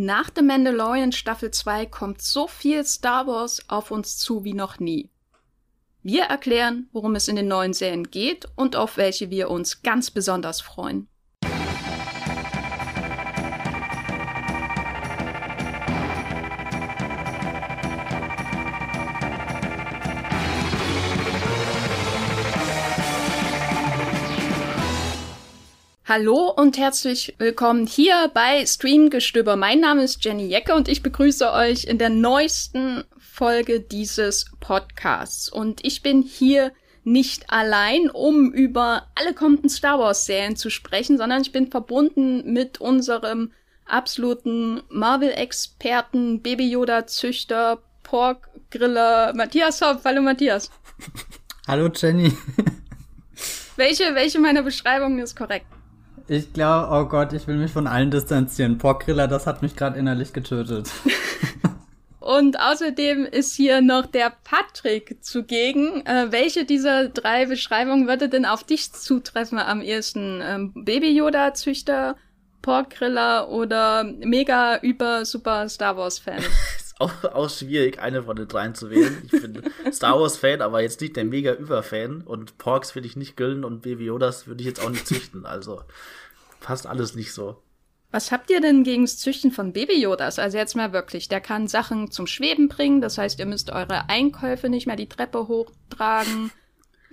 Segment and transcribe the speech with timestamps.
[0.00, 4.78] Nach The Mandalorian Staffel 2 kommt so viel Star Wars auf uns zu wie noch
[4.78, 5.10] nie.
[6.04, 10.12] Wir erklären, worum es in den neuen Serien geht und auf welche wir uns ganz
[10.12, 11.08] besonders freuen.
[26.08, 29.56] Hallo und herzlich willkommen hier bei Streamgestöber.
[29.56, 35.50] Mein Name ist Jenny Jecke und ich begrüße euch in der neuesten Folge dieses Podcasts.
[35.50, 36.72] Und ich bin hier
[37.04, 42.54] nicht allein, um über alle kommenden Star Wars Serien zu sprechen, sondern ich bin verbunden
[42.54, 43.52] mit unserem
[43.84, 50.00] absoluten Marvel-Experten, Baby Yoda-Züchter, Pork-Griller Matthias Hopp.
[50.06, 50.70] Hallo Matthias.
[51.68, 52.32] Hallo Jenny.
[53.76, 55.66] welche, welche meiner Beschreibungen ist korrekt?
[56.28, 58.76] Ich glaube, oh Gott, ich will mich von allen distanzieren.
[58.76, 60.90] Porkgriller, das hat mich gerade innerlich getötet.
[62.20, 66.04] Und außerdem ist hier noch der Patrick zugegen.
[66.04, 70.42] Äh, welche dieser drei Beschreibungen würde denn auf dich zutreffen am ehesten?
[70.44, 72.16] Ähm, Baby-Yoda-Züchter,
[72.60, 76.42] Porkgriller oder mega über super Star Wars-Fan?
[76.98, 79.22] auch, auch schwierig, eine von den dreien zu wählen.
[79.24, 82.22] Ich bin Star Wars-Fan, aber jetzt nicht der mega Über-Fan.
[82.22, 85.46] Und Porks will ich nicht grillen und Baby Yodas würde ich jetzt auch nicht züchten.
[85.46, 85.82] Also
[86.60, 87.62] passt alles nicht so.
[88.10, 90.38] Was habt ihr denn gegen das Züchten von Baby-Yodas?
[90.38, 94.08] Also jetzt mal wirklich, der kann Sachen zum Schweben bringen, das heißt, ihr müsst eure
[94.08, 96.50] Einkäufe nicht mehr die Treppe hochtragen.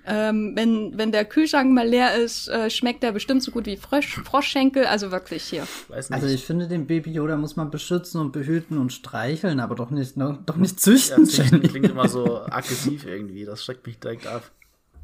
[0.08, 3.78] Ähm, wenn, wenn der Kühlschrank mal leer ist, äh, schmeckt der bestimmt so gut wie
[3.78, 5.67] Frosch, Froschschenkel, also wirklich hier.
[5.89, 9.89] Also ich finde, den Baby Yoda muss man beschützen und behüten und streicheln, aber doch
[9.89, 11.25] nicht, no, doch nicht züchten.
[11.25, 14.52] Ja, klingt, klingt immer so aggressiv irgendwie, das schreckt mich direkt ab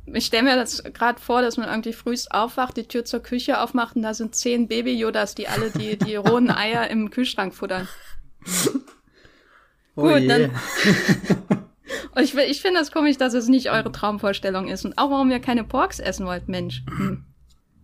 [0.05, 3.61] ich stelle mir das gerade vor, dass man irgendwie frühst aufwacht, die Tür zur Küche
[3.61, 7.87] aufmacht und da sind zehn Baby-Yodas, die alle die, die rohen Eier im Kühlschrank futtern.
[9.95, 10.27] Oh Gut, je.
[10.27, 10.51] dann.
[12.15, 14.85] und ich, ich finde das komisch, dass es nicht eure Traumvorstellung ist.
[14.85, 16.83] Und auch warum ihr keine Porks essen wollt, Mensch.
[16.87, 17.25] Hm.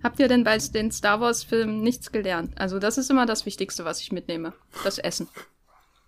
[0.03, 2.53] Habt ihr denn bei den Star Wars-Filmen nichts gelernt?
[2.57, 4.53] Also, das ist immer das Wichtigste, was ich mitnehme.
[4.83, 5.27] Das Essen.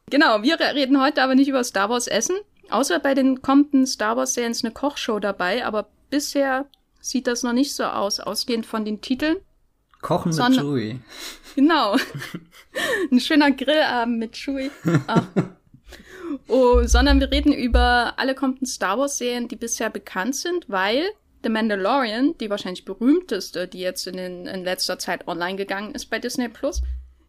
[0.10, 2.36] Genau, wir reden heute aber nicht über Star Wars Essen.
[2.70, 6.66] Außer bei den kommenden Star Wars-Serien ist eine Kochshow dabei, aber bisher
[7.02, 9.38] sieht das noch nicht so aus, ausgehend von den Titeln.
[10.02, 11.00] Kochen mit Chewie.
[11.56, 11.98] Genau.
[13.12, 14.72] Ein schöner Grillabend mit Chewie.
[16.48, 21.04] Oh, sondern wir reden über alle kommenden Star Wars-Serien, die bisher bekannt sind, weil
[21.44, 26.10] The Mandalorian, die wahrscheinlich berühmteste, die jetzt in, den, in letzter Zeit online gegangen ist
[26.10, 26.82] bei Disney Plus,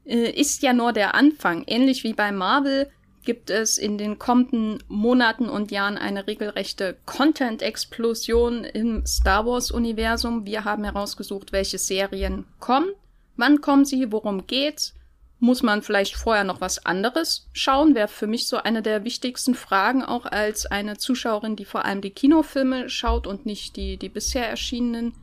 [0.04, 1.64] äh, ist ja nur der Anfang.
[1.66, 2.90] Ähnlich wie bei Marvel
[3.24, 10.46] gibt es in den kommenden Monaten und Jahren eine regelrechte Content-Explosion im Star Wars-Universum.
[10.46, 12.88] Wir haben herausgesucht, welche Serien kommen,
[13.36, 14.94] wann kommen sie, worum geht's.
[15.42, 17.94] Muss man vielleicht vorher noch was anderes schauen?
[17.94, 22.02] Wäre für mich so eine der wichtigsten Fragen, auch als eine Zuschauerin, die vor allem
[22.02, 25.14] die Kinofilme schaut und nicht die, die bisher erschienenen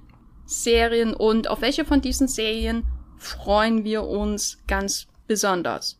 [0.47, 1.13] Serien.
[1.13, 2.83] Und auf welche von diesen Serien
[3.17, 5.99] freuen wir uns ganz besonders?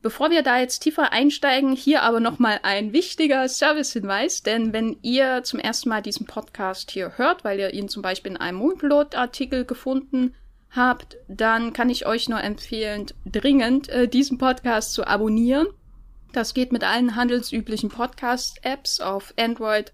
[0.00, 5.42] Bevor wir da jetzt tiefer einsteigen, hier aber nochmal ein wichtiger Servicehinweis, denn wenn ihr
[5.42, 9.64] zum ersten Mal diesen Podcast hier hört, weil ihr ihn zum Beispiel in einem Moonplot-Artikel
[9.64, 10.34] gefunden
[10.70, 15.66] habt, dann kann ich euch nur empfehlen, dringend äh, diesen Podcast zu abonnieren.
[16.32, 19.92] Das geht mit allen handelsüblichen Podcast-Apps auf Android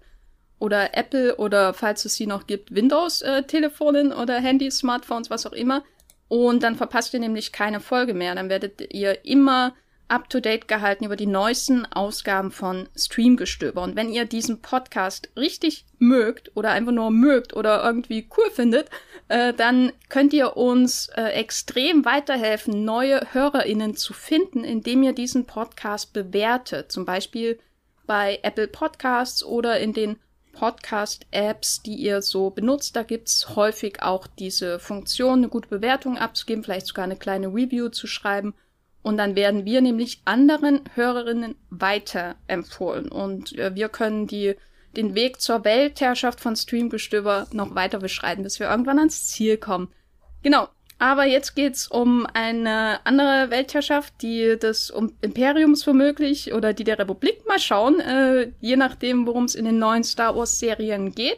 [0.59, 5.53] oder Apple oder falls es sie noch gibt, Windows-Telefonen äh, oder Handys, Smartphones, was auch
[5.53, 5.83] immer.
[6.27, 8.35] Und dann verpasst ihr nämlich keine Folge mehr.
[8.35, 9.73] Dann werdet ihr immer
[10.09, 13.81] up-to-date gehalten über die neuesten Ausgaben von Streamgestöber.
[13.81, 18.89] Und wenn ihr diesen Podcast richtig mögt oder einfach nur mögt oder irgendwie cool findet,
[19.29, 25.45] äh, dann könnt ihr uns äh, extrem weiterhelfen, neue HörerInnen zu finden, indem ihr diesen
[25.45, 26.91] Podcast bewertet.
[26.91, 27.59] Zum Beispiel
[28.05, 30.17] bei Apple Podcasts oder in den
[30.53, 32.95] Podcast-Apps, die ihr so benutzt.
[32.95, 37.89] Da gibt's häufig auch diese Funktion, eine gute Bewertung abzugeben, vielleicht sogar eine kleine Review
[37.89, 38.55] zu schreiben.
[39.03, 43.09] Und dann werden wir nämlich anderen Hörerinnen weiterempfohlen.
[43.09, 44.55] Und äh, wir können die,
[44.97, 49.89] den Weg zur Weltherrschaft von Streamgestöber noch weiter beschreiten, bis wir irgendwann ans Ziel kommen.
[50.43, 50.67] Genau.
[50.99, 54.91] Aber jetzt geht's um eine andere Weltherrschaft, die des
[55.21, 57.47] Imperiums womöglich oder die der Republik.
[57.47, 61.37] Mal schauen, äh, je nachdem, worum es in den neuen Star Wars Serien geht,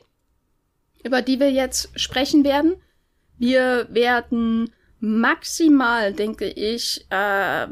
[1.04, 2.78] über die wir jetzt sprechen werden.
[3.38, 4.72] Wir werden
[5.02, 7.68] maximal, denke ich, äh,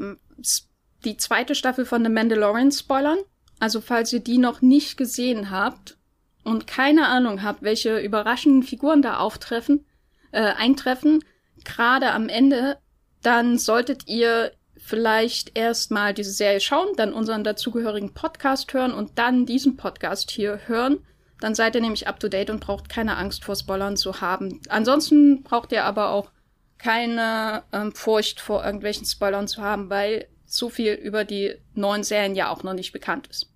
[1.06, 3.20] die zweite Staffel von The Mandalorian spoilern.
[3.60, 5.98] Also falls ihr die noch nicht gesehen habt
[6.44, 9.86] und keine Ahnung habt, welche überraschenden Figuren da auftreffen,
[10.32, 11.24] äh, eintreffen,
[11.64, 12.78] gerade am Ende,
[13.22, 19.46] dann solltet ihr vielleicht erstmal diese Serie schauen, dann unseren dazugehörigen Podcast hören und dann
[19.46, 21.00] diesen Podcast hier hören.
[21.42, 24.62] Dann seid ihr nämlich up to date und braucht keine Angst vor Spoilern zu haben.
[24.70, 26.32] Ansonsten braucht ihr aber auch
[26.78, 32.36] keine ähm, Furcht vor irgendwelchen Spoilern zu haben, weil so viel über die neuen Serien
[32.36, 33.50] ja auch noch nicht bekannt ist.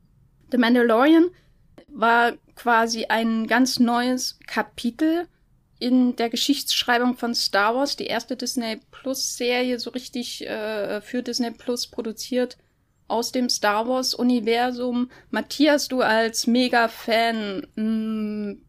[0.51, 1.29] The Mandalorian
[1.87, 5.27] war quasi ein ganz neues Kapitel
[5.79, 11.23] in der Geschichtsschreibung von Star Wars, die erste Disney Plus Serie so richtig äh, für
[11.23, 12.57] Disney Plus produziert
[13.07, 15.09] aus dem Star Wars Universum.
[15.31, 18.61] Matthias, du als Mega-Fan, hm,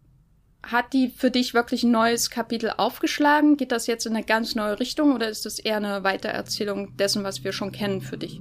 [0.62, 3.56] hat die für dich wirklich ein neues Kapitel aufgeschlagen?
[3.56, 7.24] Geht das jetzt in eine ganz neue Richtung oder ist das eher eine Weitererzählung dessen,
[7.24, 8.40] was wir schon kennen für dich?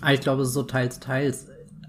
[0.00, 1.46] Ah, ich glaube, so teils, teils.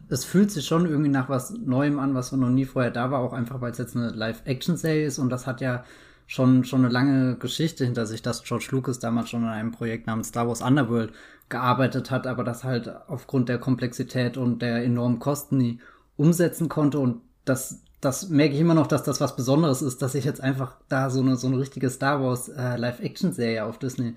[0.10, 3.20] Es fühlt sich schon irgendwie nach was Neuem an, was noch nie vorher da war,
[3.20, 5.84] auch einfach, weil es jetzt eine Live-Action-Serie ist und das hat ja
[6.28, 10.08] schon, schon eine lange Geschichte hinter sich, dass George Lucas damals schon an einem Projekt
[10.08, 11.14] namens Star Wars Underworld
[11.50, 15.80] gearbeitet hat, aber das halt aufgrund der Komplexität und der enormen Kosten nie
[16.16, 20.16] umsetzen konnte und das das merke ich immer noch, dass das was Besonderes ist, dass
[20.16, 24.16] ich jetzt einfach da so eine, so eine richtige Star Wars äh, Live-Action-Serie auf Disney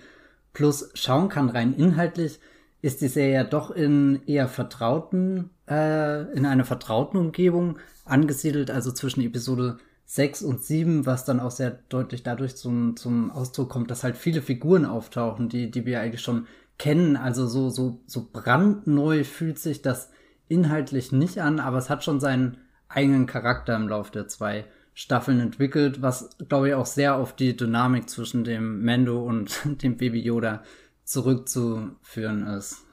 [0.52, 1.50] Plus schauen kann.
[1.50, 2.40] Rein inhaltlich
[2.82, 8.92] ist die Serie ja doch in eher vertrauten, äh, in einer vertrauten Umgebung angesiedelt, also
[8.92, 13.90] zwischen Episode 6 und 7, was dann auch sehr deutlich dadurch zum, zum Ausdruck kommt,
[13.90, 16.46] dass halt viele Figuren auftauchen, die, die wir eigentlich schon
[16.78, 17.16] kennen.
[17.16, 20.10] Also so, so, so brandneu fühlt sich das
[20.48, 25.40] inhaltlich nicht an, aber es hat schon seinen eigenen Charakter im Laufe der zwei Staffeln
[25.40, 30.20] entwickelt, was, glaube ich, auch sehr auf die Dynamik zwischen dem Mando und dem Baby
[30.20, 30.62] Yoda
[31.04, 32.84] zurückzuführen ist.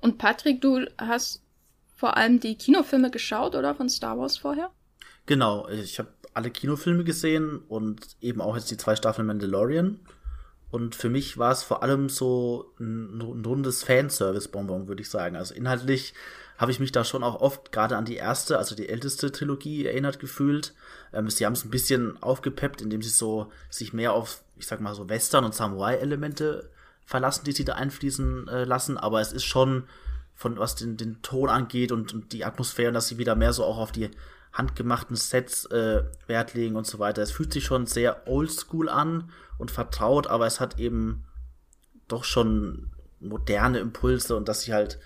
[0.00, 1.42] Und Patrick, du hast
[1.96, 4.70] vor allem die Kinofilme geschaut, oder von Star Wars vorher?
[5.26, 10.00] Genau, ich habe alle Kinofilme gesehen und eben auch jetzt die zwei Staffeln Mandalorian.
[10.70, 15.36] Und für mich war es vor allem so ein, ein rundes Fanservice-Bonbon, würde ich sagen.
[15.36, 16.12] Also inhaltlich
[16.58, 19.86] habe ich mich da schon auch oft gerade an die erste, also die älteste Trilogie
[19.86, 20.74] erinnert gefühlt.
[21.12, 24.80] Ähm, sie haben es ein bisschen aufgepeppt, indem sie so sich mehr auf, ich sag
[24.80, 26.70] mal so Western- und Samurai-Elemente
[27.04, 28.96] verlassen, die sie da einfließen äh, lassen.
[28.96, 29.84] Aber es ist schon
[30.34, 33.64] von was den, den Ton angeht und, und die Atmosphäre, dass sie wieder mehr so
[33.64, 34.10] auch auf die
[34.52, 37.22] handgemachten Sets äh, Wert legen und so weiter.
[37.22, 41.24] Es fühlt sich schon sehr oldschool an und vertraut, aber es hat eben
[42.08, 44.98] doch schon moderne Impulse und dass sie halt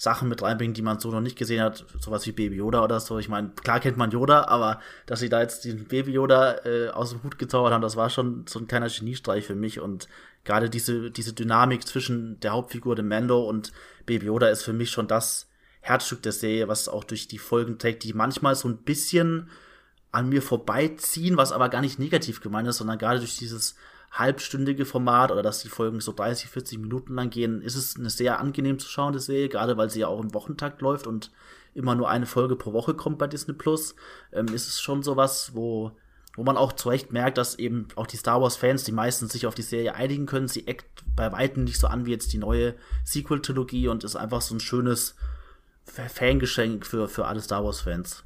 [0.00, 3.00] Sachen mit reinbringen, die man so noch nicht gesehen hat, sowas wie Baby Yoda oder
[3.00, 3.18] so.
[3.18, 6.88] Ich meine, klar kennt man Yoda, aber dass sie da jetzt den Baby Yoda äh,
[6.90, 10.08] aus dem Hut gezaubert haben, das war schon so ein kleiner Geniestreich für mich und
[10.44, 13.72] gerade diese, diese Dynamik zwischen der Hauptfigur, dem Mando und
[14.06, 15.50] Baby Yoda ist für mich schon das
[15.80, 19.50] Herzstück der Serie, was auch durch die Folgen trägt, die manchmal so ein bisschen
[20.12, 23.74] an mir vorbeiziehen, was aber gar nicht negativ gemeint ist, sondern gerade durch dieses
[24.10, 28.10] halbstündige Format oder dass die Folgen so 30, 40 Minuten lang gehen, ist es eine
[28.10, 31.30] sehr angenehm zu schauende Serie, gerade weil sie ja auch im Wochentakt läuft und
[31.74, 33.94] immer nur eine Folge pro Woche kommt bei Disney Plus,
[34.32, 35.92] ähm, ist es schon sowas, wo,
[36.36, 39.28] wo man auch zu Recht merkt, dass eben auch die Star Wars Fans, die meisten
[39.28, 40.48] sich auf die Serie einigen können.
[40.48, 42.74] Sie eckt bei Weitem nicht so an wie jetzt die neue
[43.04, 45.14] Sequel-Trilogie und ist einfach so ein schönes
[45.84, 48.24] Fangeschenk für, für alle Star Wars Fans.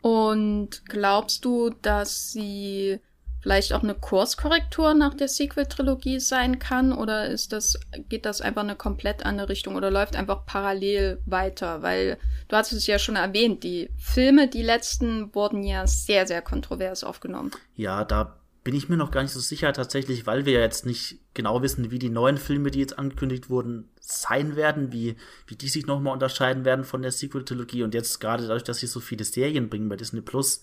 [0.00, 3.00] Und glaubst du, dass sie
[3.44, 6.94] vielleicht auch eine Kurskorrektur nach der Sequel-Trilogie sein kann?
[6.94, 11.82] Oder ist das, geht das einfach eine komplett andere Richtung oder läuft einfach parallel weiter?
[11.82, 12.16] Weil
[12.48, 17.04] du hast es ja schon erwähnt, die Filme, die letzten, wurden ja sehr, sehr kontrovers
[17.04, 17.50] aufgenommen.
[17.76, 20.86] Ja, da bin ich mir noch gar nicht so sicher tatsächlich, weil wir ja jetzt
[20.86, 25.16] nicht genau wissen, wie die neuen Filme, die jetzt angekündigt wurden, sein werden, wie,
[25.46, 27.82] wie die sich nochmal unterscheiden werden von der Sequel-Trilogie.
[27.82, 30.62] Und jetzt gerade dadurch, dass sie so viele Serien bringen bei Disney Plus,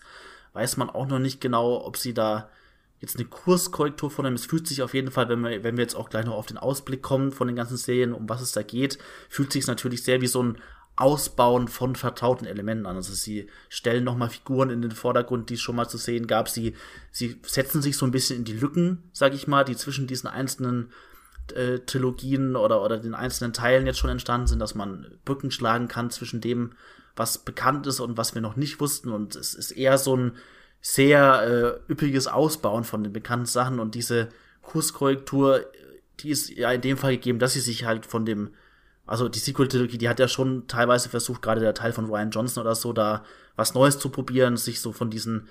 [0.53, 2.49] weiß man auch noch nicht genau, ob sie da
[3.01, 4.35] jetzt eine Kurskorrektur von einem.
[4.35, 6.45] Es fühlt sich auf jeden Fall, wenn wir, wenn wir jetzt auch gleich noch auf
[6.45, 10.03] den Ausblick kommen von den ganzen Serien, um was es da geht, fühlt sich natürlich
[10.03, 10.57] sehr wie so ein
[10.95, 12.95] Ausbauen von vertrauten Elementen an.
[12.95, 16.47] Also sie stellen nochmal Figuren in den Vordergrund, die es schon mal zu sehen gab.
[16.47, 16.75] Sie,
[17.11, 20.27] sie setzen sich so ein bisschen in die Lücken, sag ich mal, die zwischen diesen
[20.27, 20.91] einzelnen
[21.55, 25.87] äh, Trilogien oder, oder den einzelnen Teilen jetzt schon entstanden sind, dass man Brücken schlagen
[25.87, 26.73] kann zwischen dem,
[27.15, 29.11] was bekannt ist und was wir noch nicht wussten.
[29.11, 30.33] Und es ist eher so ein
[30.81, 34.29] sehr äh, üppiges Ausbauen von den bekannten Sachen und diese
[34.63, 35.65] Kurskorrektur,
[36.19, 38.51] die ist ja in dem Fall gegeben, dass sie sich halt von dem,
[39.05, 42.61] also die Sequel-Trilogie, die hat ja schon teilweise versucht, gerade der Teil von Ryan Johnson
[42.61, 43.23] oder so, da
[43.55, 45.47] was Neues zu probieren, sich so von diesen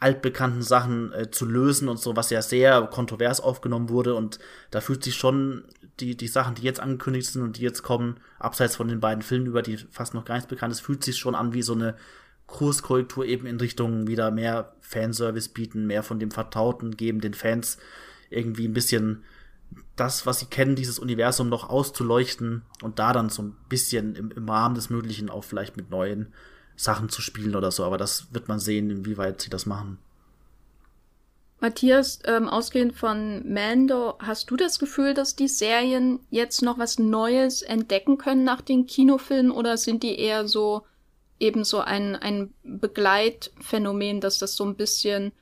[0.00, 4.38] altbekannten Sachen äh, zu lösen und so, was ja sehr kontrovers aufgenommen wurde und
[4.70, 5.64] da fühlt sich schon
[6.00, 9.22] die, die Sachen, die jetzt angekündigt sind und die jetzt kommen, abseits von den beiden
[9.22, 11.74] Filmen, über die fast noch gar nichts bekannt ist, fühlt sich schon an wie so
[11.74, 11.94] eine
[12.46, 17.78] Kurskorrektur eben in Richtung wieder mehr Fanservice bieten, mehr von dem Vertrauten geben, den Fans
[18.30, 19.24] irgendwie ein bisschen
[19.96, 24.30] das, was sie kennen, dieses Universum noch auszuleuchten und da dann so ein bisschen im,
[24.30, 26.32] im Rahmen des Möglichen auch vielleicht mit neuen
[26.76, 27.84] Sachen zu spielen oder so.
[27.84, 29.98] Aber das wird man sehen, inwieweit sie das machen.
[31.60, 36.98] Matthias, ähm, ausgehend von Mando, hast du das Gefühl, dass die Serien jetzt noch was
[36.98, 40.84] Neues entdecken können nach den Kinofilmen oder sind die eher so
[41.40, 45.32] eben so ein, ein Begleitphänomen, dass das so ein bisschen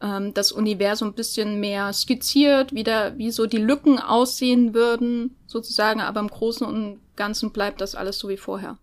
[0.00, 5.36] ähm, das Universum ein bisschen mehr skizziert, wie, da, wie so die Lücken aussehen würden,
[5.46, 8.78] sozusagen, aber im Großen und Ganzen bleibt das alles so wie vorher.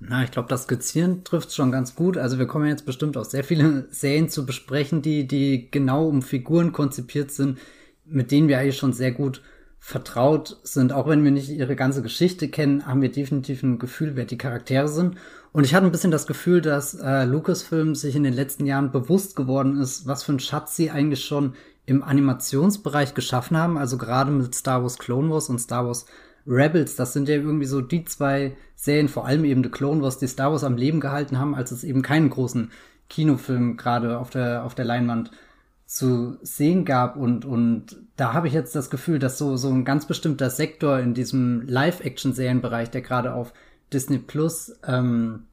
[0.00, 2.18] Na, ich glaube, das Skizzieren trifft schon ganz gut.
[2.18, 6.22] Also wir kommen jetzt bestimmt auch sehr viele Serien zu besprechen, die, die genau um
[6.22, 7.58] Figuren konzipiert sind,
[8.04, 9.42] mit denen wir eigentlich schon sehr gut
[9.80, 10.92] vertraut sind.
[10.92, 14.38] Auch wenn wir nicht ihre ganze Geschichte kennen, haben wir definitiv ein Gefühl, wer die
[14.38, 15.16] Charaktere sind.
[15.52, 18.92] Und ich hatte ein bisschen das Gefühl, dass äh, Lucasfilm sich in den letzten Jahren
[18.92, 21.54] bewusst geworden ist, was für ein Schatz sie eigentlich schon
[21.86, 23.78] im Animationsbereich geschaffen haben.
[23.78, 26.06] Also gerade mit Star Wars Clone Wars und Star Wars
[26.46, 30.18] Rebels, das sind ja irgendwie so die zwei Serien, vor allem eben The Clone Wars,
[30.18, 32.70] die Star Wars am Leben gehalten haben, als es eben keinen großen
[33.08, 35.30] Kinofilm gerade auf der, auf der Leinwand
[35.84, 39.86] zu sehen gab und, und da habe ich jetzt das Gefühl, dass so, so ein
[39.86, 43.54] ganz bestimmter Sektor in diesem Live-Action-Serienbereich, der gerade auf
[43.92, 45.44] Disney Plus ähm,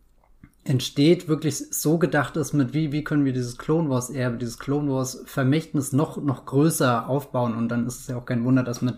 [0.63, 4.57] entsteht, wirklich so gedacht ist mit wie, wie können wir dieses Clone Wars Erbe, dieses
[4.57, 8.63] Clone Wars Vermächtnis noch, noch größer aufbauen und dann ist es ja auch kein Wunder,
[8.63, 8.95] dass mit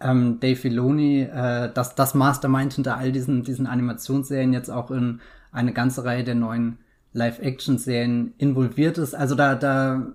[0.00, 5.20] ähm, Dave Filoni, äh, dass das Mastermind hinter all diesen, diesen Animationsserien jetzt auch in
[5.50, 6.78] eine ganze Reihe der neuen
[7.12, 9.14] Live-Action-Serien involviert ist.
[9.14, 10.14] Also da, da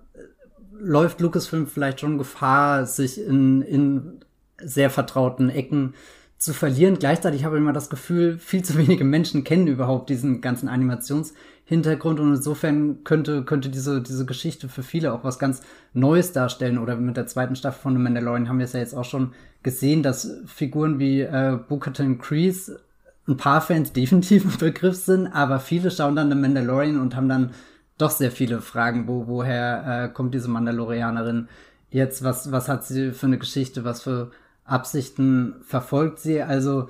[0.72, 4.20] läuft Lucasfilm vielleicht schon Gefahr, sich in, in
[4.62, 5.96] sehr vertrauten Ecken
[6.44, 7.00] zu verlieren.
[7.00, 12.20] Gleichzeitig habe ich immer das Gefühl, viel zu wenige Menschen kennen überhaupt diesen ganzen Animationshintergrund
[12.20, 15.62] und insofern könnte, könnte diese, diese Geschichte für viele auch was ganz
[15.94, 16.78] Neues darstellen.
[16.78, 19.34] Oder mit der zweiten Staffel von The Mandalorian haben wir es ja jetzt auch schon
[19.64, 22.82] gesehen, dass Figuren wie äh, Bukatan Kreese
[23.26, 27.30] ein paar Fans definitiv im Begriff sind, aber viele schauen dann The Mandalorian und haben
[27.30, 27.52] dann
[27.98, 31.48] doch sehr viele Fragen, wo, woher äh, kommt diese Mandalorianerin
[31.90, 34.32] jetzt, was, was hat sie für eine Geschichte, was für
[34.66, 36.42] Absichten verfolgt sie.
[36.42, 36.90] Also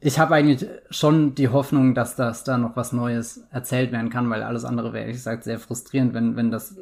[0.00, 4.28] ich habe eigentlich schon die Hoffnung, dass das da noch was Neues erzählt werden kann,
[4.30, 6.76] weil alles andere wäre, ehrlich gesagt, sehr frustrierend, wenn, wenn das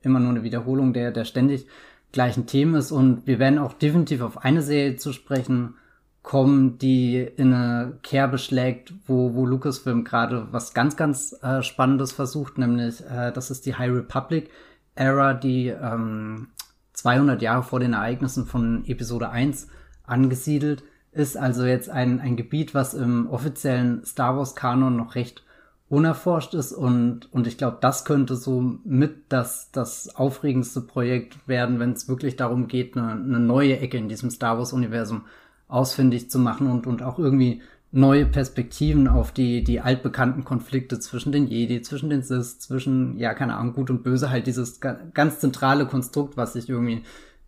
[0.00, 1.66] immer nur eine Wiederholung der, der ständig
[2.12, 2.90] gleichen Themen ist.
[2.90, 5.74] Und wir werden auch definitiv auf eine Serie zu sprechen
[6.22, 12.12] kommen, die in eine Kerbe schlägt, wo, wo Lucasfilm gerade was ganz, ganz äh, Spannendes
[12.12, 14.48] versucht, nämlich äh, das ist die High Republic
[14.94, 16.48] Era, die ähm,
[16.92, 19.68] 200 Jahre vor den Ereignissen von Episode 1
[20.04, 20.82] angesiedelt
[21.12, 25.44] ist, also jetzt ein, ein Gebiet, was im offiziellen Star Wars Kanon noch recht
[25.88, 31.80] unerforscht ist und, und ich glaube, das könnte so mit das, das aufregendste Projekt werden,
[31.80, 35.26] wenn es wirklich darum geht, eine, eine neue Ecke in diesem Star Wars Universum
[35.68, 41.30] ausfindig zu machen und, und auch irgendwie neue Perspektiven auf die, die altbekannten Konflikte zwischen
[41.30, 45.40] den Jedi, zwischen den Sith, zwischen, ja, keine Ahnung, Gut und Böse, halt dieses ganz
[45.40, 47.02] zentrale Konstrukt, was sich irgendwie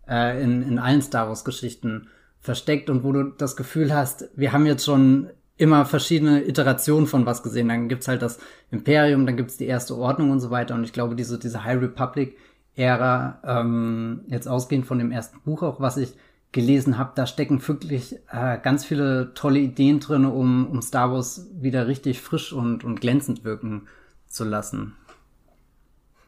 [0.07, 2.09] äh, in, in allen Star Wars Geschichten
[2.45, 7.25] versteckt und wo du das Gefühl hast, wir haben jetzt schon immer verschiedene Iterationen von
[7.25, 7.69] was gesehen.
[7.69, 8.39] Dann gibt's halt das
[8.71, 10.75] Imperium, dann gibt's die erste Ordnung und so weiter.
[10.75, 15.79] Und ich glaube, diese, diese High Republic-Ära, ähm, jetzt ausgehend von dem ersten Buch auch,
[15.79, 16.13] was ich
[16.51, 21.49] gelesen habe, da stecken wirklich äh, ganz viele tolle Ideen drin, um, um Star Wars
[21.53, 23.87] wieder richtig frisch und, und glänzend wirken
[24.27, 24.95] zu lassen.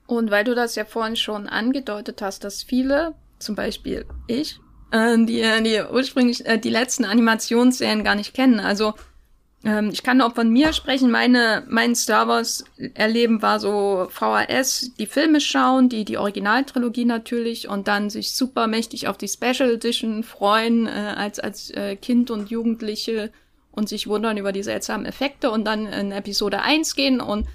[0.05, 4.59] Und weil du das ja vorhin schon angedeutet hast, dass viele, zum Beispiel ich,
[4.91, 8.59] äh, die, die ursprünglich äh, die letzten Animationsserien gar nicht kennen.
[8.59, 8.93] Also
[9.63, 11.11] ähm, ich kann auch von mir sprechen.
[11.11, 12.63] Meine, mein Star Wars
[12.93, 18.67] Erleben war so VHS, die Filme schauen, die, die Originaltrilogie natürlich und dann sich super
[18.67, 23.31] mächtig auf die Special Edition freuen, äh, als, als äh, Kind und Jugendliche
[23.71, 27.47] und sich wundern über die seltsamen Effekte und dann in Episode 1 gehen und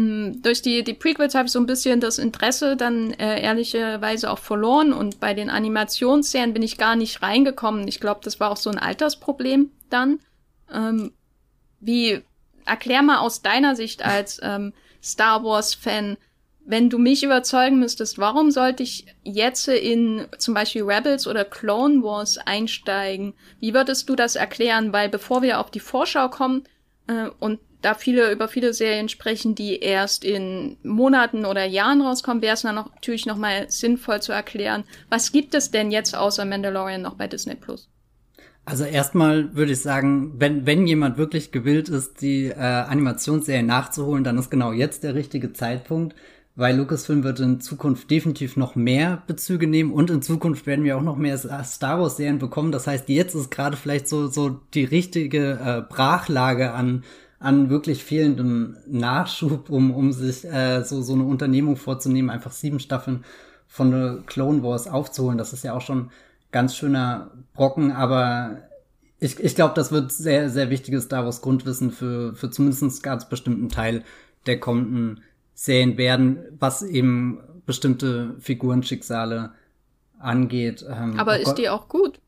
[0.00, 4.38] durch die, die Prequels habe ich so ein bisschen das Interesse dann äh, ehrlicherweise auch
[4.38, 7.88] verloren und bei den Animationsserien bin ich gar nicht reingekommen.
[7.88, 10.20] Ich glaube, das war auch so ein Altersproblem dann.
[10.72, 11.10] Ähm,
[11.80, 12.22] wie,
[12.64, 16.16] erklär mal aus deiner Sicht als ähm, Star Wars-Fan,
[16.64, 22.04] wenn du mich überzeugen müsstest, warum sollte ich jetzt in zum Beispiel Rebels oder Clone
[22.04, 23.34] Wars einsteigen?
[23.58, 24.92] Wie würdest du das erklären?
[24.92, 26.62] Weil bevor wir auf die Vorschau kommen
[27.08, 32.42] äh, und da viele über viele Serien sprechen, die erst in Monaten oder Jahren rauskommen,
[32.42, 36.44] wäre es dann noch, natürlich nochmal sinnvoll zu erklären, was gibt es denn jetzt außer
[36.44, 37.88] Mandalorian noch bei Disney Plus?
[38.64, 44.24] Also erstmal würde ich sagen, wenn, wenn jemand wirklich gewillt ist, die äh, Animationsserie nachzuholen,
[44.24, 46.14] dann ist genau jetzt der richtige Zeitpunkt,
[46.54, 50.98] weil Lucasfilm wird in Zukunft definitiv noch mehr Bezüge nehmen und in Zukunft werden wir
[50.98, 52.72] auch noch mehr Star Wars Serien bekommen.
[52.72, 57.04] Das heißt, jetzt ist gerade vielleicht so so die richtige äh, Brachlage an
[57.38, 62.80] an wirklich fehlendem Nachschub, um um sich äh, so so eine Unternehmung vorzunehmen, einfach sieben
[62.80, 63.24] Staffeln
[63.66, 65.38] von The Clone Wars aufzuholen.
[65.38, 66.10] Das ist ja auch schon
[66.50, 68.62] ganz schöner Brocken, aber
[69.20, 73.28] ich, ich glaube, das wird sehr, sehr wichtiges Star Wars Grundwissen für, für zumindest ganz
[73.28, 74.04] bestimmten Teil
[74.46, 75.22] der kommenden
[75.54, 79.52] Serien werden, was eben bestimmte Figurenschicksale
[80.18, 80.84] angeht.
[80.88, 82.20] Ähm, Aber oh ist die auch gut?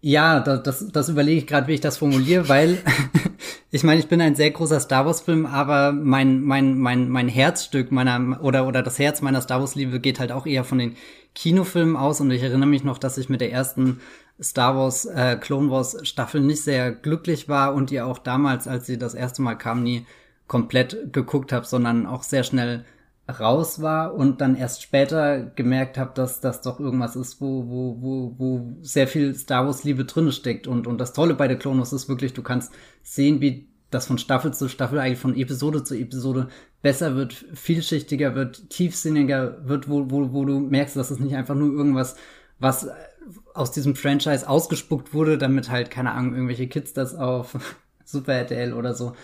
[0.00, 2.78] Ja, das, das, überlege ich gerade, wie ich das formuliere, weil
[3.72, 7.90] ich meine, ich bin ein sehr großer Star Wars-Film, aber mein, mein, mein, mein Herzstück
[7.90, 10.96] meiner oder, oder das Herz meiner Star Wars-Liebe geht halt auch eher von den
[11.34, 12.20] Kinofilmen aus.
[12.20, 14.00] Und ich erinnere mich noch, dass ich mit der ersten
[14.40, 18.86] Star Wars äh, Clone Wars Staffel nicht sehr glücklich war und ihr auch damals, als
[18.86, 20.06] sie das erste Mal kam, nie
[20.46, 22.84] komplett geguckt habe, sondern auch sehr schnell
[23.28, 27.96] raus war und dann erst später gemerkt habe, dass das doch irgendwas ist, wo, wo,
[28.00, 30.66] wo, wo sehr viel Star Wars Liebe drinne steckt.
[30.66, 34.18] Und, und das Tolle bei der Clone ist wirklich, du kannst sehen, wie das von
[34.18, 36.48] Staffel zu Staffel, eigentlich von Episode zu Episode
[36.82, 41.54] besser wird, vielschichtiger wird, tiefsinniger wird, wo, wo, wo du merkst, dass es nicht einfach
[41.54, 42.16] nur irgendwas,
[42.58, 42.88] was
[43.54, 47.56] aus diesem Franchise ausgespuckt wurde, damit halt, keine Ahnung, irgendwelche Kids das auf
[48.04, 49.14] Super RTL oder so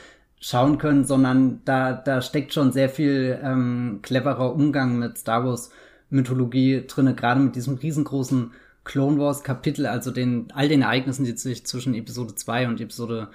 [0.45, 5.71] schauen können, sondern da, da steckt schon sehr viel ähm, cleverer Umgang mit Star Wars
[6.11, 8.53] Mythologie drinne, gerade mit diesem riesengroßen
[8.85, 13.29] Clone Wars Kapitel, also den, all den Ereignissen, die sich zwischen Episode 2 und Episode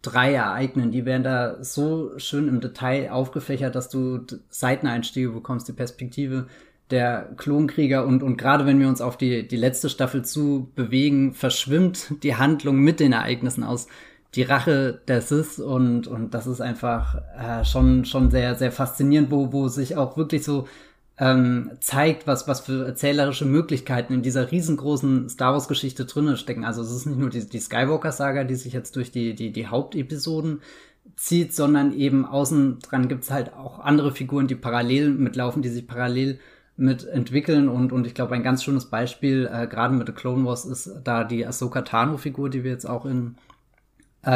[0.00, 5.74] 3 ereignen, die werden da so schön im Detail aufgefächert, dass du Seiteneinstiege bekommst, die
[5.74, 6.46] Perspektive
[6.90, 8.06] der Klonkrieger.
[8.06, 12.36] Und, und gerade wenn wir uns auf die, die letzte Staffel zu bewegen, verschwimmt die
[12.36, 13.88] Handlung mit den Ereignissen aus
[14.36, 19.30] die Rache der Sith und, und das ist einfach äh, schon, schon sehr, sehr faszinierend,
[19.30, 20.68] wo, wo sich auch wirklich so
[21.18, 26.64] ähm, zeigt, was, was für erzählerische Möglichkeiten in dieser riesengroßen Star Wars Geschichte drinne stecken.
[26.64, 29.52] Also es ist nicht nur die, die Skywalker Saga, die sich jetzt durch die, die,
[29.52, 30.60] die Hauptepisoden
[31.14, 35.86] zieht, sondern eben außen dran gibt's halt auch andere Figuren, die parallel mitlaufen, die sich
[35.86, 36.38] parallel
[36.76, 40.66] mitentwickeln und, und ich glaube, ein ganz schönes Beispiel, äh, gerade mit The Clone Wars,
[40.66, 43.36] ist da die Ahsoka Tano-Figur, die wir jetzt auch in
[44.26, 44.30] äh,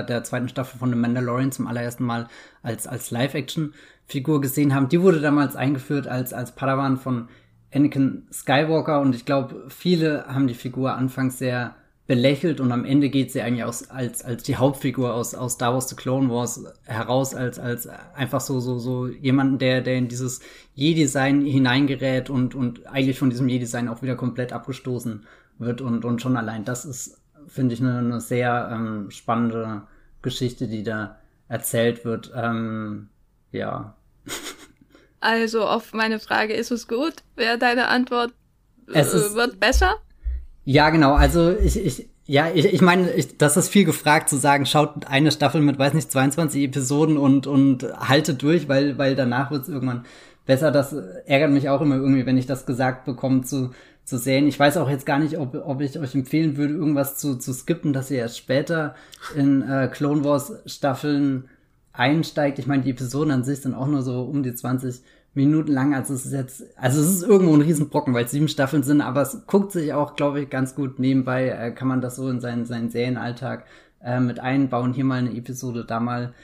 [0.00, 2.28] äh, der zweiten Staffel von The Mandalorian zum allerersten Mal
[2.62, 4.88] als, als Live-Action-Figur gesehen haben.
[4.88, 7.28] Die wurde damals eingeführt als, als Padawan von
[7.72, 11.74] Anakin Skywalker und ich glaube, viele haben die Figur anfangs sehr
[12.06, 15.72] belächelt und am Ende geht sie eigentlich aus, als, als die Hauptfigur aus, aus Star
[15.72, 20.08] Wars The Clone Wars heraus, als, als einfach so, so, so jemanden, der, der in
[20.08, 20.40] dieses
[20.74, 25.24] Je-Design hineingerät und, und eigentlich von diesem Je-Design auch wieder komplett abgestoßen
[25.58, 29.82] wird und, und schon allein das ist finde ich, eine, eine sehr ähm, spannende
[30.22, 32.32] Geschichte, die da erzählt wird.
[32.34, 33.08] Ähm,
[33.52, 33.94] ja.
[35.20, 37.14] Also auf meine Frage, ist es gut?
[37.34, 38.34] Wäre deine Antwort,
[38.88, 39.94] äh, es ist, wird besser?
[40.66, 41.14] Ja, genau.
[41.14, 45.06] Also ich, ich, ja, ich, ich meine, ich, das ist viel gefragt zu sagen, schaut
[45.06, 49.62] eine Staffel mit, weiß nicht, 22 Episoden und, und haltet durch, weil, weil danach wird
[49.62, 50.04] es irgendwann
[50.44, 50.70] besser.
[50.70, 53.70] Das ärgert mich auch immer irgendwie, wenn ich das gesagt bekomme zu,
[54.04, 54.46] zu sehen.
[54.46, 57.52] Ich weiß auch jetzt gar nicht, ob, ob ich euch empfehlen würde, irgendwas zu, zu
[57.52, 58.94] skippen, dass ihr erst später
[59.34, 61.48] in äh, Clone Wars Staffeln
[61.92, 62.58] einsteigt.
[62.58, 65.00] Ich meine, die Episoden an sich sind auch nur so um die 20
[65.32, 65.94] Minuten lang.
[65.94, 69.00] Also es ist jetzt, also es ist irgendwo ein Riesenbrocken, weil es sieben Staffeln sind,
[69.00, 71.48] aber es guckt sich auch, glaube ich, ganz gut nebenbei.
[71.48, 73.64] Äh, kann man das so in seinen, seinen Serienalltag
[74.02, 74.92] äh, mit einbauen.
[74.92, 76.34] Hier mal eine Episode, da mal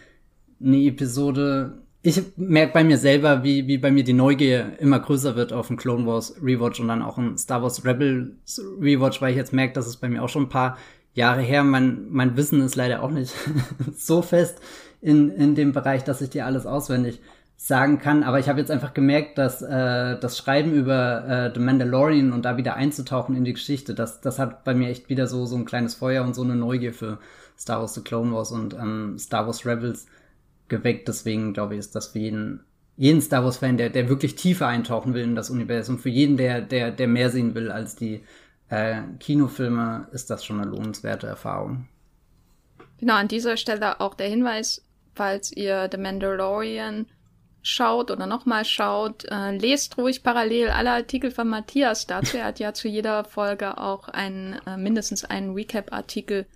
[0.60, 5.36] eine Episode ich merke bei mir selber, wie, wie bei mir die Neugier immer größer
[5.36, 9.32] wird auf ein Clone Wars Rewatch und dann auch ein Star Wars Rebels Rewatch, weil
[9.32, 10.78] ich jetzt merke, dass es bei mir auch schon ein paar
[11.12, 11.62] Jahre her.
[11.62, 13.34] Mein, mein Wissen ist leider auch nicht
[13.96, 14.60] so fest
[15.02, 17.20] in, in dem Bereich, dass ich dir alles auswendig
[17.56, 18.22] sagen kann.
[18.22, 22.46] Aber ich habe jetzt einfach gemerkt, dass äh, das Schreiben über äh, The Mandalorian und
[22.46, 25.56] da wieder einzutauchen in die Geschichte, das, das hat bei mir echt wieder so, so
[25.56, 27.18] ein kleines Feuer und so eine Neugier für
[27.58, 30.06] Star Wars The Clone Wars und ähm, Star Wars Rebels
[30.70, 31.09] geweckt.
[31.09, 32.64] Deswegen glaube ich, ist das für jeden,
[32.96, 36.62] jeden Star Wars-Fan, der, der wirklich tiefer eintauchen will in das Universum, für jeden, der,
[36.62, 38.24] der, der mehr sehen will als die
[38.70, 41.88] äh, Kinofilme, ist das schon eine lohnenswerte Erfahrung.
[42.98, 44.83] Genau, an dieser Stelle auch der Hinweis,
[45.14, 47.06] falls ihr The Mandalorian
[47.62, 52.38] schaut oder nochmal schaut, äh, lest ruhig parallel alle Artikel von Matthias dazu.
[52.38, 56.46] Er hat ja zu jeder Folge auch einen, äh, mindestens einen Recap-Artikel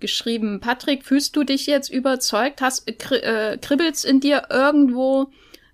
[0.00, 0.60] geschrieben.
[0.60, 2.60] Patrick, fühlst du dich jetzt überzeugt?
[2.60, 5.30] Hast, äh, kribbelt's in dir irgendwo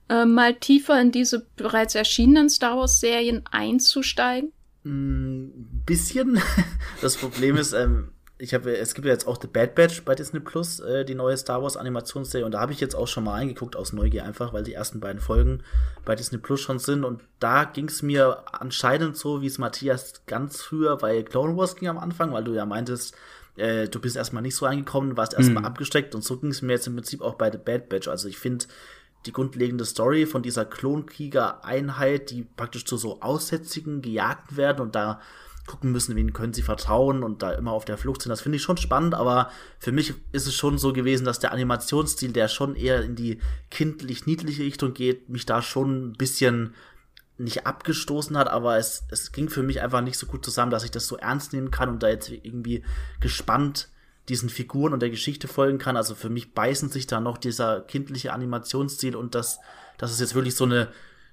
[0.09, 4.53] äh, mal tiefer in diese bereits erschienenen Star Wars Serien einzusteigen?
[4.85, 6.41] Ein mm, bisschen.
[7.01, 10.17] Das Problem ist, ähm, ich habe, es gibt ja jetzt auch The Bad Batch bei
[10.17, 13.23] Disney Plus, äh, die neue Star Wars Animationsserie, und da habe ich jetzt auch schon
[13.23, 15.63] mal eingeguckt aus Neugier einfach, weil die ersten beiden Folgen
[16.05, 17.05] bei Disney Plus schon sind.
[17.05, 21.77] Und da ging es mir anscheinend so, wie es Matthias ganz früher bei Clone Wars
[21.77, 23.15] ging am Anfang, weil du ja meintest,
[23.57, 25.67] äh, du bist erstmal nicht so eingekommen, warst erstmal mhm.
[25.69, 28.09] abgesteckt und so ging es mir jetzt im Prinzip auch bei The Bad Batch.
[28.09, 28.67] Also ich finde
[29.27, 35.21] die grundlegende Story von dieser Klonkrieger-Einheit, die praktisch zu so Aussätzigen gejagt werden und da
[35.67, 38.31] gucken müssen, wen können sie vertrauen und da immer auf der Flucht sind.
[38.31, 41.53] Das finde ich schon spannend, aber für mich ist es schon so gewesen, dass der
[41.53, 43.39] Animationsstil, der schon eher in die
[43.71, 46.75] kindlich-niedliche Richtung geht, mich da schon ein bisschen
[47.39, 50.85] nicht abgestoßen hat, aber es, es ging für mich einfach nicht so gut zusammen, dass
[50.85, 52.85] ich das so ernst nehmen kann und da jetzt irgendwie
[53.21, 53.89] gespannt
[54.29, 55.97] diesen Figuren und der Geschichte folgen kann.
[55.97, 59.59] Also für mich beißen sich da noch dieser kindliche Animationsstil und das,
[59.99, 60.89] das ist jetzt wirklich so eine,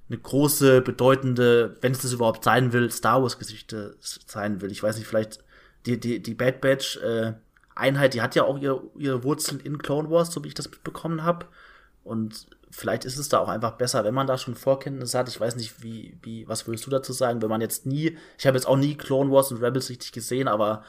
[0.10, 4.72] eine große, bedeutende, wenn es das überhaupt sein will, Star Wars-Geschichte sein will.
[4.72, 5.44] Ich weiß nicht, vielleicht
[5.86, 7.34] die, die, die Bad Batch äh,
[7.76, 10.70] Einheit, die hat ja auch ihre, ihre Wurzeln in Clone Wars, so wie ich das
[10.70, 11.46] mitbekommen habe.
[12.04, 15.30] Und vielleicht ist es da auch einfach besser, wenn man da schon Vorkenntnisse hat.
[15.30, 18.48] Ich weiß nicht, wie, wie, was würdest du dazu sagen, wenn man jetzt nie, ich
[18.48, 20.84] habe jetzt auch nie Clone Wars und Rebels richtig gesehen, aber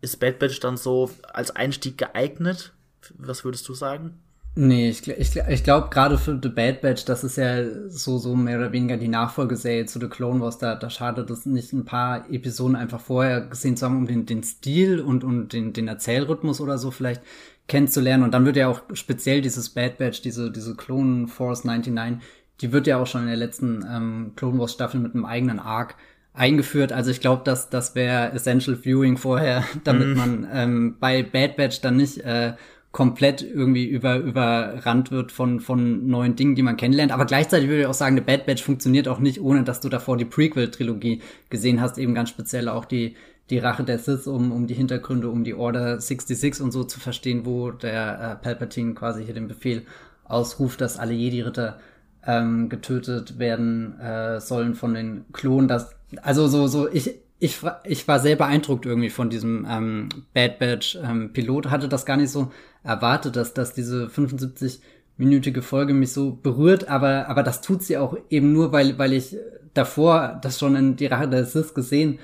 [0.00, 2.72] ist Bad Batch dann so als Einstieg geeignet?
[3.16, 4.20] Was würdest du sagen?
[4.56, 8.36] Nee, ich, ich, ich glaube gerade für The Bad Batch, das ist ja so, so
[8.36, 11.84] mehr oder weniger die Nachfolgeserie zu The Clone Wars, da, da schadet es nicht, ein
[11.84, 15.88] paar Episoden einfach vorher gesehen zu haben, um den, den Stil und, und den, den
[15.88, 17.22] Erzählrhythmus oder so vielleicht
[17.68, 18.22] kennenzulernen.
[18.24, 22.22] Und dann wird ja auch speziell dieses Bad Batch, diese, diese Clone Force 99,
[22.60, 25.58] die wird ja auch schon in der letzten ähm, Clone Wars Staffel mit einem eigenen
[25.58, 25.96] Arc
[26.34, 26.92] eingeführt.
[26.92, 30.18] Also ich glaube, dass das wäre Essential Viewing vorher, damit mm.
[30.18, 32.54] man ähm, bei Bad Batch dann nicht äh,
[32.92, 37.10] komplett irgendwie über, überrannt wird von, von neuen Dingen, die man kennenlernt.
[37.10, 39.88] Aber gleichzeitig würde ich auch sagen, eine Bad Batch funktioniert auch nicht, ohne dass du
[39.88, 43.16] davor die Prequel-Trilogie gesehen hast, eben ganz speziell auch die,
[43.50, 46.98] die Rache der Sith, um, um die Hintergründe, um die Order 66 und so zu
[46.98, 49.82] verstehen, wo der äh, Palpatine quasi hier den Befehl
[50.24, 51.78] ausruft, dass alle Jedi-Ritter
[52.26, 55.68] ähm, getötet werden äh, sollen von den Klonen.
[55.68, 60.58] Das, also so, so, ich, ich, ich war sehr beeindruckt irgendwie von diesem ähm, Bad
[60.58, 62.50] Batch ähm, Pilot, hatte das gar nicht so
[62.82, 68.16] erwartet, dass, dass diese 75-minütige Folge mich so berührt, aber, aber das tut sie auch
[68.30, 69.36] eben nur, weil, weil ich
[69.74, 72.18] davor das schon in die Rache der Sis gesehen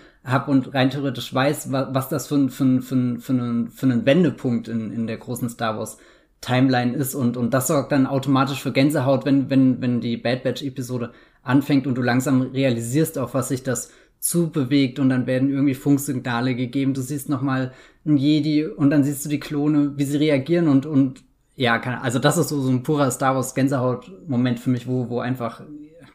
[0.47, 3.87] und rein theoretisch weiß, was, das für, ein, für, ein, für, ein, für, ein, für
[3.87, 5.97] einen Wendepunkt in, in der großen Star Wars
[6.41, 10.43] Timeline ist und, und das sorgt dann automatisch für Gänsehaut, wenn, wenn, wenn die Bad
[10.43, 15.51] Batch Episode anfängt und du langsam realisierst, auf was sich das zubewegt und dann werden
[15.51, 16.95] irgendwie Funksignale gegeben.
[16.95, 17.73] Du siehst nochmal
[18.05, 21.23] ein Jedi und dann siehst du die Klone, wie sie reagieren und, und
[21.57, 25.09] ja, kann, also das ist so, so ein purer Star Wars Gänsehaut-Moment für mich, wo,
[25.09, 25.63] wo einfach,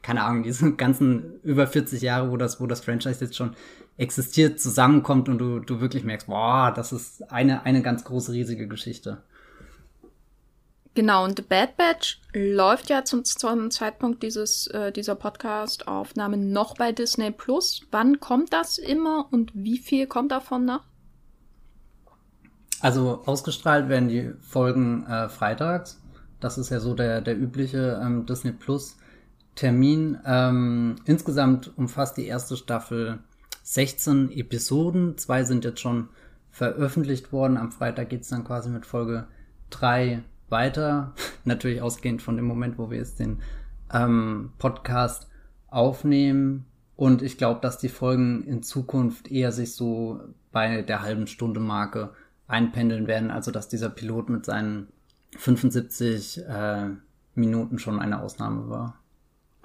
[0.02, 3.52] keine Ahnung, diese ganzen über 40 Jahre, wo das, wo das Franchise jetzt schon
[3.98, 8.68] existiert, zusammenkommt und du, du wirklich merkst, boah, das ist eine, eine ganz große, riesige
[8.68, 9.22] Geschichte.
[10.96, 16.76] Genau, und The Bad Batch läuft ja zum, zum Zeitpunkt dieses, äh, dieser Podcast-Aufnahme noch
[16.76, 17.82] bei Disney Plus.
[17.92, 20.86] Wann kommt das immer und wie viel kommt davon nach?
[22.80, 26.02] Also ausgestrahlt werden die Folgen äh, freitags.
[26.40, 28.96] Das ist ja so der, der übliche ähm, Disney Plus
[29.56, 30.18] Termin.
[30.26, 33.20] Ähm, insgesamt umfasst die erste Staffel
[33.66, 35.18] 16 Episoden.
[35.18, 36.10] Zwei sind jetzt schon
[36.52, 37.58] veröffentlicht worden.
[37.58, 39.28] Am Freitag geht's dann quasi mit Folge
[39.72, 41.14] 3 weiter,
[41.46, 43.40] natürlich ausgehend von dem Moment, wo wir jetzt den
[43.92, 45.28] ähm, Podcast
[45.68, 46.66] aufnehmen.
[46.96, 51.60] Und ich glaube, dass die Folgen in Zukunft eher sich so bei der halben Stunde
[51.60, 52.12] Marke
[52.48, 53.32] einpendeln werden.
[53.32, 54.90] Also dass dieser Pilot mit seinen
[55.38, 56.90] 75 äh,
[57.34, 59.00] Minuten schon eine Ausnahme war.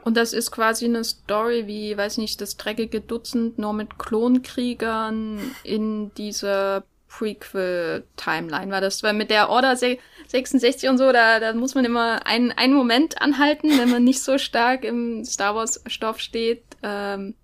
[0.04, 5.40] Und das ist quasi eine Story wie, weiß nicht, das dreckige Dutzend nur mit Klonkriegern
[5.64, 8.70] in dieser Prequel-Timeline.
[8.70, 12.52] War das, weil mit der Order 66 und so, da, da muss man immer einen,
[12.52, 16.62] einen Moment anhalten, wenn man nicht so stark im Star Wars-Stoff steht.
[16.82, 17.34] Ähm,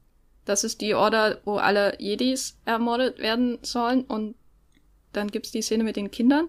[0.45, 4.05] das ist die Order, wo alle Jedis ermordet werden sollen.
[4.05, 4.37] Und
[5.13, 6.49] dann gibt's die Szene mit den Kindern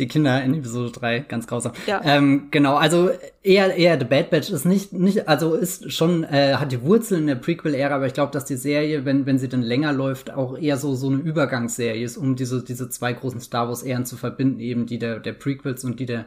[0.00, 1.72] die Kinder in Episode 3, ganz grausam.
[1.86, 2.00] Ja.
[2.02, 3.10] Ähm, genau, also
[3.42, 7.22] eher, eher The Bad Batch ist nicht, nicht, also ist schon, äh, hat die Wurzeln
[7.22, 10.32] in der Prequel-Ära, aber ich glaube, dass die Serie, wenn, wenn sie dann länger läuft,
[10.32, 14.16] auch eher so, so eine Übergangsserie ist, um diese, diese zwei großen Star Wars-Ehren zu
[14.16, 16.24] verbinden, eben die der, der Prequels und die der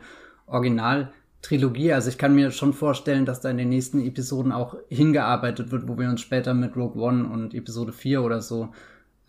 [0.47, 1.93] Original-Trilogie.
[1.93, 5.88] Also ich kann mir schon vorstellen, dass da in den nächsten Episoden auch hingearbeitet wird,
[5.88, 8.69] wo wir uns später mit Rogue One und Episode 4 oder so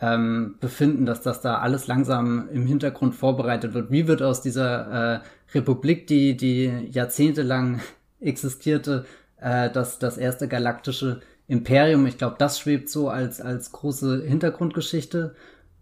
[0.05, 3.91] ähm, befinden, dass das da alles langsam im Hintergrund vorbereitet wird.
[3.91, 5.21] Wie wird aus dieser äh,
[5.55, 7.81] Republik, die, die jahrzehntelang
[8.21, 9.07] existierte,
[9.41, 15.35] äh, das, das erste galaktische Imperium, ich glaube, das schwebt so als, als große Hintergrundgeschichte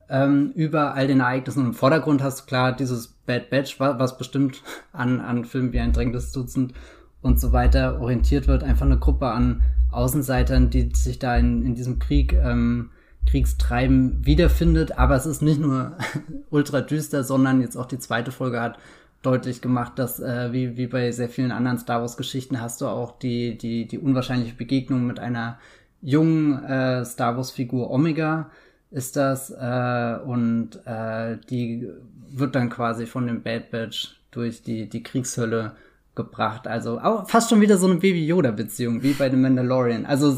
[0.09, 1.61] ähm, über all den Ereignissen.
[1.61, 5.81] Und im Vordergrund hast du klar dieses Bad Batch, was bestimmt an, an Filmen wie
[5.81, 6.75] ein drängendes Dutzend
[7.23, 8.63] und so weiter orientiert wird.
[8.63, 12.91] Einfach eine Gruppe an Außenseitern, die sich da in, in diesem Krieg, ähm,
[13.27, 14.99] Kriegstreiben wiederfindet.
[14.99, 15.97] Aber es ist nicht nur
[16.51, 18.79] ultra düster, sondern jetzt auch die zweite Folge hat
[19.23, 22.87] deutlich gemacht, dass äh, wie, wie bei sehr vielen anderen Star Wars Geschichten hast du
[22.87, 25.59] auch die, die, die unwahrscheinliche Begegnung mit einer
[26.01, 28.51] jungen äh, Star Wars Figur Omega
[28.91, 31.89] ist das äh, und äh, die
[32.31, 35.73] wird dann quasi von dem Bad Batch durch die, die Kriegshölle
[36.15, 36.67] gebracht.
[36.67, 40.05] Also auch fast schon wieder so eine Baby-Yoda-Beziehung, wie bei The Mandalorian.
[40.05, 40.37] Also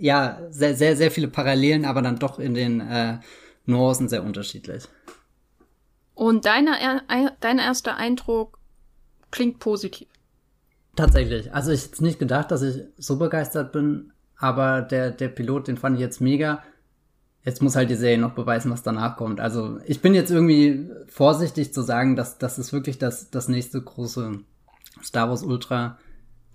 [0.00, 3.18] ja, sehr, sehr, sehr viele Parallelen, aber dann doch in den äh,
[3.66, 4.84] Nuancen sehr unterschiedlich.
[6.14, 7.02] Und deine,
[7.40, 8.58] dein erster Eindruck
[9.30, 10.08] klingt positiv.
[10.96, 11.54] Tatsächlich.
[11.54, 15.76] Also ich hätte nicht gedacht, dass ich so begeistert bin, aber der, der Pilot, den
[15.76, 16.62] fand ich jetzt mega.
[17.44, 19.40] Jetzt muss halt die Serie noch beweisen, was danach kommt.
[19.40, 23.80] Also ich bin jetzt irgendwie vorsichtig zu sagen, dass das ist wirklich das, das nächste
[23.80, 24.40] große
[25.02, 25.98] Star Wars Ultra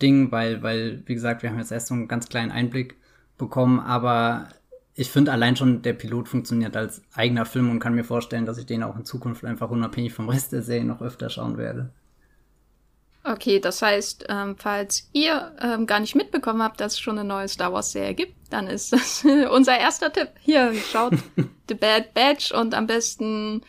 [0.01, 2.97] Ding, weil, weil, wie gesagt, wir haben jetzt erst so einen ganz kleinen Einblick
[3.37, 4.49] bekommen, aber
[4.93, 8.57] ich finde allein schon der Pilot funktioniert als eigener Film und kann mir vorstellen, dass
[8.57, 11.91] ich den auch in Zukunft einfach unabhängig vom Rest der Serie noch öfter schauen werde.
[13.27, 17.27] Okay, das heißt, ähm, falls ihr ähm, gar nicht mitbekommen habt, dass es schon eine
[17.27, 20.29] neue Star Wars Serie gibt, dann ist das unser erster Tipp.
[20.39, 21.15] Hier, schaut
[21.67, 23.63] The Bad Batch und am besten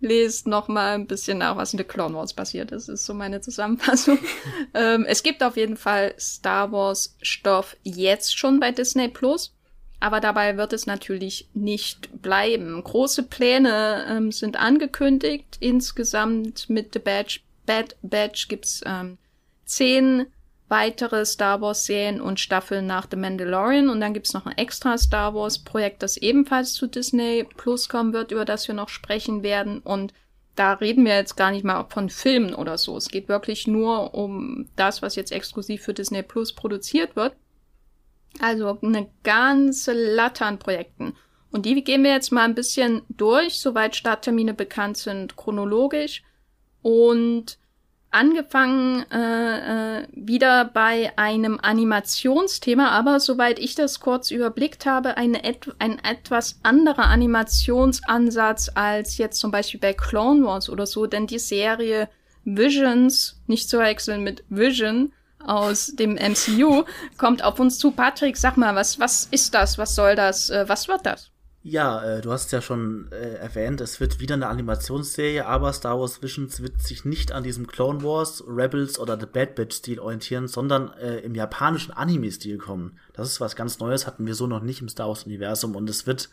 [0.00, 2.88] lest noch mal ein bisschen nach, was in The Clone Wars passiert ist.
[2.88, 4.18] ist so meine Zusammenfassung.
[4.74, 9.52] ähm, es gibt auf jeden Fall Star Wars Stoff jetzt schon bei Disney Plus.
[9.98, 12.82] Aber dabei wird es natürlich nicht bleiben.
[12.84, 15.56] Große Pläne ähm, sind angekündigt.
[15.60, 19.16] Insgesamt mit The Badge, Bad Batch gibt's ähm,
[19.64, 20.26] zehn
[20.68, 24.98] weitere Star Wars Serien und Staffeln nach The Mandalorian und dann gibt's noch ein extra
[24.98, 29.42] Star Wars Projekt, das ebenfalls zu Disney Plus kommen wird, über das wir noch sprechen
[29.42, 30.12] werden und
[30.56, 32.96] da reden wir jetzt gar nicht mal von Filmen oder so.
[32.96, 37.34] Es geht wirklich nur um das, was jetzt exklusiv für Disney Plus produziert wird.
[38.40, 41.14] Also eine ganze Latte an Projekten.
[41.52, 46.22] Und die gehen wir jetzt mal ein bisschen durch, soweit Starttermine bekannt sind, chronologisch.
[46.82, 47.58] Und
[48.10, 55.44] angefangen äh, äh, wieder bei einem Animationsthema, aber soweit ich das kurz überblickt habe, eine
[55.44, 61.26] et ein etwas anderer Animationsansatz als jetzt zum Beispiel bei Clone Wars oder so, denn
[61.26, 62.08] die Serie
[62.44, 65.12] Visions, nicht zu wechseln mit Vision,
[65.46, 66.84] aus dem MCU
[67.18, 67.90] kommt auf uns zu.
[67.90, 69.78] Patrick, sag mal, was, was ist das?
[69.78, 70.50] Was soll das?
[70.50, 71.30] Äh, was wird das?
[71.68, 75.98] Ja, äh, du hast ja schon äh, erwähnt, es wird wieder eine Animationsserie, aber Star
[75.98, 79.98] Wars Visions wird sich nicht an diesem Clone Wars, Rebels oder The Bad Batch Stil
[79.98, 82.96] orientieren, sondern äh, im japanischen Anime-Stil kommen.
[83.14, 85.90] Das ist was ganz Neues, hatten wir so noch nicht im Star Wars Universum und
[85.90, 86.30] es wird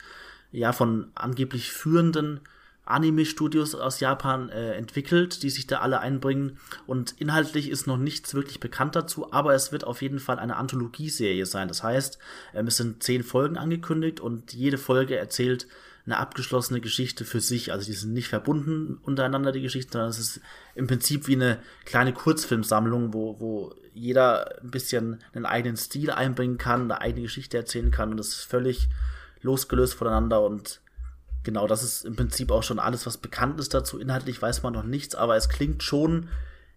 [0.52, 2.40] ja von angeblich führenden
[2.86, 6.58] Anime-Studios aus Japan äh, entwickelt, die sich da alle einbringen.
[6.86, 10.58] Und inhaltlich ist noch nichts wirklich bekannt dazu, aber es wird auf jeden Fall eine
[10.58, 11.68] Anthologieserie sein.
[11.68, 12.20] Das heißt,
[12.54, 15.68] ähm, es sind zehn Folgen angekündigt und jede Folge erzählt
[16.06, 17.72] eine abgeschlossene Geschichte für sich.
[17.72, 20.42] Also die sind nicht verbunden untereinander, die Geschichten, sondern es ist
[20.76, 26.58] im Prinzip wie eine kleine Kurzfilmsammlung, wo, wo jeder ein bisschen einen eigenen Stil einbringen
[26.58, 28.90] kann, eine eigene Geschichte erzählen kann und das ist völlig
[29.42, 30.82] losgelöst voneinander und
[31.44, 34.00] genau, das ist im Prinzip auch schon alles, was bekannt ist dazu.
[34.00, 36.30] Inhaltlich weiß man noch nichts, aber es klingt schon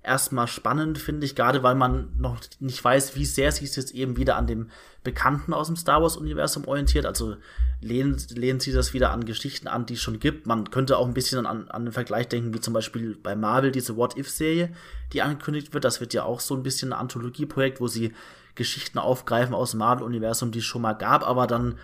[0.07, 3.92] erstmal spannend, finde ich, gerade weil man noch nicht weiß, wie sehr sich es jetzt
[3.92, 4.70] eben wieder an dem
[5.02, 7.07] Bekannten aus dem Star Wars-Universum orientiert.
[7.07, 7.37] Also
[7.81, 10.46] lehnen, lehnen sie das wieder an Geschichten an, die es schon gibt.
[10.46, 13.72] Man könnte auch ein bisschen an, an den Vergleich denken, wie zum Beispiel bei Marvel
[13.72, 14.70] diese What-If-Serie,
[15.12, 15.85] die angekündigt wird.
[15.85, 18.14] Das wird ja auch so ein bisschen ein Anthologieprojekt, wo sie
[18.55, 21.76] Geschichten aufgreifen aus dem Marvel-Universum, die es schon mal gab, aber dann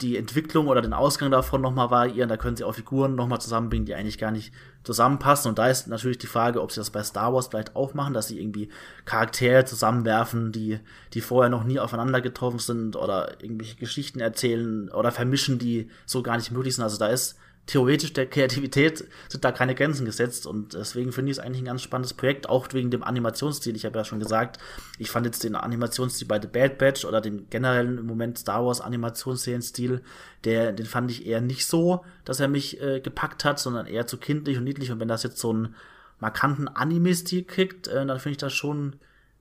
[0.00, 2.28] die Entwicklung oder den Ausgang davon nochmal variieren.
[2.28, 4.52] Da können sie auch Figuren nochmal zusammenbringen, die eigentlich gar nicht
[4.84, 5.48] zusammenpassen.
[5.48, 8.28] Und da ist natürlich die Frage, ob sie das bei Star Wars vielleicht aufmachen, dass
[8.28, 8.68] sie irgendwie
[9.04, 10.78] Charaktere zusammenwerfen, die,
[11.14, 16.22] die vorher noch nie aufeinander getroffen sind oder irgendwelche Geschichten erzählen oder vermischen, die so
[16.22, 16.84] gar nicht möglich sind.
[16.84, 17.36] Also da ist
[17.68, 21.66] theoretisch der Kreativität sind da keine Grenzen gesetzt und deswegen finde ich es eigentlich ein
[21.66, 23.76] ganz spannendes Projekt, auch wegen dem Animationsstil.
[23.76, 24.58] Ich habe ja schon gesagt,
[24.98, 28.64] ich fand jetzt den Animationsstil bei The Bad Batch oder den generellen im Moment Star
[28.64, 30.02] Wars Animationsserienstil,
[30.44, 34.06] der, den fand ich eher nicht so, dass er mich äh, gepackt hat, sondern eher
[34.06, 35.76] zu kindlich und niedlich und wenn das jetzt so einen
[36.18, 38.96] markanten Anime-Stil kriegt, äh, dann finde ich das schon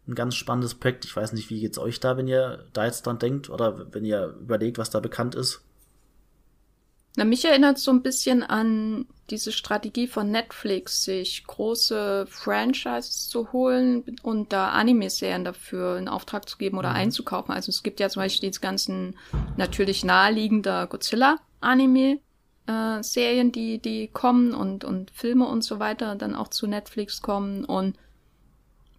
[0.07, 1.05] ein ganz spannendes Projekt.
[1.05, 4.05] Ich weiß nicht, wie geht's euch da, wenn ihr da jetzt dran denkt oder wenn
[4.05, 5.61] ihr überlegt, was da bekannt ist?
[7.17, 13.51] Na, mich erinnert so ein bisschen an diese Strategie von Netflix, sich große Franchises zu
[13.51, 16.97] holen und da Anime-Serien dafür in Auftrag zu geben oder mhm.
[16.97, 17.55] einzukaufen.
[17.55, 19.17] Also es gibt ja zum Beispiel diese ganzen
[19.57, 22.19] natürlich naheliegender Godzilla-Anime,
[22.67, 27.65] äh, die, die kommen und, und Filme und so weiter dann auch zu Netflix kommen.
[27.65, 27.97] Und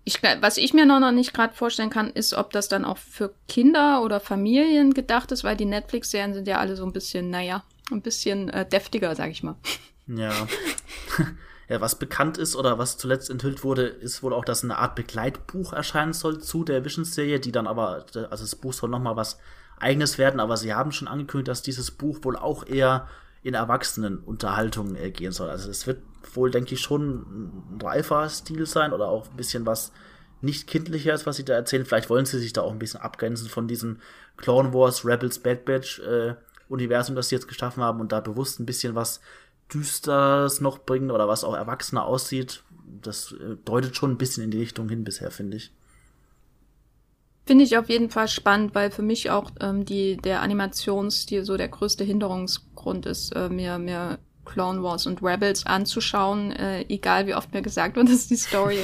[0.02, 3.32] ich, was ich mir noch nicht gerade vorstellen kann, ist, ob das dann auch für
[3.46, 7.62] Kinder oder Familien gedacht ist, weil die Netflix-Serien sind ja alle so ein bisschen, naja,
[7.90, 9.56] ein bisschen äh, deftiger, sag ich mal.
[10.06, 10.32] Ja.
[11.68, 14.94] ja, was bekannt ist oder was zuletzt enthüllt wurde, ist wohl auch, dass eine Art
[14.94, 19.38] Begleitbuch erscheinen soll zu der Vision-Serie, die dann aber, also das Buch soll nochmal was
[19.78, 23.08] eigenes werden, aber sie haben schon angekündigt, dass dieses Buch wohl auch eher
[23.42, 25.50] in Erwachsenenunterhaltung äh, gehen soll.
[25.50, 26.02] Also es wird
[26.34, 29.92] wohl, denke ich, schon ein reifer Stil sein oder auch ein bisschen was
[30.40, 31.84] nicht kindliches, was sie da erzählen.
[31.84, 33.98] Vielleicht wollen sie sich da auch ein bisschen abgrenzen von diesem
[34.36, 36.34] Clone Wars, Rebels, Bad Batch äh,
[36.68, 39.20] Universum, das sie jetzt geschaffen haben und da bewusst ein bisschen was
[39.72, 42.62] Düsteres noch bringen oder was auch erwachsener aussieht.
[43.02, 45.72] Das äh, deutet schon ein bisschen in die Richtung hin bisher, finde ich.
[47.46, 51.56] Finde ich auf jeden Fall spannend, weil für mich auch ähm, die, der Animationsstil so
[51.56, 57.34] der größte Hinderungsgrund ist, äh, mir, mir Clone Wars und Rebels anzuschauen, äh, egal wie
[57.34, 58.78] oft mir gesagt wird, dass die Story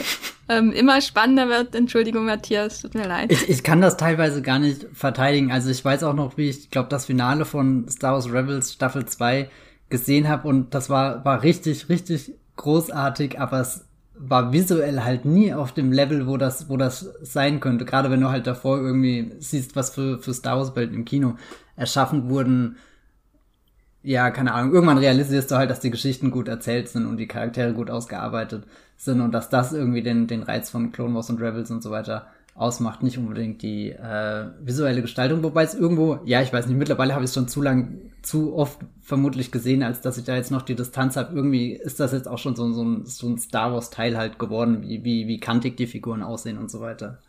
[0.48, 1.74] ähm, immer spannender wird.
[1.74, 3.32] Entschuldigung, Matthias, tut mir leid.
[3.32, 5.50] Ich, ich kann das teilweise gar nicht verteidigen.
[5.50, 9.06] Also ich weiß auch noch, wie ich glaube, das Finale von Star Wars Rebels Staffel
[9.06, 9.48] 2
[9.88, 13.84] gesehen habe und das war, war richtig, richtig großartig, aber es
[14.16, 17.84] war visuell halt nie auf dem Level, wo das, wo das sein könnte.
[17.84, 21.36] Gerade wenn du halt davor irgendwie siehst, was für, für Star Wars Welt im Kino
[21.76, 22.76] erschaffen wurden.
[24.06, 24.74] Ja, keine Ahnung.
[24.74, 28.64] Irgendwann realisierst du halt, dass die Geschichten gut erzählt sind und die Charaktere gut ausgearbeitet
[28.98, 31.90] sind und dass das irgendwie den, den Reiz von Clone Wars und Rebels und so
[31.90, 36.76] weiter ausmacht, nicht unbedingt die äh, visuelle Gestaltung, wobei es irgendwo, ja, ich weiß nicht,
[36.76, 40.36] mittlerweile habe ich es schon zu lang, zu oft vermutlich gesehen, als dass ich da
[40.36, 41.34] jetzt noch die Distanz habe.
[41.34, 44.82] Irgendwie ist das jetzt auch schon so, so, ein, so ein Star Wars-Teil halt geworden,
[44.82, 47.20] wie, wie, wie kantig die Figuren aussehen und so weiter.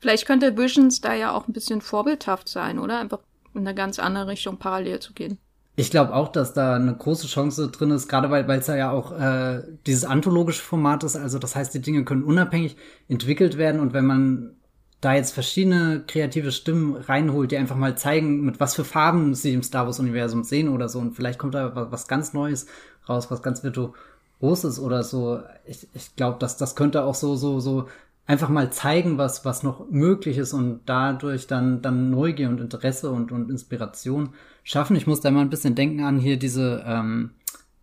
[0.00, 2.98] Vielleicht könnte Visions da ja auch ein bisschen vorbildhaft sein, oder?
[2.98, 3.20] Einfach
[3.54, 5.38] in eine ganz andere Richtung parallel zu gehen.
[5.78, 9.12] Ich glaube auch, dass da eine große Chance drin ist, gerade weil es ja auch
[9.12, 11.14] äh, dieses anthologische Format ist.
[11.14, 14.56] Also das heißt, die Dinge können unabhängig entwickelt werden und wenn man
[15.00, 19.54] da jetzt verschiedene kreative Stimmen reinholt, die einfach mal zeigen, mit was für Farben sie
[19.54, 22.66] im Star Wars Universum sehen oder so und vielleicht kommt da was ganz Neues
[23.08, 25.40] raus, was ganz virtuoses oder so.
[25.64, 27.86] Ich, ich glaube, dass das könnte auch so so so
[28.28, 33.10] einfach mal zeigen, was was noch möglich ist und dadurch dann dann Neugier und Interesse
[33.10, 34.94] und und Inspiration schaffen.
[34.96, 37.30] Ich muss da mal ein bisschen denken an hier diese ähm,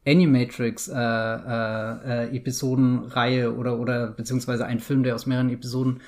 [0.07, 6.01] Animatrix äh, äh, äh, Episodenreihe oder oder beziehungsweise ein Film, der aus mehreren Episoden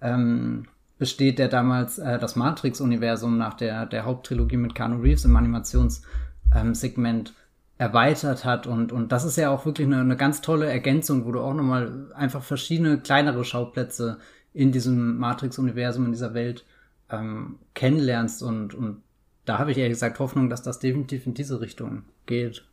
[0.00, 0.64] ähm,
[0.98, 7.28] besteht, der damals äh, das Matrix-Universum nach der der Haupttrilogie mit Keanu Reeves im Animationssegment
[7.28, 7.41] ähm,
[7.82, 8.66] erweitert hat.
[8.66, 11.54] Und und das ist ja auch wirklich eine, eine ganz tolle Ergänzung, wo du auch
[11.54, 14.18] nochmal einfach verschiedene kleinere Schauplätze
[14.54, 16.64] in diesem Matrix-Universum in dieser Welt
[17.10, 18.42] ähm, kennenlernst.
[18.42, 19.02] Und und
[19.44, 22.64] da habe ich ehrlich gesagt Hoffnung, dass das definitiv in diese Richtung geht.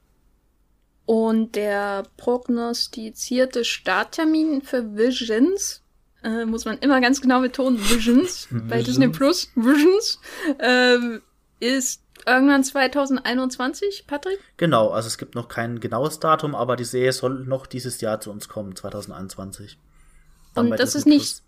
[1.06, 5.82] Und der prognostizierte Starttermin für Visions,
[6.24, 10.20] äh, muss man immer ganz genau betonen, Visions, bei Disney Plus, Visions,
[10.60, 11.00] äh,
[11.60, 14.40] ist irgendwann 2021, Patrick?
[14.58, 18.20] Genau, also es gibt noch kein genaues Datum, aber die Serie soll noch dieses Jahr
[18.22, 19.78] zu uns kommen, 2021.
[20.54, 21.44] Dann Und das Disney ist nicht, Plus.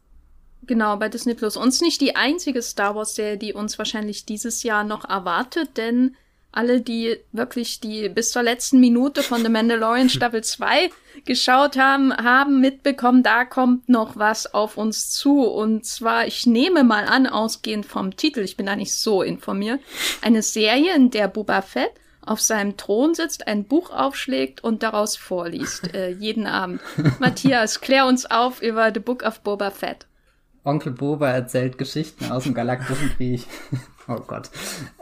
[0.67, 1.57] Genau, bei Disney Plus.
[1.57, 6.15] Uns nicht die einzige Star Wars-Serie, die uns wahrscheinlich dieses Jahr noch erwartet, denn
[6.51, 10.89] alle, die wirklich die bis zur letzten Minute von The Mandalorian Staffel 2
[11.25, 15.43] geschaut haben, haben mitbekommen, da kommt noch was auf uns zu.
[15.43, 19.79] Und zwar, ich nehme mal an, ausgehend vom Titel, ich bin da nicht so informiert,
[20.21, 21.91] eine Serie, in der Boba Fett
[22.23, 26.81] auf seinem Thron sitzt, ein Buch aufschlägt und daraus vorliest, äh, jeden Abend.
[27.19, 30.05] Matthias, klär uns auf über The Book of Boba Fett.
[30.63, 33.45] Onkel Boba erzählt Geschichten aus dem Galaktischen Krieg.
[34.17, 34.50] oh Gott.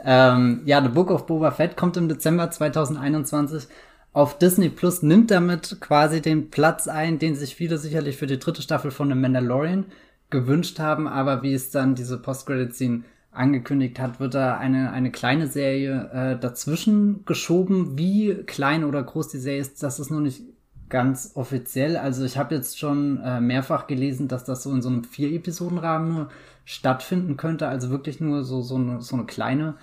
[0.04, 3.66] Ähm, ja, The Book of Boba Fett kommt im Dezember 2021
[4.12, 8.38] auf Disney Plus, nimmt damit quasi den Platz ein, den sich viele sicherlich für die
[8.38, 9.86] dritte Staffel von The Mandalorian
[10.30, 15.46] gewünscht haben, aber wie es dann diese Post-Credit-Scene angekündigt hat, wird da eine, eine kleine
[15.46, 17.96] Serie äh, dazwischen geschoben.
[17.96, 20.42] Wie klein oder groß die Serie ist, das ist noch nicht
[20.90, 21.96] ganz offiziell.
[21.96, 26.12] Also ich habe jetzt schon äh, mehrfach gelesen, dass das so in so einem Vier-Episoden-Rahmen
[26.12, 26.28] nur
[26.64, 27.68] stattfinden könnte.
[27.68, 29.74] Also wirklich nur so, so, eine, so eine kleine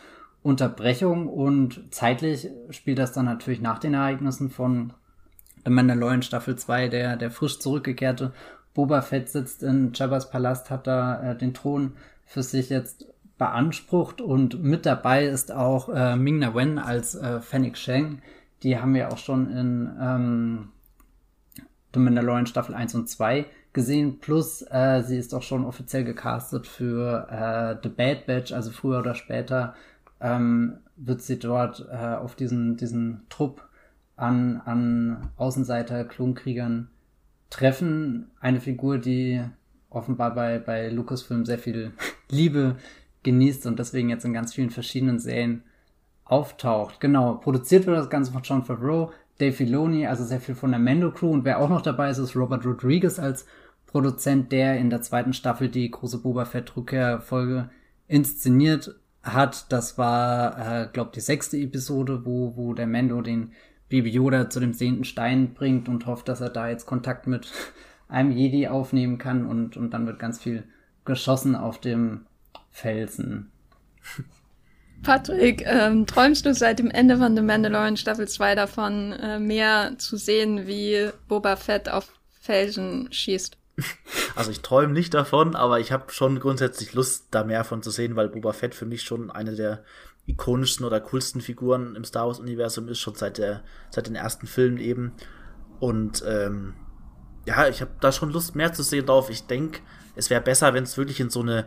[0.43, 1.27] Unterbrechung.
[1.27, 4.93] Und zeitlich spielt das dann natürlich nach den Ereignissen von
[5.65, 8.31] The Mandalorian Staffel 2, der, der frisch zurückgekehrte
[8.73, 11.93] Boba Fett sitzt in Jabba's Palast, hat da äh, den Thron
[12.25, 13.07] für sich jetzt
[13.38, 18.21] beansprucht und mit dabei ist auch äh, Ming-Na Wen als äh, Fennec Sheng.
[18.63, 20.69] Die haben wir auch schon in ähm,
[21.93, 24.19] The Mandalorian Staffel 1 und 2 gesehen.
[24.19, 28.99] Plus, äh, sie ist auch schon offiziell gecastet für äh, The Bad Batch, also früher
[28.99, 29.75] oder später
[30.19, 33.67] ähm, wird sie dort äh, auf diesen, diesen Trupp
[34.15, 36.89] an, an Außenseiter, Klonkriegern
[37.49, 38.31] treffen.
[38.39, 39.41] Eine Figur, die
[39.89, 41.93] offenbar bei, bei Lucasfilm sehr viel
[42.29, 42.75] Liebe
[43.23, 45.63] genießt und deswegen jetzt in ganz vielen verschiedenen Serien
[46.25, 46.99] auftaucht.
[46.99, 50.79] Genau, produziert wird das Ganze von John Favreau, Dave Filoni, also sehr viel von der
[50.79, 53.45] Mando Crew und wer auch noch dabei ist, ist Robert Rodriguez als
[53.85, 57.69] Produzent, der in der zweiten Staffel die große Boba Fett Rückkehrfolge
[58.07, 59.71] inszeniert hat.
[59.71, 63.53] Das war, äh, glaube die sechste Episode, wo, wo der Mando den
[63.89, 67.51] Baby Yoda zu dem sehenden Stein bringt und hofft, dass er da jetzt Kontakt mit
[68.07, 70.63] einem Jedi aufnehmen kann und, und dann wird ganz viel
[71.05, 72.25] geschossen auf dem
[72.71, 73.51] Felsen.
[75.03, 79.93] Patrick, ähm, träumst du seit dem Ende von The Mandalorian Staffel 2 davon, äh, mehr
[79.97, 82.07] zu sehen, wie Boba Fett auf
[82.39, 83.57] Felsen schießt?
[84.35, 87.89] Also ich träume nicht davon, aber ich habe schon grundsätzlich Lust, da mehr von zu
[87.89, 89.83] sehen, weil Boba Fett für mich schon eine der
[90.27, 94.77] ikonischsten oder coolsten Figuren im Star Wars-Universum ist, schon seit, der, seit den ersten Filmen
[94.77, 95.13] eben.
[95.79, 96.75] Und ähm,
[97.45, 99.29] ja, ich habe da schon Lust, mehr zu sehen drauf.
[99.29, 99.79] Ich denke,
[100.15, 101.65] es wäre besser, wenn es wirklich in so eine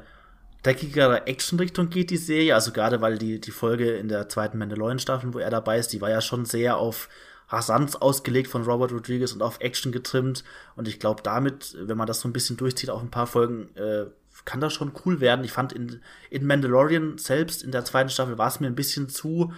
[0.62, 2.54] dreckigere Action-Richtung geht, die Serie.
[2.54, 6.00] Also gerade weil die, die Folge in der zweiten Mandalorian-Staffel, wo er dabei ist, die
[6.00, 7.08] war ja schon sehr auf
[7.48, 10.44] Rasanz ausgelegt von Robert Rodriguez und auf Action getrimmt.
[10.76, 13.74] Und ich glaube, damit, wenn man das so ein bisschen durchzieht, auch ein paar Folgen,
[13.76, 14.06] äh,
[14.44, 15.44] kann das schon cool werden.
[15.44, 16.00] Ich fand in,
[16.30, 19.52] in Mandalorian selbst in der zweiten Staffel war es mir ein bisschen zu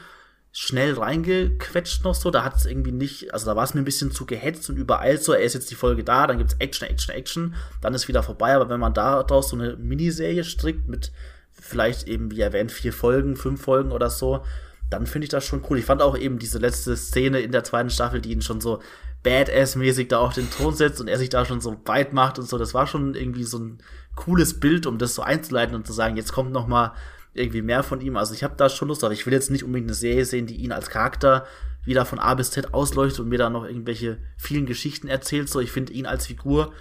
[0.53, 2.31] schnell reingequetscht noch so.
[2.31, 4.77] Da hat es irgendwie nicht, also da war es mir ein bisschen zu gehetzt und
[4.77, 8.07] übereilt so, er ist jetzt die Folge da, dann gibt's Action, Action, Action, dann ist
[8.07, 8.55] wieder vorbei.
[8.55, 11.11] Aber wenn man daraus so eine Miniserie strickt mit
[11.53, 14.45] vielleicht eben, wie erwähnt, vier Folgen, fünf Folgen oder so,
[14.91, 15.79] dann finde ich das schon cool.
[15.79, 18.81] Ich fand auch eben diese letzte Szene in der zweiten Staffel, die ihn schon so
[19.25, 22.47] Badass-mäßig da auf den Thron setzt und er sich da schon so weit macht und
[22.47, 22.59] so.
[22.59, 23.79] Das war schon irgendwie so ein
[24.17, 26.93] cooles Bild, um das so einzuleiten und zu sagen, jetzt kommt noch mal
[27.35, 28.17] irgendwie mehr von ihm.
[28.17, 30.47] Also ich habe da schon Lust, aber ich will jetzt nicht unbedingt eine Serie sehen,
[30.47, 31.47] die ihn als Charakter
[31.85, 35.49] wieder von A bis Z ausleuchtet und mir da noch irgendwelche vielen Geschichten erzählt.
[35.49, 36.73] So, ich finde ihn als Figur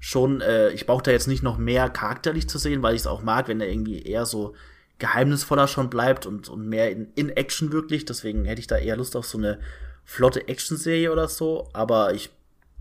[0.00, 3.06] schon, äh, ich brauche da jetzt nicht noch mehr charakterlich zu sehen, weil ich es
[3.06, 4.54] auch mag, wenn er irgendwie eher so
[4.98, 8.04] geheimnisvoller schon bleibt und, und mehr in, in Action wirklich.
[8.04, 9.60] Deswegen hätte ich da eher Lust auf so eine
[10.04, 11.68] flotte Action-Serie oder so.
[11.72, 12.30] Aber ich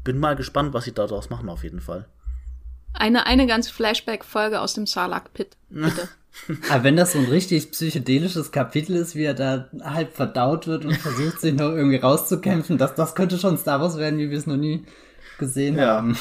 [0.04, 2.08] bin mal gespannt, was sie daraus machen, auf jeden Fall.
[2.94, 6.10] Eine, eine ganze Flashback-Folge aus dem Sarlacc-Pit, bitte.
[6.70, 10.86] Aber wenn das so ein richtig psychedelisches Kapitel ist, wie er da halb verdaut wird
[10.86, 14.38] und versucht, sich noch irgendwie rauszukämpfen, das, das könnte schon Star Wars werden, wie wir
[14.38, 14.86] es noch nie
[15.38, 16.18] gesehen ja, haben.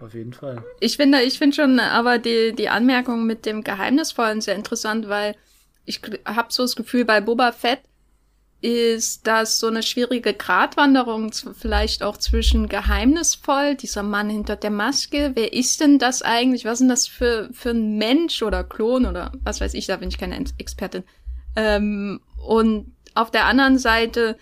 [0.00, 0.62] Auf jeden Fall.
[0.80, 5.36] Ich finde, ich finde schon aber die, die Anmerkung mit dem Geheimnisvollen sehr interessant, weil
[5.84, 7.80] ich habe so das Gefühl, bei Boba Fett
[8.62, 15.32] ist das so eine schwierige Gratwanderung, vielleicht auch zwischen geheimnisvoll, dieser Mann hinter der Maske,
[15.34, 19.06] wer ist denn das eigentlich, was ist denn das für, für ein Mensch oder Klon
[19.06, 21.04] oder was weiß ich, da bin ich keine Expertin.
[21.56, 24.36] Ähm, und auf der anderen Seite,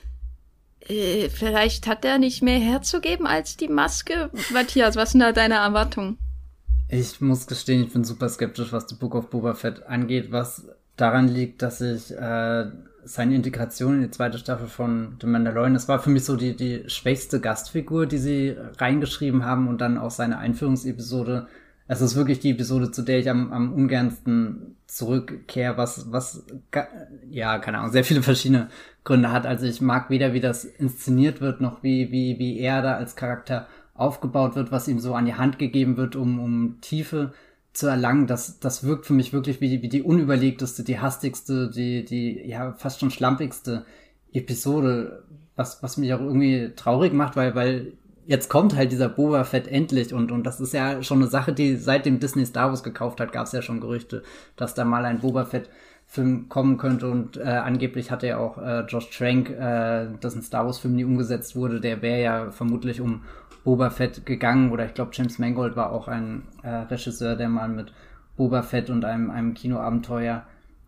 [0.89, 4.31] äh, vielleicht hat er nicht mehr herzugeben als die Maske.
[4.53, 6.19] Matthias, was sind da deine Erwartungen?
[6.91, 10.67] Ich muss gestehen, ich bin super skeptisch, was The Book of Boba Fett angeht, was
[10.99, 12.67] daran liegt, dass ich äh,
[13.05, 16.55] seine Integration in die zweite Staffel von The Mandalorian, das war für mich so die,
[16.55, 21.47] die schwächste Gastfigur, die sie reingeschrieben haben und dann auch seine Einführungsepisode.
[21.87, 26.45] Es ist wirklich die Episode, zu der ich am, am ungernsten zurückkehre, was, was,
[27.31, 28.69] ja, keine Ahnung, sehr viele verschiedene
[29.05, 29.47] Gründe hat.
[29.47, 33.17] Also ich mag weder, wie das inszeniert wird, noch wie, wie, wie er da als
[33.17, 37.33] Charakter aufgebaut wird, was ihm so an die Hand gegeben wird, um, um Tiefe
[37.79, 41.71] zu erlangen, das, das wirkt für mich wirklich wie die, wie die unüberlegteste, die hastigste,
[41.71, 43.85] die, die, ja, fast schon schlampigste
[44.33, 45.23] Episode,
[45.57, 47.93] was, was mich auch irgendwie traurig macht, weil, weil
[48.27, 51.53] jetzt kommt halt dieser Boba Fett endlich und, und das ist ja schon eine Sache,
[51.53, 54.23] die seitdem Disney Star Wars gekauft hat, gab es ja schon Gerüchte,
[54.57, 55.71] dass da mal ein Boba Fett
[56.11, 60.65] Film kommen könnte und äh, angeblich hatte ja auch äh, Josh Trank, äh, ein Star
[60.65, 63.23] Wars Film nie umgesetzt wurde, der wäre ja vermutlich um
[63.69, 67.69] Boba Fett gegangen oder ich glaube James Mangold war auch ein äh, Regisseur, der mal
[67.69, 67.93] mit
[68.35, 70.47] Boba Fett und einem, einem Kinoabenteuer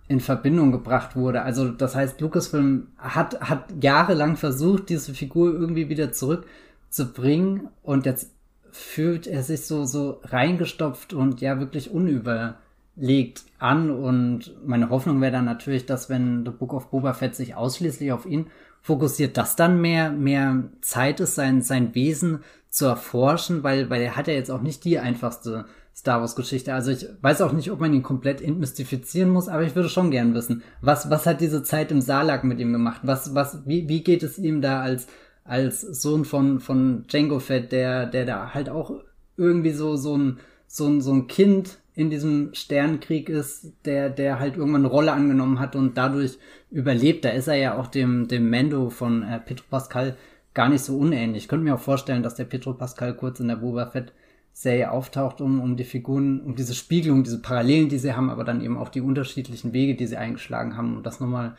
[0.09, 1.43] in Verbindung gebracht wurde.
[1.43, 8.33] Also das heißt, Lucasfilm hat, hat jahrelang versucht, diese Figur irgendwie wieder zurückzubringen und jetzt
[8.73, 15.33] fühlt er sich so, so reingestopft und ja wirklich unüberlegt an und meine Hoffnung wäre
[15.33, 18.47] dann natürlich, dass wenn The Book of Boba Fett sich ausschließlich auf ihn
[18.81, 24.17] fokussiert, dass dann mehr, mehr Zeit ist, sein, sein Wesen zu erforschen, weil, weil er
[24.17, 26.73] hat ja jetzt auch nicht die einfachste Star Wars Geschichte.
[26.73, 30.11] Also ich weiß auch nicht, ob man ihn komplett entmystifizieren muss, aber ich würde schon
[30.11, 33.01] gern wissen, was, was hat diese Zeit im Salak mit ihm gemacht?
[33.05, 35.09] Was, was, wie, wie geht es ihm da als,
[35.45, 38.93] als Sohn von, von Django Fett, der, der da halt auch
[39.37, 44.39] irgendwie so, so ein, so ein, so ein Kind in diesem Sternenkrieg ist, der, der
[44.39, 46.39] halt irgendwann eine Rolle angenommen hat und dadurch
[46.71, 47.25] überlebt.
[47.25, 50.17] Da ist er ja auch dem, dem Mando von äh, Petro Pascal
[50.55, 51.45] gar nicht so unähnlich.
[51.45, 54.13] Ich könnte mir auch vorstellen, dass der Petro Pascal kurz in der Boba Fett
[54.53, 58.45] Serie auftaucht, um, um die Figuren, um diese Spiegelung, diese Parallelen, die sie haben, aber
[58.45, 61.57] dann eben auch die unterschiedlichen Wege, die sie eingeschlagen haben, um das nochmal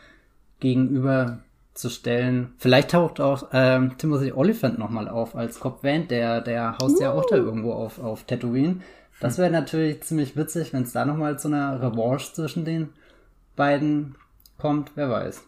[0.59, 1.39] gegenüber
[1.73, 2.53] zu stellen.
[2.57, 7.03] Vielleicht taucht auch ähm, Timothy Oliphant nochmal auf als Cobb Van, der, der haust uh.
[7.03, 8.81] ja auch da irgendwo auf, auf Tatooine.
[9.19, 12.89] Das wäre natürlich ziemlich witzig, wenn es da nochmal zu einer Revanche zwischen den
[13.55, 14.15] beiden
[14.57, 15.43] kommt, wer weiß.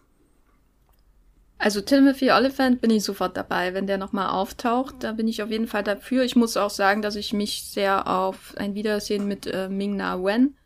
[1.64, 4.96] Also Timothy Oliphant bin ich sofort dabei, wenn der nochmal auftaucht.
[5.00, 6.26] Da bin ich auf jeden Fall dafür.
[6.26, 10.22] Ich muss auch sagen, dass ich mich sehr auf ein Wiedersehen mit äh, Ming Na
[10.22, 10.58] Wen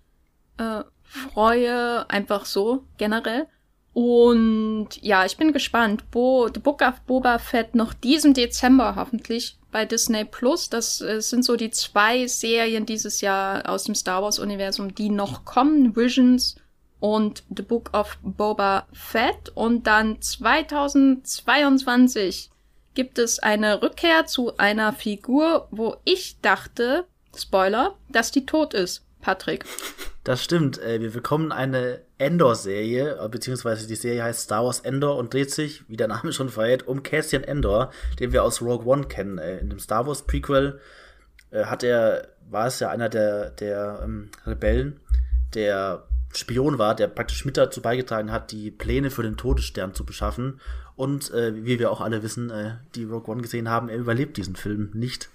[0.57, 2.09] äh, freue.
[2.09, 3.45] Einfach so, generell.
[3.93, 6.09] Und ja, ich bin gespannt.
[6.09, 10.71] Bo, The Book of Boba Fett noch diesen Dezember hoffentlich bei Disney Plus.
[10.71, 15.11] Das äh, sind so die zwei Serien dieses Jahr aus dem Star Wars Universum, die
[15.11, 15.95] noch kommen.
[15.95, 16.55] Visions
[16.99, 19.49] und The Book of Boba Fett.
[19.53, 22.51] Und dann 2022
[22.93, 29.03] gibt es eine Rückkehr zu einer Figur, wo ich dachte, Spoiler, dass die tot ist.
[29.21, 29.65] Patrick.
[30.23, 30.81] Das stimmt.
[30.81, 35.51] Äh, wir bekommen eine Endor-Serie, äh, beziehungsweise die Serie heißt Star Wars Endor und dreht
[35.51, 39.37] sich, wie der Name schon verrät, um Cassian Endor, den wir aus Rogue One kennen.
[39.37, 40.81] Äh, in dem Star Wars Prequel
[41.53, 44.99] hat er, war es ja einer der, der ähm, Rebellen,
[45.53, 46.03] der
[46.33, 50.59] Spion war, der praktisch mit dazu beigetragen hat, die Pläne für den Todesstern zu beschaffen.
[50.95, 54.37] Und äh, wie wir auch alle wissen, äh, die Rogue One gesehen haben, er überlebt
[54.37, 55.29] diesen Film nicht.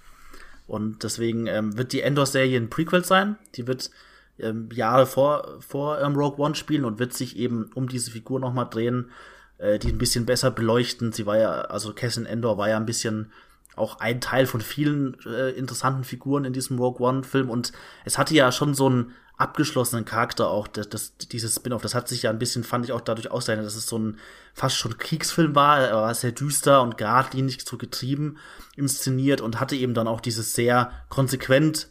[0.67, 3.37] Und deswegen ähm, wird die Endor-Serie ein Prequel sein.
[3.55, 3.91] Die wird
[4.39, 8.39] ähm, Jahre vor, vor ähm, Rogue One spielen und wird sich eben um diese Figur
[8.39, 9.09] nochmal drehen,
[9.57, 11.11] äh, die ein bisschen besser beleuchten.
[11.11, 13.31] Sie war ja, also Cassian Endor war ja ein bisschen
[13.75, 17.71] auch ein Teil von vielen äh, interessanten Figuren in diesem Rogue One-Film und
[18.05, 22.07] es hatte ja schon so einen abgeschlossenen Charakter auch, das, das, dieses Spin-off, das hat
[22.07, 24.19] sich ja ein bisschen, fand ich auch dadurch auszeichnet, dass es so ein
[24.53, 28.37] fast schon Kriegsfilm war, er war sehr düster und geradlinig so getrieben
[28.75, 31.89] inszeniert und hatte eben dann auch dieses sehr konsequent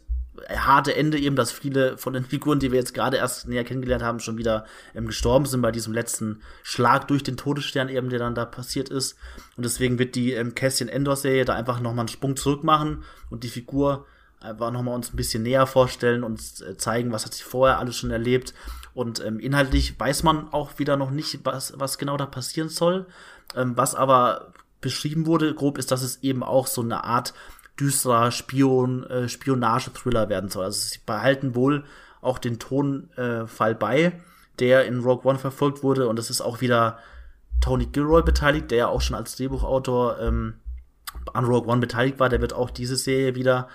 [0.49, 4.03] harte Ende eben, dass viele von den Figuren, die wir jetzt gerade erst näher kennengelernt
[4.03, 4.65] haben, schon wieder
[4.95, 8.89] ähm, gestorben sind bei diesem letzten Schlag durch den Todesstern eben, der dann da passiert
[8.89, 9.15] ist.
[9.57, 13.03] Und deswegen wird die ähm, Cassian Endor Serie da einfach nochmal einen Sprung zurück machen
[13.29, 14.05] und die Figur
[14.43, 17.95] einfach nochmal uns ein bisschen näher vorstellen und äh, zeigen, was hat sie vorher alles
[17.95, 18.53] schon erlebt.
[18.93, 23.07] Und ähm, inhaltlich weiß man auch wieder noch nicht, was, was genau da passieren soll.
[23.55, 27.33] Ähm, was aber beschrieben wurde, grob, ist, dass es eben auch so eine Art
[27.79, 30.65] düsterer Spion, äh, Spionage-Thriller werden soll.
[30.65, 31.85] Also sie behalten wohl
[32.21, 34.21] auch den Tonfall äh, bei,
[34.59, 36.07] der in Rogue One verfolgt wurde.
[36.07, 36.99] Und es ist auch wieder
[37.61, 40.55] Tony Gilroy beteiligt, der ja auch schon als Drehbuchautor ähm,
[41.33, 42.29] an Rogue One beteiligt war.
[42.29, 43.67] Der wird auch diese Serie wieder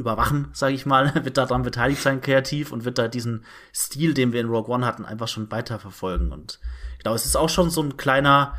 [0.00, 3.44] überwachen, sage ich mal, wird daran beteiligt sein kreativ und wird da diesen
[3.74, 6.32] Stil, den wir in Rogue One hatten, einfach schon weiterverfolgen.
[6.32, 6.58] Und
[6.98, 8.54] genau, es ist auch schon so ein kleiner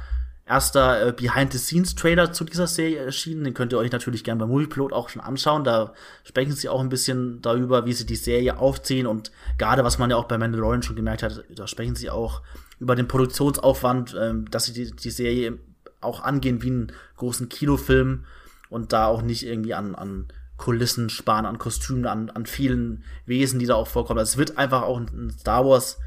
[0.46, 3.44] erster äh, Behind-the-Scenes-Trailer zu dieser Serie erschienen.
[3.44, 5.64] Den könnt ihr euch natürlich gerne bei Movieplot auch schon anschauen.
[5.64, 9.98] Da sprechen sie auch ein bisschen darüber, wie sie die Serie aufziehen und gerade was
[9.98, 12.42] man ja auch bei Mandalorian schon gemerkt hat, da sprechen sie auch
[12.80, 15.58] über den Produktionsaufwand, ähm, dass sie die, die Serie
[16.02, 18.26] auch angehen wie einen großen Kinofilm
[18.70, 20.28] und da auch nicht irgendwie an, an
[20.62, 24.20] Kulissen sparen, an Kostümen, an, an vielen Wesen, die da auch vorkommen.
[24.20, 25.98] Also es wird einfach auch ein Star Wars,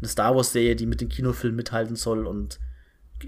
[0.00, 2.60] eine Star Wars Serie, die mit den Kinofilmen mithalten soll und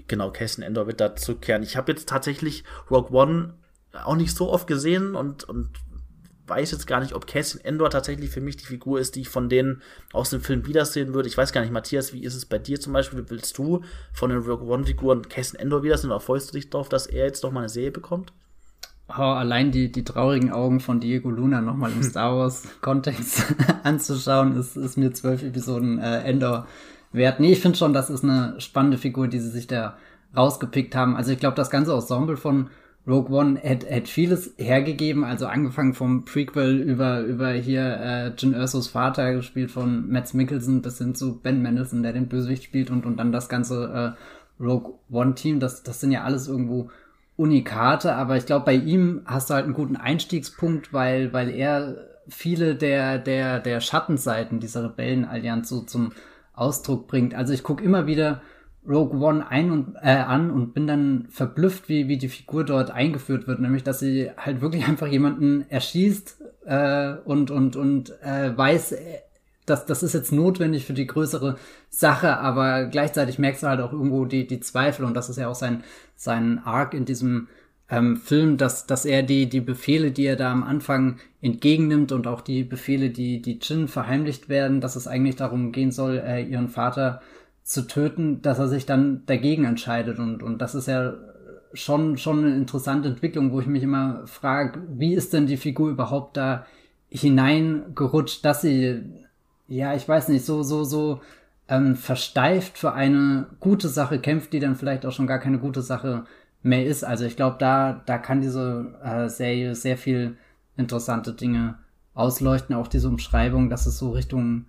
[0.07, 1.61] genau, Cassian Endor wird da zurückkehren.
[1.61, 3.55] Ich habe jetzt tatsächlich Rogue One
[3.91, 5.71] auch nicht so oft gesehen und, und
[6.45, 9.29] weiß jetzt gar nicht, ob Cassian Endor tatsächlich für mich die Figur ist, die ich
[9.29, 9.81] von denen
[10.13, 11.27] aus dem Film wiedersehen würde.
[11.27, 13.25] Ich weiß gar nicht, Matthias, wie ist es bei dir zum Beispiel?
[13.27, 13.83] Willst du
[14.13, 17.43] von den Rogue One-Figuren Cassian Endor wiedersehen oder freust du dich darauf, dass er jetzt
[17.43, 18.31] doch mal eine Serie bekommt?
[19.09, 24.75] Oh, allein die, die traurigen Augen von Diego Luna nochmal im Star Wars-Kontext anzuschauen, ist,
[24.75, 26.67] ist mir zwölf Episoden äh, Endor
[27.13, 27.39] wert.
[27.39, 29.97] Nee, ich finde schon, das ist eine spannende Figur, die sie sich da
[30.35, 31.15] rausgepickt haben.
[31.15, 32.69] Also ich glaube, das ganze Ensemble von
[33.07, 38.53] Rogue One hätte hätt vieles hergegeben, also angefangen vom Prequel über, über hier äh, Jin
[38.53, 42.91] Ursos Vater, gespielt von Matt Mickelson, bis hin zu Ben Mendelsohn, der den Bösewicht spielt
[42.91, 44.15] und, und dann das ganze
[44.59, 46.89] äh, Rogue One-Team, das, das sind ja alles irgendwo
[47.37, 51.95] Unikate, aber ich glaube, bei ihm hast du halt einen guten Einstiegspunkt, weil, weil er
[52.27, 56.11] viele der, der, der Schattenseiten dieser Rebellenallianz so zum
[56.53, 57.35] Ausdruck bringt.
[57.35, 58.41] Also ich gucke immer wieder
[58.87, 62.89] Rogue One ein und äh, an und bin dann verblüfft, wie, wie die Figur dort
[62.89, 68.57] eingeführt wird, nämlich dass sie halt wirklich einfach jemanden erschießt äh, und und und äh,
[68.57, 68.95] weiß,
[69.69, 71.57] dass das ist jetzt notwendig für die größere
[71.89, 75.47] Sache, aber gleichzeitig merkst du halt auch irgendwo die die Zweifel und das ist ja
[75.47, 75.83] auch sein
[76.15, 77.47] sein Arc in diesem
[77.89, 82.27] ähm, Film, dass, dass er die, die Befehle, die er da am Anfang entgegennimmt und
[82.27, 86.43] auch die Befehle, die, die Jin verheimlicht werden, dass es eigentlich darum gehen soll, äh,
[86.43, 87.21] ihren Vater
[87.63, 90.19] zu töten, dass er sich dann dagegen entscheidet.
[90.19, 91.13] Und, und das ist ja
[91.73, 95.89] schon, schon eine interessante Entwicklung, wo ich mich immer frage, wie ist denn die Figur
[95.89, 96.65] überhaupt da
[97.09, 99.03] hineingerutscht, dass sie,
[99.67, 101.21] ja, ich weiß nicht, so, so, so
[101.67, 105.81] ähm, versteift für eine gute Sache kämpft, die dann vielleicht auch schon gar keine gute
[105.81, 106.25] Sache
[106.63, 107.03] mehr ist.
[107.03, 110.37] Also ich glaube, da, da kann diese äh, Serie sehr viel
[110.77, 111.75] interessante Dinge
[112.13, 112.75] ausleuchten.
[112.75, 114.65] Auch diese Umschreibung, dass es so Richtung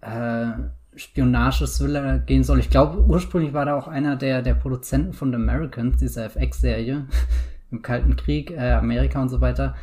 [0.00, 0.52] äh,
[0.94, 2.58] Spionage-Thriller gehen soll.
[2.58, 7.06] Ich glaube, ursprünglich war da auch einer der, der Produzenten von The Americans, dieser FX-Serie
[7.70, 9.74] im Kalten Krieg, äh, Amerika und so weiter,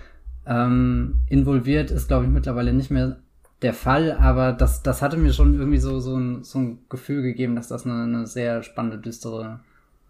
[0.46, 1.90] ähm, involviert.
[1.90, 3.18] Ist, glaube ich, mittlerweile nicht mehr
[3.62, 7.22] der Fall, aber das, das hatte mir schon irgendwie so, so, ein, so ein Gefühl
[7.22, 9.60] gegeben, dass das eine, eine sehr spannende, düstere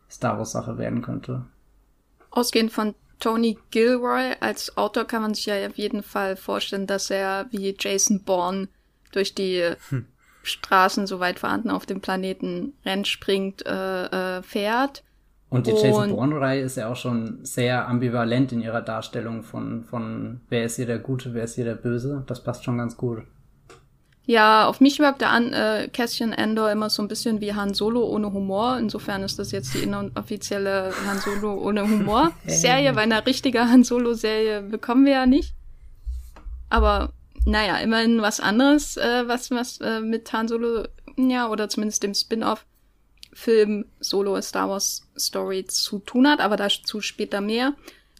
[0.09, 1.45] Star Wars-Sache werden könnte.
[2.29, 7.09] Ausgehend von Tony Gilroy als Autor kann man sich ja auf jeden Fall vorstellen, dass
[7.09, 8.67] er wie Jason Bourne
[9.11, 10.05] durch die hm.
[10.43, 15.03] Straßen, soweit vorhanden auf dem Planeten rennt, springt, äh, äh, fährt.
[15.49, 20.41] Und die Jason Bourne-Reihe ist ja auch schon sehr ambivalent in ihrer Darstellung von, von
[20.49, 22.23] wer ist hier der Gute, wer ist hier der Böse.
[22.27, 23.23] Das passt schon ganz gut.
[24.29, 27.73] Ja, auf mich wirkt der an, äh, Cassian Endor immer so ein bisschen wie Han
[27.73, 28.77] Solo ohne Humor.
[28.77, 33.83] Insofern ist das jetzt die inoffizielle Han Solo ohne Humor Serie, weil eine richtige Han
[33.83, 35.55] Solo Serie bekommen wir ja nicht.
[36.69, 37.11] Aber
[37.45, 40.83] naja, immerhin was anderes, äh, was was äh, mit Han Solo,
[41.17, 42.67] ja, oder zumindest dem Spin-off
[43.33, 47.73] Film Solo Star Wars Story zu tun hat, aber dazu später mehr.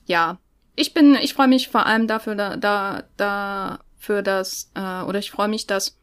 [0.07, 0.39] Ja,
[0.75, 5.19] ich bin, ich freue mich vor allem dafür, da, da, da für das, äh, oder
[5.19, 5.98] ich freue mich, dass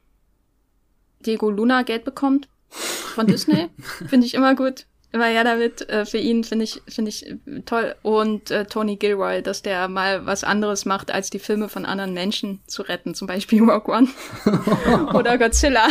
[1.27, 3.68] Diego Luna Geld bekommt von Disney.
[4.09, 4.87] finde ich immer gut.
[5.12, 5.89] Immer ja damit.
[5.89, 7.95] Äh, für ihn finde ich, finde ich toll.
[8.03, 12.12] Und äh, Tony Gilroy, dass der mal was anderes macht, als die Filme von anderen
[12.12, 13.14] Menschen zu retten.
[13.14, 14.09] Zum Beispiel Rock One
[15.14, 15.89] oder Godzilla.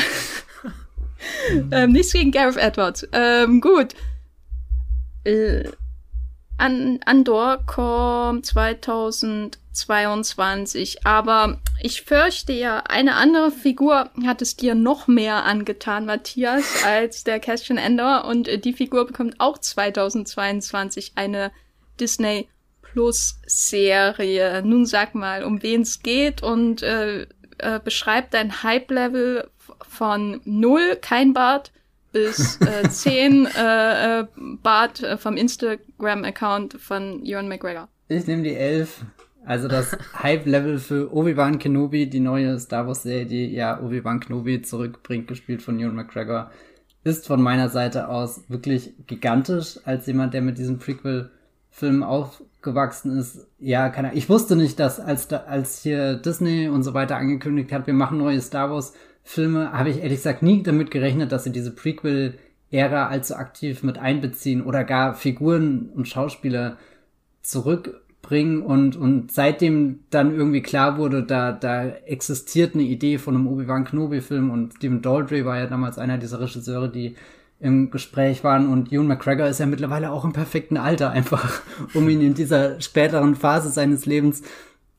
[1.72, 3.08] ähm, nichts gegen Gareth Edwards.
[3.14, 3.94] Ähm, gut.
[5.24, 5.70] Äh,
[6.58, 15.08] An Andor kommt 2022, aber ich fürchte ja, eine andere Figur hat es dir noch
[15.08, 18.24] mehr angetan, Matthias, als der Cassian Endor.
[18.26, 21.52] Und die Figur bekommt auch 2022 eine
[22.00, 22.48] Disney
[22.82, 24.62] Plus Serie.
[24.64, 26.42] Nun sag mal, um wen es geht.
[26.42, 27.28] Und äh,
[27.58, 29.50] äh, beschreib dein Hype-Level
[29.88, 31.72] von null, kein Bart,
[32.16, 34.26] bis äh, 10 äh, äh,
[34.64, 37.90] Bart äh, vom Instagram-Account von Ewan McGregor.
[38.08, 39.04] Ich nehme die 11.
[39.46, 45.28] Also das Hype-Level für Obi-Wan Kenobi, die neue Star Wars-Serie, die ja Obi-Wan Kenobi zurückbringt,
[45.28, 46.52] gespielt von Ewan McGregor,
[47.04, 49.80] ist von meiner Seite aus wirklich gigantisch.
[49.84, 54.18] Als jemand, der mit diesem Prequel-Film aufgewachsen ist, ja, keine Ahnung.
[54.18, 57.94] Ich wusste nicht, dass als, da, als hier Disney und so weiter angekündigt hat, wir
[57.94, 58.94] machen neue Star Wars
[59.28, 63.98] Filme habe ich ehrlich gesagt nie damit gerechnet, dass sie diese Prequel-Ära allzu aktiv mit
[63.98, 66.78] einbeziehen oder gar Figuren und Schauspieler
[67.42, 73.48] zurückbringen und, und seitdem dann irgendwie klar wurde, da, da existiert eine Idee von einem
[73.48, 77.16] Obi-Wan Kenobi-Film und Stephen Daldry war ja damals einer dieser Regisseure, die
[77.60, 81.62] im Gespräch waren und Ewan McGregor ist ja mittlerweile auch im perfekten Alter einfach,
[81.96, 84.44] um ihn in dieser späteren Phase seines Lebens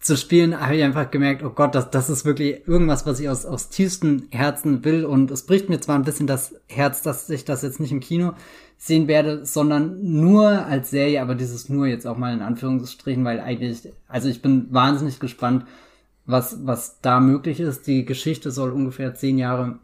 [0.07, 3.29] zu spielen, habe ich einfach gemerkt, oh Gott, das, das ist wirklich irgendwas, was ich
[3.29, 5.05] aus, aus tiefstem Herzen will.
[5.05, 8.01] Und es bricht mir zwar ein bisschen das Herz, dass ich das jetzt nicht im
[8.01, 8.33] Kino
[8.79, 13.41] sehen werde, sondern nur als Serie, aber dieses nur jetzt auch mal in Anführungsstrichen, weil
[13.41, 15.65] eigentlich, also ich bin wahnsinnig gespannt,
[16.27, 17.87] was, was da möglich ist.
[17.87, 19.79] Die Geschichte soll ungefähr zehn Jahre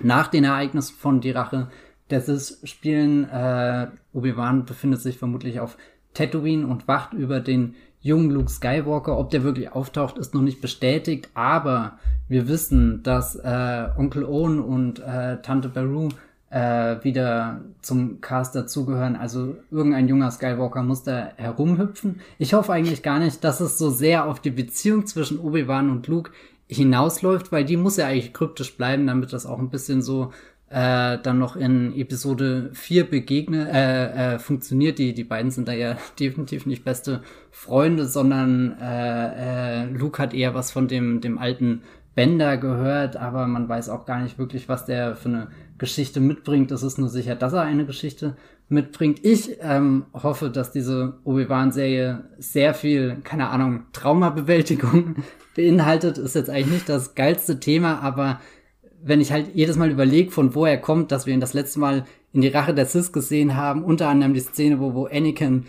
[0.00, 1.68] nach den Ereignissen von Die Rache
[2.10, 3.28] des spielen.
[3.30, 5.76] Äh, Obi-Wan befindet sich vermutlich auf
[6.12, 7.74] Tatooine und wacht über den
[8.04, 9.18] jungen Luke Skywalker.
[9.18, 11.98] Ob der wirklich auftaucht, ist noch nicht bestätigt, aber
[12.28, 16.10] wir wissen, dass äh, Onkel Owen und äh, Tante Beru
[16.50, 19.16] äh, wieder zum Cast dazugehören.
[19.16, 22.20] Also irgendein junger Skywalker muss da herumhüpfen.
[22.38, 26.06] Ich hoffe eigentlich gar nicht, dass es so sehr auf die Beziehung zwischen Obi-Wan und
[26.06, 26.30] Luke
[26.68, 30.30] hinausläuft, weil die muss ja eigentlich kryptisch bleiben, damit das auch ein bisschen so
[30.74, 34.98] äh, dann noch in Episode 4 begegne, äh, äh, funktioniert.
[34.98, 37.22] Die, die beiden sind da ja definitiv nicht beste
[37.52, 41.82] Freunde, sondern äh, äh, Luke hat eher was von dem, dem alten
[42.16, 45.48] Bender gehört, aber man weiß auch gar nicht wirklich, was der für eine
[45.78, 46.72] Geschichte mitbringt.
[46.72, 48.36] Es ist nur sicher, dass er eine Geschichte
[48.68, 49.24] mitbringt.
[49.24, 55.16] Ich ähm, hoffe, dass diese Obi-Wan-Serie sehr viel, keine Ahnung, Traumabewältigung
[55.56, 56.18] beinhaltet.
[56.18, 58.40] Ist jetzt eigentlich nicht das geilste Thema, aber
[59.04, 61.78] wenn ich halt jedes Mal überlege, von wo er kommt, dass wir ihn das letzte
[61.78, 65.66] Mal in die Rache der Sith gesehen haben, unter anderem die Szene, wo, wo Anakin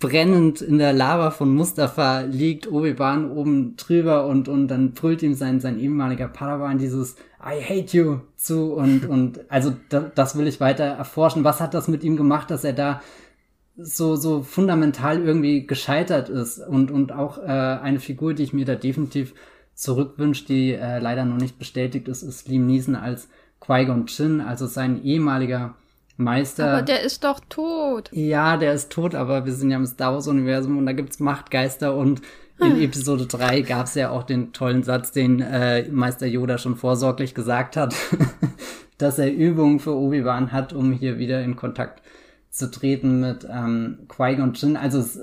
[0.00, 5.34] brennend in der Lava von Mustafa liegt, Obi-Wan oben drüber und, und dann brüllt ihm
[5.34, 10.46] sein, sein ehemaliger Padawan dieses I hate you zu und, und also da, das will
[10.46, 11.44] ich weiter erforschen.
[11.44, 13.00] Was hat das mit ihm gemacht, dass er da
[13.76, 18.64] so, so fundamental irgendwie gescheitert ist und, und auch äh, eine Figur, die ich mir
[18.64, 19.34] da definitiv
[19.74, 23.28] zurückwünsche, die äh, leider noch nicht bestätigt ist, ist Liam Neeson als
[23.60, 25.74] Qui-Gon Jinn, also sein ehemaliger
[26.16, 26.72] Meister.
[26.72, 28.10] Aber der ist doch tot.
[28.12, 31.96] Ja, der ist tot, aber wir sind ja im Star Wars-Universum und da gibt's Machtgeister
[31.96, 32.22] und
[32.60, 32.82] in hm.
[32.82, 37.76] Episode 3 gab's ja auch den tollen Satz, den äh, Meister Yoda schon vorsorglich gesagt
[37.76, 37.94] hat,
[38.98, 42.02] dass er Übungen für Obi-Wan hat, um hier wieder in Kontakt
[42.50, 44.76] zu treten mit ähm, Qui-Gon Jinn.
[44.76, 45.20] Also es,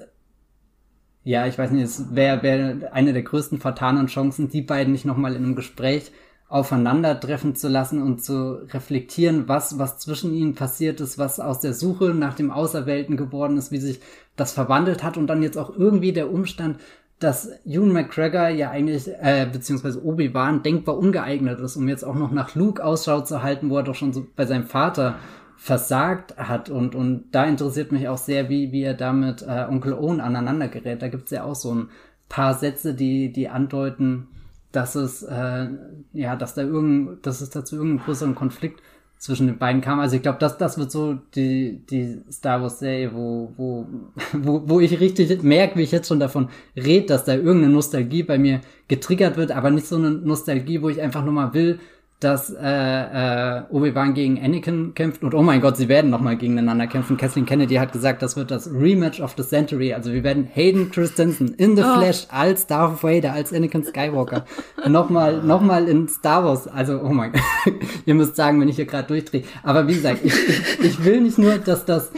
[1.24, 5.05] ja, ich weiß nicht, es wäre wär eine der größten fatalen Chancen, die beiden nicht
[5.05, 6.11] nochmal in einem Gespräch
[6.51, 11.74] aufeinandertreffen zu lassen und zu reflektieren, was, was zwischen ihnen passiert ist, was aus der
[11.74, 14.01] Suche nach dem Auserwählten geworden ist, wie sich
[14.36, 16.78] das verwandelt hat und dann jetzt auch irgendwie der Umstand,
[17.19, 22.32] dass Ewan McGregor ja eigentlich, äh, beziehungsweise Obi-Wan denkbar ungeeignet ist, um jetzt auch noch
[22.32, 25.19] nach Luke Ausschau zu halten, wo er doch schon so bei seinem Vater
[25.62, 29.93] versagt hat und, und da interessiert mich auch sehr, wie, wie er damit äh, Onkel
[29.93, 31.03] Owen aneinander gerät.
[31.03, 31.89] Da gibt's ja auch so ein
[32.30, 34.28] paar Sätze, die, die andeuten,
[34.72, 35.68] dass es, äh,
[36.14, 38.82] ja, dass da irgend, dass es dazu irgendeinen größeren Konflikt
[39.20, 39.99] zwischen den beiden kam.
[39.99, 43.86] Also ich glaube, das, das wird so die, die Star Wars Serie, wo, wo,
[44.34, 48.24] wo, wo ich richtig merke, wie ich jetzt schon davon rede, dass da irgendeine Nostalgie
[48.24, 51.80] bei mir getriggert wird, aber nicht so eine Nostalgie, wo ich einfach nur mal will,
[52.22, 56.86] dass äh, äh, Obi-Wan gegen Anakin kämpft und oh mein Gott, sie werden nochmal gegeneinander
[56.86, 57.17] kämpfen.
[57.17, 59.93] Kathleen Kennedy hat gesagt, das wird das Rematch of the Century.
[59.93, 61.97] Also wir werden Hayden Christensen in the oh.
[61.97, 64.45] Flesh als Darth Vader, als Anakin Skywalker
[64.88, 66.67] nochmal noch mal in Star Wars.
[66.67, 67.41] Also oh mein Gott,
[68.05, 69.43] ihr müsst sagen, wenn ich hier gerade durchdrehe.
[69.63, 72.11] Aber wie gesagt, ich, ich, ich will nicht nur, dass das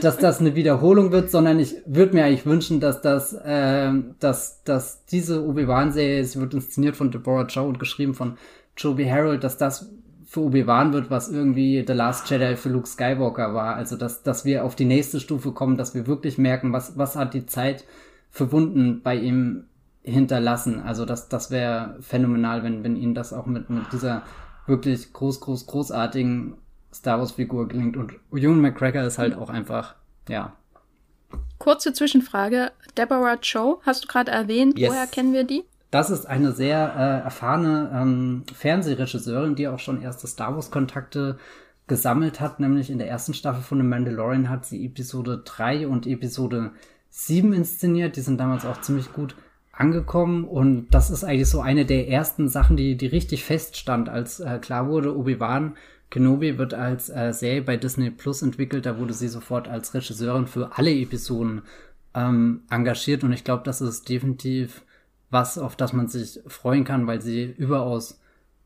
[0.00, 4.64] dass das eine Wiederholung wird, sondern ich würde mir eigentlich wünschen, dass das, äh, dass,
[4.64, 8.36] dass diese Obi-Wan-Serie, sie wird inszeniert von Deborah Chow und geschrieben von
[8.76, 9.90] Joby Harold, dass das
[10.32, 13.76] für Obi-Wan wird, was irgendwie The Last Jedi für Luke Skywalker war.
[13.76, 17.16] Also, dass, dass wir auf die nächste Stufe kommen, dass wir wirklich merken, was, was
[17.16, 17.84] hat die Zeit
[18.30, 19.64] für Wunden bei ihm
[20.02, 20.80] hinterlassen.
[20.80, 24.22] Also, das, das wäre phänomenal, wenn, wenn ihnen das auch mit, mit dieser
[24.66, 26.54] wirklich groß, groß, großartigen
[26.94, 27.98] Star Wars Figur gelingt.
[27.98, 29.96] Und Ewan McGregor ist halt auch einfach,
[30.28, 30.56] ja.
[31.58, 32.72] Kurze Zwischenfrage.
[32.96, 34.78] Deborah Cho, hast du gerade erwähnt.
[34.78, 34.90] Yes.
[34.90, 35.64] Woher kennen wir die?
[35.92, 41.36] Das ist eine sehr äh, erfahrene ähm, Fernsehregisseurin, die auch schon erste Star Wars-Kontakte
[41.86, 46.06] gesammelt hat, nämlich in der ersten Staffel von The Mandalorian hat sie Episode 3 und
[46.06, 46.70] Episode
[47.10, 48.16] 7 inszeniert.
[48.16, 49.36] Die sind damals auch ziemlich gut
[49.70, 54.40] angekommen und das ist eigentlich so eine der ersten Sachen, die, die richtig feststand, als
[54.40, 55.76] äh, klar wurde, Obi-Wan
[56.08, 58.86] Kenobi wird als äh, Serie bei Disney Plus entwickelt.
[58.86, 61.62] Da wurde sie sofort als Regisseurin für alle Episoden
[62.14, 64.82] ähm, engagiert und ich glaube, das ist definitiv
[65.32, 68.20] was, auf das man sich freuen kann, weil sie überaus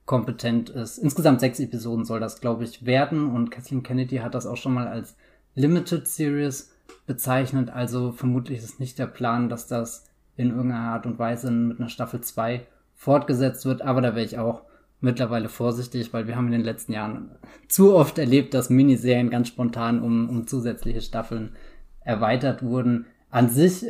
[0.05, 0.99] kompetent ist.
[0.99, 4.75] Insgesamt sechs Episoden soll das, glaube ich, werden und Kathleen Kennedy hat das auch schon
[4.75, 5.17] mal als
[5.55, 6.73] Limited Series
[7.07, 10.05] bezeichnet, also vermutlich ist nicht der Plan, dass das
[10.37, 14.39] in irgendeiner Art und Weise mit einer Staffel 2 fortgesetzt wird, aber da wäre ich
[14.39, 14.63] auch
[15.01, 17.31] mittlerweile vorsichtig, weil wir haben in den letzten Jahren
[17.69, 21.53] zu oft erlebt, dass Miniserien ganz spontan um, um zusätzliche Staffeln
[22.01, 23.07] erweitert wurden.
[23.31, 23.87] An sich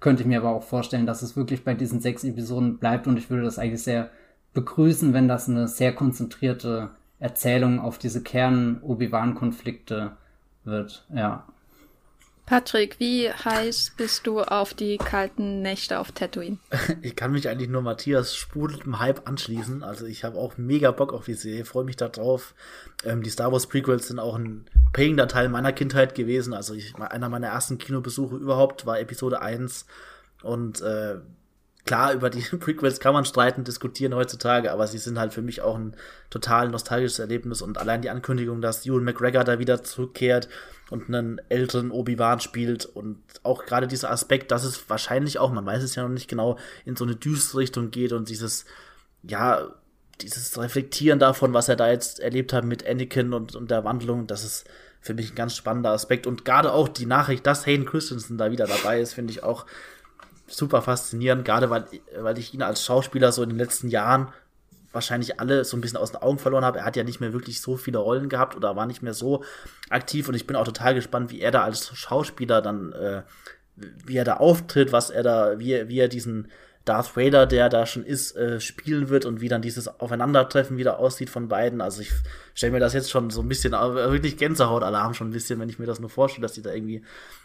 [0.00, 3.16] könnte ich mir aber auch vorstellen, dass es wirklich bei diesen sechs Episoden bleibt und
[3.16, 4.10] ich würde das eigentlich sehr
[4.54, 10.12] begrüßen, wenn das eine sehr konzentrierte Erzählung auf diese Kern-Obi-Wan-Konflikte
[10.64, 11.46] wird, ja.
[12.46, 16.58] Patrick, wie heiß bist du auf die kalten Nächte auf Tatooine?
[17.02, 19.82] Ich kann mich eigentlich nur Matthias sprudelndem Hype anschließen.
[19.82, 22.54] Also ich habe auch mega Bock auf die Serie, freue mich darauf.
[23.04, 26.54] Ähm, die Star Wars Prequels sind auch ein prägender Teil meiner Kindheit gewesen.
[26.54, 29.84] Also ich, einer meiner ersten Kinobesuche überhaupt war Episode 1.
[30.44, 31.16] Und äh,
[31.84, 35.62] klar, über die Prequels kann man streiten, diskutieren heutzutage, aber sie sind halt für mich
[35.62, 35.96] auch ein
[36.30, 40.48] total nostalgisches Erlebnis und allein die Ankündigung, dass Ewan McGregor da wieder zurückkehrt
[40.90, 45.66] und einen älteren Obi-Wan spielt und auch gerade dieser Aspekt, dass es wahrscheinlich auch, man
[45.66, 48.66] weiß es ja noch nicht genau, in so eine düstere Richtung geht und dieses,
[49.22, 49.68] ja,
[50.20, 54.26] dieses Reflektieren davon, was er da jetzt erlebt hat mit Anakin und, und der Wandlung,
[54.26, 54.64] das ist
[55.00, 56.26] für mich ein ganz spannender Aspekt.
[56.26, 59.66] Und gerade auch die Nachricht, dass Hayden Christensen da wieder dabei ist, finde ich auch
[60.46, 61.86] super faszinierend, gerade weil,
[62.18, 64.32] weil ich ihn als Schauspieler so in den letzten Jahren
[64.96, 66.80] wahrscheinlich alle so ein bisschen aus den Augen verloren habe.
[66.80, 69.44] Er hat ja nicht mehr wirklich so viele Rollen gehabt oder war nicht mehr so
[69.88, 73.22] aktiv und ich bin auch total gespannt, wie er da als Schauspieler dann, äh,
[73.76, 76.48] wie er da auftritt, was er da, wie, er, wie er diesen
[76.86, 80.98] Darth Vader, der da schon ist, äh, spielen wird und wie dann dieses Aufeinandertreffen wieder
[80.98, 81.80] aussieht von beiden.
[81.80, 82.12] Also ich
[82.54, 85.78] stelle mir das jetzt schon so ein bisschen, wirklich Gänsehautalarm schon ein bisschen, wenn ich
[85.78, 87.04] mir das nur vorstelle, dass die da irgendwie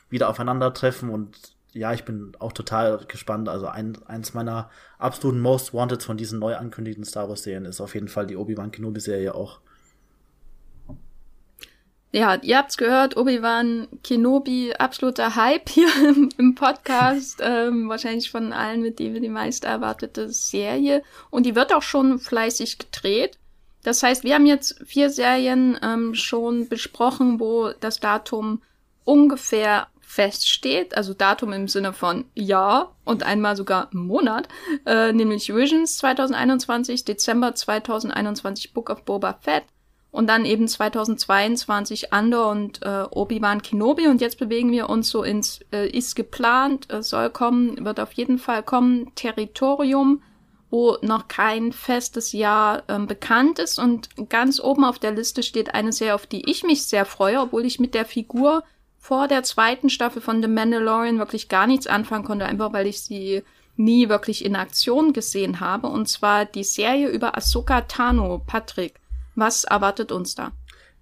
[0.09, 1.37] wieder aufeinandertreffen und
[1.73, 3.47] ja, ich bin auch total gespannt.
[3.47, 7.81] Also ein, eins meiner absoluten Most Wanted von diesen neu ankündigten Star Wars Serien ist
[7.81, 9.59] auf jeden Fall die Obi-Wan Kenobi Serie auch.
[12.13, 17.39] Ja, ihr habt's gehört, Obi-Wan Kenobi, absoluter Hype hier im, im Podcast.
[17.41, 21.03] ähm, wahrscheinlich von allen mit dem wir die meist erwartete Serie.
[21.29, 23.37] Und die wird auch schon fleißig gedreht.
[23.83, 28.61] Das heißt, wir haben jetzt vier Serien ähm, schon besprochen, wo das Datum
[29.05, 34.49] ungefähr feststeht, also Datum im Sinne von Jahr und einmal sogar Monat,
[34.85, 39.63] äh, nämlich Visions 2021, Dezember 2021 Book of Boba Fett
[40.11, 45.23] und dann eben 2022 Andor und äh, Obi-Wan Kenobi und jetzt bewegen wir uns so
[45.23, 50.21] ins äh, ist geplant, äh, soll kommen, wird auf jeden Fall kommen, Territorium,
[50.69, 55.73] wo noch kein festes Jahr ähm, bekannt ist und ganz oben auf der Liste steht
[55.73, 58.63] eine Serie, auf die ich mich sehr freue, obwohl ich mit der Figur
[59.01, 63.01] vor der zweiten Staffel von The Mandalorian wirklich gar nichts anfangen konnte, einfach weil ich
[63.01, 63.43] sie
[63.75, 65.87] nie wirklich in Aktion gesehen habe.
[65.87, 68.43] Und zwar die Serie über Ahsoka Tano.
[68.45, 68.93] Patrick,
[69.35, 70.51] was erwartet uns da?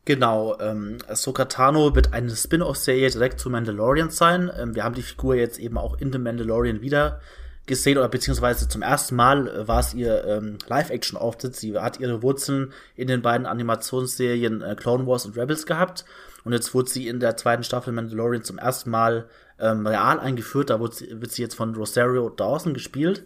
[0.06, 4.50] Genau, ähm, Ahsoka Tano wird eine Spin-off-Serie direkt zu Mandalorian sein.
[4.58, 7.20] Ähm, wir haben die Figur jetzt eben auch in The Mandalorian wieder
[7.66, 11.58] gesehen oder beziehungsweise zum ersten Mal äh, war es ihr ähm, Live-Action-Auftritt.
[11.58, 16.06] Sie hat ihre Wurzeln in den beiden Animationsserien äh, Clone Wars und Rebels gehabt
[16.44, 19.28] und jetzt wurde sie in der zweiten Staffel Mandalorian zum ersten Mal
[19.60, 20.70] ähm, real eingeführt.
[20.70, 23.24] Da wird sie, wird sie jetzt von Rosario Dawson gespielt.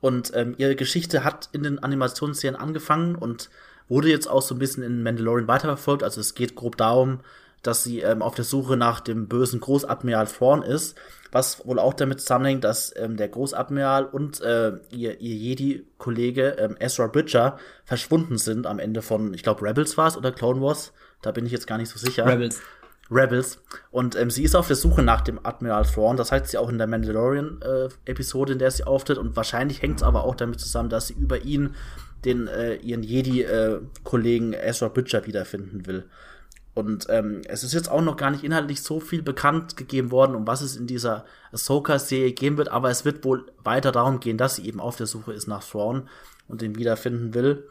[0.00, 3.50] Und ähm, ihre Geschichte hat in den Animationsserien angefangen und
[3.88, 6.02] wurde jetzt auch so ein bisschen in Mandalorian weiterverfolgt.
[6.02, 7.20] Also es geht grob darum,
[7.62, 10.96] dass sie ähm, auf der Suche nach dem bösen Großadmiral Thrawn ist,
[11.32, 16.76] was wohl auch damit zusammenhängt, dass ähm, der Großadmiral und äh, ihr, ihr Jedi-Kollege ähm,
[16.78, 20.92] Ezra Bridger verschwunden sind am Ende von, ich glaube, Rebels war es oder Clone Wars.
[21.22, 22.26] Da bin ich jetzt gar nicht so sicher.
[22.26, 22.60] Rebels.
[23.10, 23.58] Rebels.
[23.90, 26.16] Und ähm, sie ist auf der Suche nach dem Admiral Thrawn.
[26.16, 29.18] Das heißt sie auch in der Mandalorian-Episode, äh, in der sie auftritt.
[29.18, 31.74] Und wahrscheinlich hängt es aber auch damit zusammen, dass sie über ihn
[32.24, 36.04] den äh, ihren Jedi-Kollegen äh, Ezra Bridger wiederfinden will.
[36.74, 40.36] Und ähm, es ist jetzt auch noch gar nicht inhaltlich so viel bekannt gegeben worden,
[40.36, 44.38] um was es in dieser Ahsoka-Serie gehen wird, aber es wird wohl weiter darum gehen,
[44.38, 46.08] dass sie eben auf der Suche ist nach Thrawn
[46.46, 47.66] und den wiederfinden will.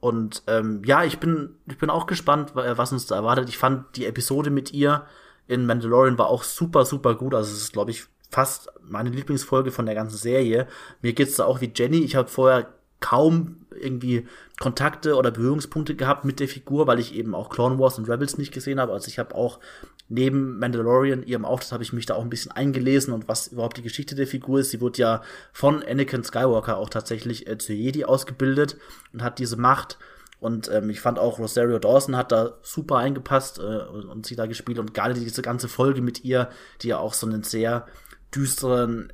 [0.00, 3.48] Und ähm, ja, ich bin, ich bin auch gespannt, was uns da erwartet.
[3.48, 5.04] Ich fand die Episode mit ihr
[5.48, 7.34] in Mandalorian war auch super, super gut.
[7.34, 10.68] Also es ist, glaube ich, fast meine Lieblingsfolge von der ganzen Serie.
[11.00, 11.98] Mir geht's da auch wie Jenny.
[11.98, 12.68] Ich habe vorher
[13.00, 14.26] kaum irgendwie
[14.58, 18.38] Kontakte oder Berührungspunkte gehabt mit der Figur, weil ich eben auch Clone Wars und Rebels
[18.38, 18.92] nicht gesehen habe.
[18.92, 19.60] Also ich habe auch
[20.08, 23.76] neben Mandalorian, ihrem Auftritt, habe ich mich da auch ein bisschen eingelesen und was überhaupt
[23.76, 24.70] die Geschichte der Figur ist.
[24.70, 25.22] Sie wurde ja
[25.52, 28.76] von Anakin Skywalker auch tatsächlich äh, zu Jedi ausgebildet
[29.12, 29.98] und hat diese Macht.
[30.40, 34.36] Und ähm, ich fand auch Rosario Dawson hat da super eingepasst äh, und, und sie
[34.36, 36.48] da gespielt und gerade diese ganze Folge mit ihr,
[36.80, 37.86] die ja auch so einen sehr
[38.34, 39.12] düsteren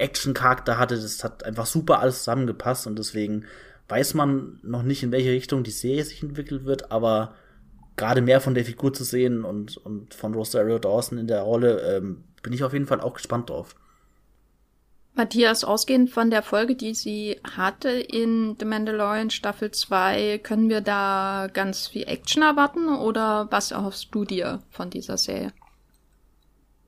[0.00, 3.44] Action-Charakter hatte, das hat einfach super alles zusammengepasst und deswegen
[3.88, 7.34] weiß man noch nicht, in welche Richtung die Serie sich entwickelt wird, aber
[7.96, 11.96] gerade mehr von der Figur zu sehen und, und von Rosario Dawson in der Rolle,
[11.96, 13.74] ähm, bin ich auf jeden Fall auch gespannt drauf.
[15.14, 20.80] Matthias, ausgehend von der Folge, die sie hatte in The Mandalorian Staffel 2, können wir
[20.80, 25.52] da ganz viel Action erwarten oder was erhoffst du dir von dieser Serie?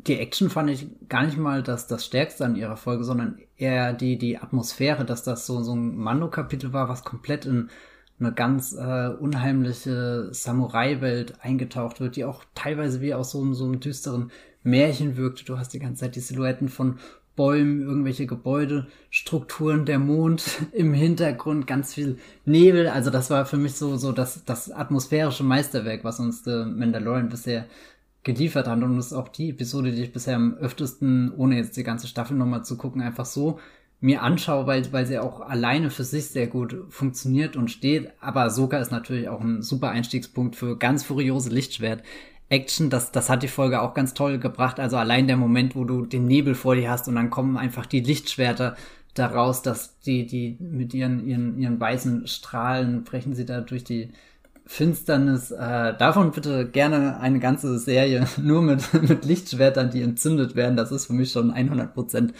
[0.07, 3.93] Die Action fand ich gar nicht mal das, das Stärkste an ihrer Folge, sondern eher
[3.93, 7.71] die, die Atmosphäre, dass das so, so ein Mando-Kapitel war, was komplett in
[8.19, 13.81] eine ganz äh, unheimliche Samurai-Welt eingetaucht wird, die auch teilweise wie aus so, so einem
[13.81, 14.31] düsteren
[14.63, 15.45] Märchen wirkte.
[15.45, 16.99] Du hast die ganze Zeit die Silhouetten von
[17.35, 22.89] Bäumen, irgendwelche Gebäude, Strukturen, der Mond im Hintergrund, ganz viel Nebel.
[22.89, 27.29] Also das war für mich so, so das, das atmosphärische Meisterwerk, was uns The Mandalorian
[27.29, 27.67] bisher
[28.23, 28.83] geliefert hat.
[28.83, 32.07] Und das ist auch die Episode, die ich bisher am öftesten, ohne jetzt die ganze
[32.07, 33.59] Staffel nochmal zu gucken, einfach so
[34.01, 38.11] mir anschaue, weil, weil sie auch alleine für sich sehr gut funktioniert und steht.
[38.21, 42.03] Aber Soka ist natürlich auch ein super Einstiegspunkt für ganz furiose Lichtschwert.
[42.49, 44.81] Action, das, das hat die Folge auch ganz toll gebracht.
[44.81, 47.87] Also allein der Moment, wo du den Nebel vor dir hast und dann kommen einfach
[47.87, 48.77] die Lichtschwerter
[49.15, 54.11] daraus, dass die, die mit ihren, ihren, ihren weißen Strahlen brechen sie da durch die,
[54.67, 55.51] Finsternis.
[55.51, 60.77] Äh, davon bitte gerne eine ganze Serie nur mit, mit Lichtschwertern, die entzündet werden.
[60.77, 62.31] Das ist für mich schon 100%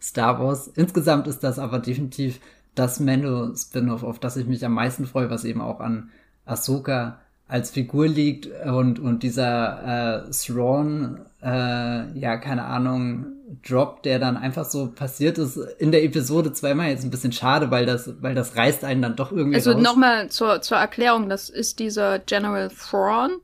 [0.00, 0.68] Star Wars.
[0.68, 2.40] Insgesamt ist das aber definitiv
[2.74, 6.10] das Mando-Spin-off, auf das ich mich am meisten freue, was eben auch an
[6.46, 7.18] Ahsoka
[7.48, 13.26] als Figur liegt und, und dieser äh, Thrawn, äh, ja, keine Ahnung,
[13.66, 17.70] Drop, der dann einfach so passiert ist in der Episode zweimal jetzt ein bisschen schade,
[17.70, 21.50] weil das, weil das reißt einen dann doch irgendwie Also nochmal zur, zur Erklärung, das
[21.50, 23.40] ist dieser General Thrawn,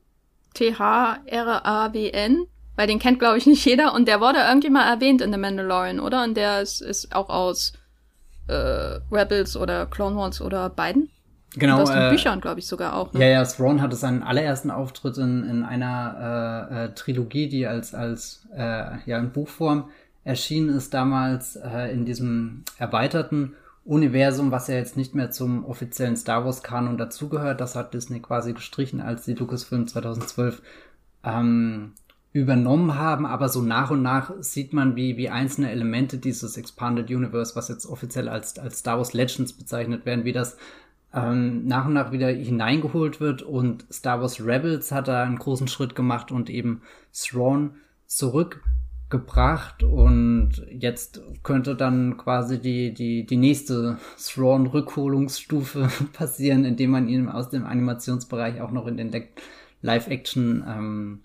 [0.55, 2.45] T-H-R-A-W-N,
[2.75, 5.37] weil den kennt, glaube ich, nicht jeder und der wurde irgendwie mal erwähnt in The
[5.37, 6.23] Mandalorian, oder?
[6.23, 7.73] Und der ist, ist auch aus
[8.47, 11.09] äh, Rebels oder Clone Wars oder beiden.
[11.55, 11.77] Genau.
[11.77, 13.11] Und aus den äh, Büchern, glaube ich, sogar auch.
[13.13, 13.21] Ne?
[13.21, 17.95] Ja, ja, Thrawn hatte seinen allerersten Auftritt in, in einer äh, äh, Trilogie, die als,
[17.95, 19.89] als äh, ja, in Buchform
[20.23, 23.53] erschienen ist damals äh, in diesem erweiterten
[23.85, 27.61] Universum, was ja jetzt nicht mehr zum offiziellen Star Wars Kanon dazugehört.
[27.61, 30.61] Das hat Disney quasi gestrichen, als die Lucasfilm 2012
[31.23, 31.93] ähm,
[32.33, 33.25] übernommen haben.
[33.25, 37.69] Aber so nach und nach sieht man, wie, wie einzelne Elemente dieses Expanded Universe, was
[37.69, 40.57] jetzt offiziell als, als Star Wars Legends bezeichnet werden, wie das
[41.13, 45.67] ähm, nach und nach wieder hineingeholt wird und Star Wars Rebels hat da einen großen
[45.67, 46.81] Schritt gemacht und eben
[47.13, 47.71] Thrawn
[49.09, 57.27] zurückgebracht und jetzt könnte dann quasi die, die, die nächste Thrawn-Rückholungsstufe passieren, indem man ihn
[57.27, 59.11] aus dem Animationsbereich auch noch in den
[59.81, 61.21] Live-Action ähm,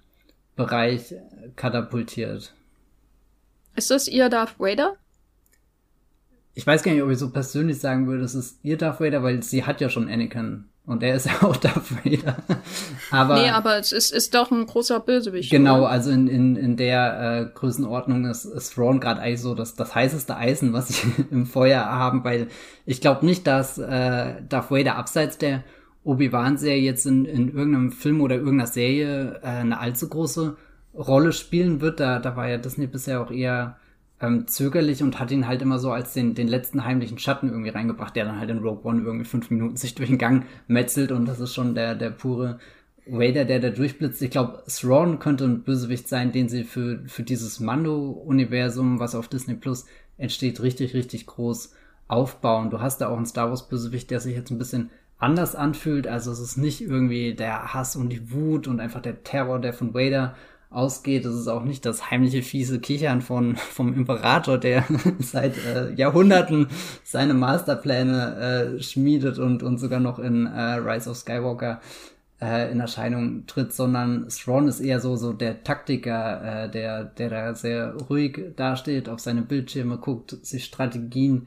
[0.57, 1.15] Bereich
[1.57, 2.55] katapultiert.
[3.75, 4.95] Ist das ihr Darth Vader?
[6.55, 9.25] Ich weiß gar nicht, ob ich so persönlich sagen würde, es ist ihr Darth Vader,
[9.25, 10.67] weil sie hat ja schon Anakin.
[10.87, 12.37] Und er ist ja auch Darth Vader.
[13.11, 15.51] aber, nee, aber es ist, ist doch ein großer Bösewicht.
[15.51, 15.89] Genau, oder?
[15.89, 19.95] also in, in, in der äh, Größenordnung ist, ist Thrawn gerade eigentlich so das, das
[19.95, 22.49] heißeste Eisen, was sie im Feuer haben, weil
[22.85, 25.65] ich glaube nicht, dass äh, Darth Vader abseits der
[26.05, 30.57] Obi-Wan-Serie jetzt in, in irgendeinem Film oder irgendeiner Serie äh, eine allzu große
[30.95, 31.99] Rolle spielen wird.
[31.99, 33.79] Da, da war ja Disney bisher auch eher
[34.21, 37.71] ähm, zögerlich und hat ihn halt immer so als den, den letzten heimlichen Schatten irgendwie
[37.71, 41.13] reingebracht, der dann halt in Rogue One irgendwie fünf Minuten sich durch den Gang metzelt
[41.13, 42.59] und das ist schon der, der pure
[43.07, 44.23] Vader, der da durchblitzt.
[44.23, 49.29] Ich glaube, Thrawn könnte ein Bösewicht sein, den sie für, für dieses Mando-Universum, was auf
[49.29, 49.85] Disney Plus
[50.17, 51.75] entsteht, richtig, richtig groß
[52.09, 52.71] aufbauen.
[52.71, 56.07] Du hast da auch einen Star Wars-Bösewicht, der sich jetzt ein bisschen anders anfühlt.
[56.07, 59.73] Also es ist nicht irgendwie der Hass und die Wut und einfach der Terror, der
[59.73, 60.35] von Vader
[60.75, 61.25] ausgeht.
[61.25, 64.85] Es ist auch nicht das heimliche fiese Kichern von vom Imperator, der
[65.21, 66.69] seit äh, Jahrhunderten
[67.03, 71.81] seine Masterpläne äh, schmiedet und und sogar noch in äh, Rise of Skywalker
[72.41, 77.31] äh, in Erscheinung tritt, sondern Thrawn ist eher so so der Taktiker, äh, der der
[77.31, 81.47] da sehr ruhig dasteht, auf seine Bildschirme guckt, sich Strategien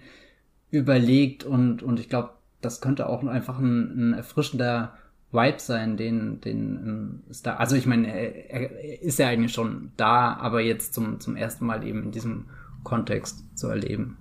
[0.71, 4.93] überlegt und und ich glaube, das könnte auch einfach ein, ein erfrischender
[5.38, 7.55] Vibe sein, den, den ist da.
[7.55, 11.65] Also ich meine, er, er ist ja eigentlich schon da, aber jetzt zum, zum ersten
[11.65, 12.45] Mal eben in diesem
[12.83, 14.17] Kontext zu erleben.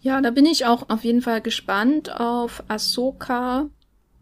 [0.00, 3.68] Ja, da bin ich auch auf jeden Fall gespannt auf Ahsoka,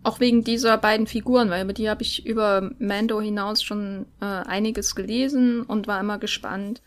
[0.03, 4.25] auch wegen dieser beiden Figuren, weil über die habe ich über Mando hinaus schon äh,
[4.25, 6.83] einiges gelesen und war immer gespannt,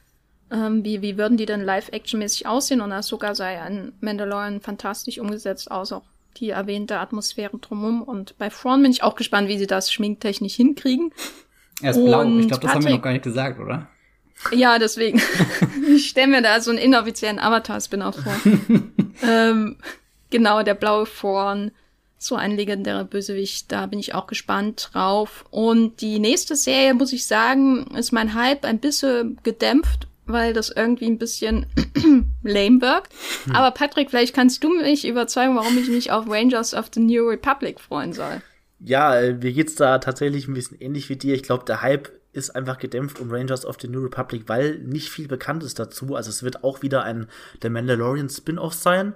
[0.52, 5.72] ähm, wie, wie würden die denn live-action-mäßig aussehen und Ahsoka sei an Mandalorian fantastisch umgesetzt
[5.72, 6.04] aus, auch
[6.38, 8.02] die erwähnte Atmosphäre drumherum.
[8.02, 11.14] Und bei Thrawn bin ich auch gespannt, wie sie das schminktechnisch hinkriegen.
[11.82, 12.22] Er ist blau.
[12.22, 13.88] Und Ich glaube, das haben wir Patrick- noch gar nicht gesagt, oder?
[14.52, 15.22] Ja, deswegen.
[15.96, 18.36] ich stelle mir da so einen inoffiziellen Avatar-Spin-off vor.
[19.24, 19.78] ähm,
[20.30, 21.72] genau, der blaue Thrawn.
[22.18, 25.44] So ein legendärer Bösewicht, da bin ich auch gespannt drauf.
[25.50, 30.70] Und die nächste Serie, muss ich sagen, ist mein Hype ein bisschen gedämpft, weil das
[30.70, 31.66] irgendwie ein bisschen
[32.44, 33.14] lame wirkt.
[33.54, 37.28] Aber Patrick, vielleicht kannst du mich überzeugen, warum ich mich auf Rangers of the New
[37.28, 38.42] Republic freuen soll.
[38.80, 41.36] Ja, mir geht's da tatsächlich ein bisschen ähnlich wie dir.
[41.36, 45.10] Ich glaube, der Hype ist einfach gedämpft um Rangers of the New Republic, weil nicht
[45.10, 46.16] viel bekannt ist dazu.
[46.16, 47.28] Also es wird auch wieder ein
[47.62, 49.14] The Mandalorian Spin-off sein.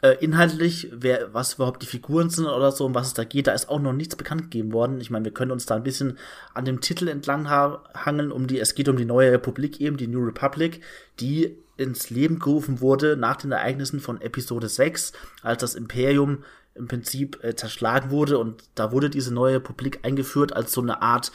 [0.00, 3.48] Äh, inhaltlich, wer, was überhaupt die Figuren sind oder so, um was es da geht,
[3.48, 5.00] da ist auch noch nichts bekannt gegeben worden.
[5.00, 6.18] Ich meine, wir können uns da ein bisschen
[6.54, 9.96] an dem Titel entlang ha hangeln, um die, es geht um die neue Republik eben,
[9.96, 10.82] die New Republic,
[11.18, 16.44] die ins Leben gerufen wurde nach den Ereignissen von Episode 6, als das Imperium
[16.76, 21.02] im Prinzip äh, zerschlagen wurde und da wurde diese neue Republik eingeführt als so eine
[21.02, 21.32] Art,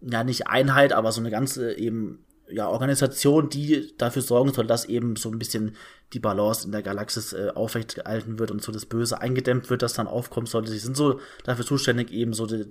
[0.00, 4.86] ja nicht Einheit, aber so eine ganze eben ja Organisation, die dafür sorgen soll, dass
[4.86, 5.76] eben so ein bisschen
[6.12, 9.92] die Balance in der Galaxis äh, aufrechtgehalten wird und so das Böse eingedämmt wird, das
[9.92, 10.70] dann aufkommen sollte.
[10.70, 12.64] Sie sind so dafür zuständig, eben so die,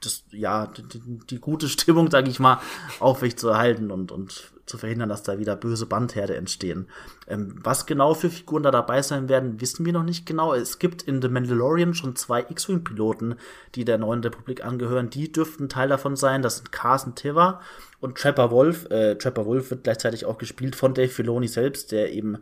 [0.00, 2.60] das, ja, die, die gute Stimmung, sage ich mal,
[2.98, 6.88] aufrecht zu erhalten und, und zu verhindern, dass da wieder böse Bandherde entstehen.
[7.26, 10.54] Ähm, was genau für Figuren da dabei sein werden, wissen wir noch nicht genau.
[10.54, 13.34] Es gibt in The Mandalorian schon zwei X-Wing-Piloten,
[13.74, 15.10] die der neuen Republik angehören.
[15.10, 16.42] Die dürften Teil davon sein.
[16.42, 17.60] Das sind Carson Teva
[18.00, 18.90] und Trapper Wolf.
[18.90, 22.38] Äh, Trapper Wolf wird gleichzeitig auch gespielt von Dave Filoni selbst, der eben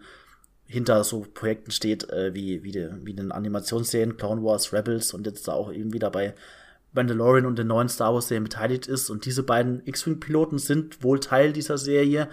[0.66, 5.26] hinter so Projekten steht, äh, wie, wie, de, wie den Animationsserien Clone Wars, Rebels und
[5.26, 6.34] jetzt da auch eben wieder bei
[6.92, 9.10] Mandalorian und den neuen Star Wars Serien beteiligt ist.
[9.10, 12.28] Und diese beiden X-Wing-Piloten sind wohl Teil dieser Serie.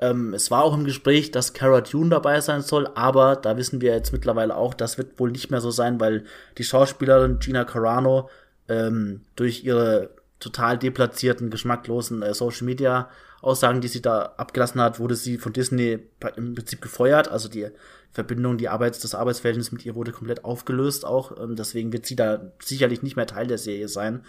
[0.00, 3.80] Ähm, es war auch im Gespräch, dass Cara Dune dabei sein soll, aber da wissen
[3.80, 6.24] wir jetzt mittlerweile auch, das wird wohl nicht mehr so sein, weil
[6.58, 8.28] die Schauspielerin Gina Carano
[8.68, 10.10] ähm, durch ihre
[10.42, 13.08] total deplatzierten, geschmacklosen äh, Social Media
[13.40, 15.98] Aussagen, die sie da abgelassen hat, wurde sie von Disney
[16.36, 17.28] im Prinzip gefeuert.
[17.28, 17.68] Also die
[18.12, 21.36] Verbindung, die Arbeits, das Arbeitsverhältnis mit ihr wurde komplett aufgelöst auch.
[21.42, 24.24] Ähm, deswegen wird sie da sicherlich nicht mehr Teil der Serie sein.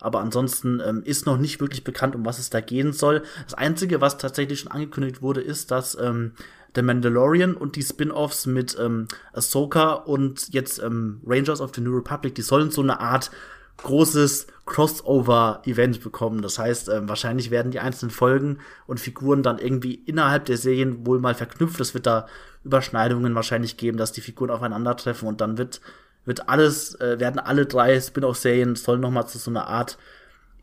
[0.00, 3.22] Aber ansonsten ähm, ist noch nicht wirklich bekannt, um was es da gehen soll.
[3.44, 6.32] Das Einzige, was tatsächlich schon angekündigt wurde, ist, dass ähm,
[6.74, 11.96] The Mandalorian und die Spin-offs mit ähm, Ahsoka und jetzt ähm, Rangers of the New
[11.96, 13.30] Republic, die sollen so eine Art
[13.78, 16.42] großes Crossover-Event bekommen.
[16.42, 21.06] Das heißt, ähm, wahrscheinlich werden die einzelnen Folgen und Figuren dann irgendwie innerhalb der Serien
[21.06, 21.80] wohl mal verknüpft.
[21.80, 22.26] Es wird da
[22.64, 25.80] Überschneidungen wahrscheinlich geben, dass die Figuren aufeinandertreffen und dann wird
[26.26, 29.96] wird alles, äh, werden alle drei Spin-off-Serien sollen noch mal zu so einer Art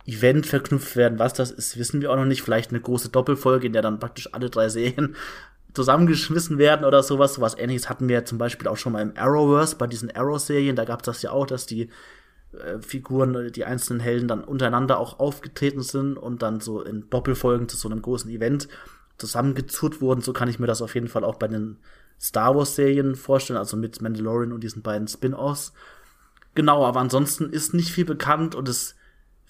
[0.06, 1.20] Event verknüpft werden.
[1.20, 2.44] Was das ist, wissen wir auch noch nicht.
[2.44, 5.16] Vielleicht eine große Doppelfolge, in der dann praktisch alle drei Serien
[5.74, 7.36] zusammengeschmissen werden oder sowas.
[7.36, 10.76] Sowas ähnliches hatten wir zum Beispiel auch schon mal im Arrowverse, bei diesen Arrow-Serien.
[10.76, 11.90] Da gab es das ja auch, dass die
[12.54, 17.70] äh, Figuren, die einzelnen Helden dann untereinander auch aufgetreten sind und dann so in Doppelfolgen
[17.70, 18.68] zu so einem großen Event
[19.18, 20.22] zusammengezurrt wurden.
[20.22, 21.78] So kann ich mir das auf jeden Fall auch bei den
[22.20, 25.74] Star Wars-Serien vorstellen, also mit Mandalorian und diesen beiden Spin-offs.
[26.56, 28.96] Genau, aber ansonsten ist nicht viel bekannt und es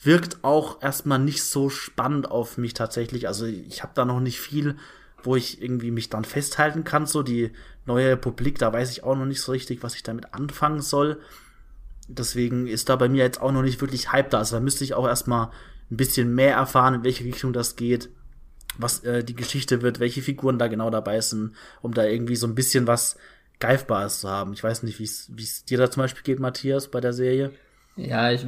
[0.01, 3.27] wirkt auch erstmal nicht so spannend auf mich tatsächlich.
[3.27, 4.75] Also ich habe da noch nicht viel,
[5.21, 7.05] wo ich irgendwie mich dann festhalten kann.
[7.05, 7.51] So die
[7.85, 11.19] neue Republik, da weiß ich auch noch nicht so richtig, was ich damit anfangen soll.
[12.07, 14.39] Deswegen ist da bei mir jetzt auch noch nicht wirklich Hype da.
[14.39, 15.49] Also da müsste ich auch erstmal
[15.89, 18.09] ein bisschen mehr erfahren, in welche Richtung das geht
[18.77, 22.47] was äh, die Geschichte wird, welche Figuren da genau dabei sind, um da irgendwie so
[22.47, 23.17] ein bisschen was
[23.59, 24.53] Greifbares zu haben.
[24.53, 27.51] Ich weiß nicht, wie es dir da zum Beispiel geht, Matthias, bei der Serie.
[27.95, 28.45] Ja, ich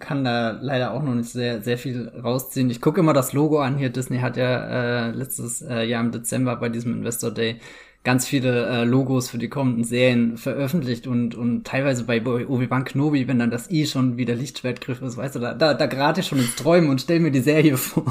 [0.00, 2.70] kann da leider auch noch nicht sehr, sehr viel rausziehen.
[2.70, 3.90] Ich gucke immer das Logo an hier.
[3.90, 7.60] Disney hat ja äh, letztes äh, Jahr im Dezember bei diesem Investor Day
[8.02, 13.28] ganz viele äh, Logos für die kommenden Serien veröffentlicht und, und teilweise bei Obi-Wan Kenobi,
[13.28, 16.26] wenn dann das I schon wieder Lichtschwertgriff ist, weißt du, da, da, da gerate ich
[16.26, 18.10] schon ins Träumen und stell mir die Serie vor.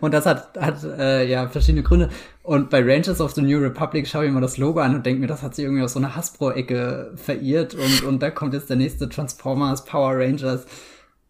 [0.00, 2.08] Und das hat, hat äh, ja verschiedene Gründe.
[2.42, 5.20] Und bei Rangers of the New Republic schaue ich mir das Logo an und denke
[5.20, 8.68] mir, das hat sich irgendwie aus so einer Hasbro-Ecke verirrt und, und da kommt jetzt
[8.68, 10.66] der nächste Transformers, Power Rangers,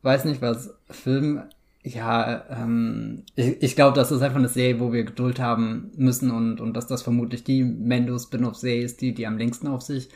[0.03, 1.43] weiß nicht was, Film
[1.83, 6.31] ja, ähm, ich, ich glaube, das ist einfach eine Serie, wo wir Geduld haben müssen
[6.31, 10.11] und, und dass das vermutlich die Mendo-Spin-off-Serie ist, die, die am längsten auf sich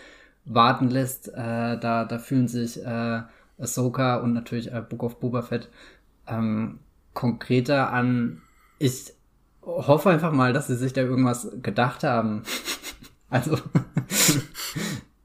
[0.45, 1.29] warten lässt.
[1.29, 3.23] Äh, da, da fühlen sich äh,
[3.59, 5.71] Ahsoka und natürlich äh, Book of Boba Fett
[6.27, 6.81] ähm,
[7.15, 8.43] konkreter an.
[8.79, 9.15] Ich
[9.63, 12.43] hoffe einfach mal, dass sie sich da irgendwas gedacht haben.
[13.31, 13.57] also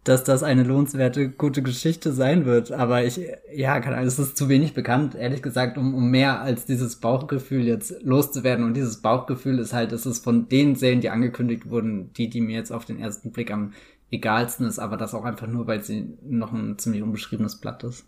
[0.03, 2.71] dass das eine lohnenswerte, gute Geschichte sein wird.
[2.71, 3.19] Aber ich,
[3.53, 8.01] ja, es ist zu wenig bekannt, ehrlich gesagt, um, um mehr als dieses Bauchgefühl jetzt
[8.01, 8.65] loszuwerden.
[8.65, 12.41] Und dieses Bauchgefühl ist halt, es ist von den Serien, die angekündigt wurden, die, die
[12.41, 13.73] mir jetzt auf den ersten Blick am
[14.11, 18.05] egalsten ist, aber das auch einfach nur, weil sie noch ein ziemlich unbeschriebenes Blatt ist.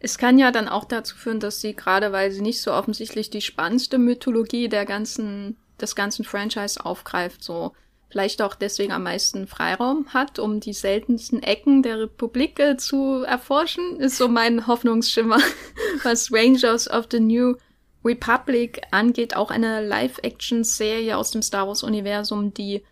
[0.00, 3.30] Es kann ja dann auch dazu führen, dass sie gerade, weil sie nicht so offensichtlich
[3.30, 7.72] die spannendste Mythologie der ganzen, des ganzen Franchise aufgreift, so
[8.12, 13.24] vielleicht auch deswegen am meisten Freiraum hat, um die seltensten Ecken der Republik äh, zu
[13.24, 15.38] erforschen, ist so mein Hoffnungsschimmer,
[16.02, 17.56] was Rangers of the New
[18.04, 19.34] Republic angeht.
[19.34, 22.82] Auch eine Live-Action-Serie aus dem Star Wars-Universum, die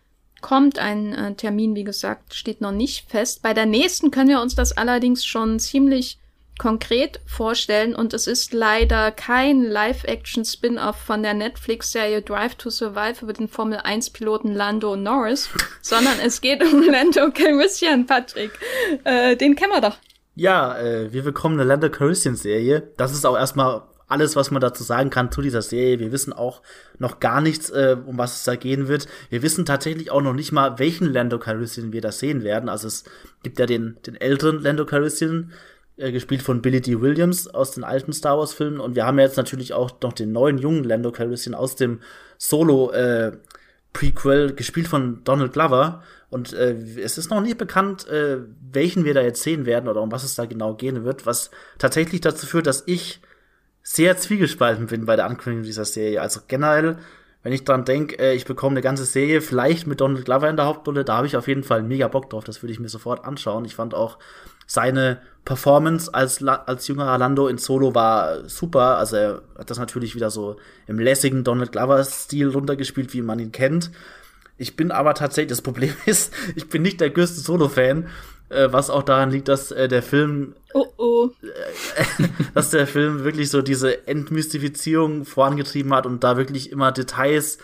[0.41, 0.79] kommt.
[0.79, 3.43] Ein äh, Termin, wie gesagt, steht noch nicht fest.
[3.43, 6.19] Bei der nächsten können wir uns das allerdings schon ziemlich
[6.61, 13.33] konkret vorstellen und es ist leider kein Live-Action-Spin-off von der Netflix-Serie Drive to Survive über
[13.33, 15.49] den Formel-1-Piloten Lando Norris,
[15.81, 18.51] sondern es geht um Lando Calrissian, Patrick.
[19.05, 19.97] Äh, den kennen wir doch.
[20.35, 22.93] Ja, äh, wir bekommen eine Lando Calrissian-Serie.
[22.99, 25.99] Das ist auch erstmal alles, was man dazu sagen kann zu dieser Serie.
[25.99, 26.61] Wir wissen auch
[26.99, 29.07] noch gar nichts, äh, um was es da gehen wird.
[29.31, 32.69] Wir wissen tatsächlich auch noch nicht mal, welchen Lando Calrissian wir da sehen werden.
[32.69, 33.05] Also es
[33.43, 35.53] gibt ja den, den älteren Lando Calrissian,
[36.01, 37.01] äh, gespielt von Billy D.
[37.01, 40.33] Williams aus den alten Star Wars Filmen und wir haben jetzt natürlich auch noch den
[40.33, 42.01] neuen jungen Lando Calrissian aus dem
[42.39, 43.33] Solo äh,
[43.93, 48.39] Prequel gespielt von Donald Glover und äh, es ist noch nicht bekannt, äh,
[48.73, 51.51] welchen wir da jetzt sehen werden oder um was es da genau gehen wird, was
[51.79, 53.21] tatsächlich dazu führt, dass ich
[53.83, 56.23] sehr zwiegespalten bin bei der Ankündigung dieser Serie.
[56.23, 56.99] Also generell,
[57.43, 60.57] wenn ich dran denke, äh, ich bekomme eine ganze Serie, vielleicht mit Donald Glover in
[60.57, 62.45] der Hauptrolle, da habe ich auf jeden Fall mega Bock drauf.
[62.45, 63.65] Das würde ich mir sofort anschauen.
[63.65, 64.19] Ich fand auch
[64.71, 68.99] seine Performance als, als jüngerer Lando in Solo war super.
[68.99, 73.51] Also er hat das natürlich wieder so im lässigen Donald Glover-Stil runtergespielt, wie man ihn
[73.51, 73.91] kennt.
[74.59, 78.07] Ich bin aber tatsächlich, das Problem ist, ich bin nicht der größte Solo-Fan,
[78.49, 81.31] äh, was auch daran liegt, dass äh, der Film, oh oh.
[81.43, 87.59] Äh, dass der Film wirklich so diese Entmystifizierung vorangetrieben hat und da wirklich immer Details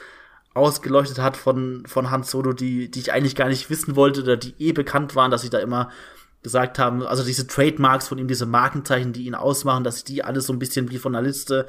[0.54, 4.36] ausgeleuchtet hat von, von Han Solo, die, die ich eigentlich gar nicht wissen wollte oder
[4.36, 5.90] die eh bekannt waren, dass sie da immer
[6.42, 10.46] gesagt haben, also diese Trademarks von ihm, diese Markenzeichen, die ihn ausmachen, dass die alles
[10.46, 11.66] so ein bisschen wie von der Liste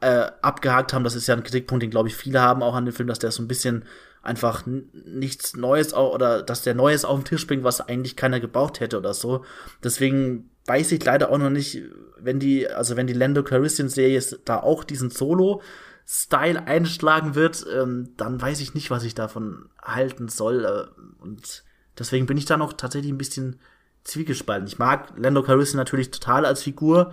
[0.00, 1.04] äh, abgehakt haben.
[1.04, 3.20] Das ist ja ein Kritikpunkt, den glaube ich viele haben auch an dem Film, dass
[3.20, 3.84] der so ein bisschen
[4.22, 8.80] einfach nichts Neues oder dass der Neues auf den Tisch bringt, was eigentlich keiner gebraucht
[8.80, 9.44] hätte oder so.
[9.82, 11.82] Deswegen weiß ich leider auch noch nicht,
[12.18, 15.62] wenn die, also wenn die Lando Calrissian Serie da auch diesen Solo
[16.06, 20.64] Style einschlagen wird, ähm, dann weiß ich nicht, was ich davon halten soll.
[20.64, 21.64] Äh, und
[21.98, 23.60] deswegen bin ich da noch tatsächlich ein bisschen
[24.04, 24.66] zwiegespalten.
[24.66, 27.12] Ich mag Lando Calrissian natürlich total als Figur,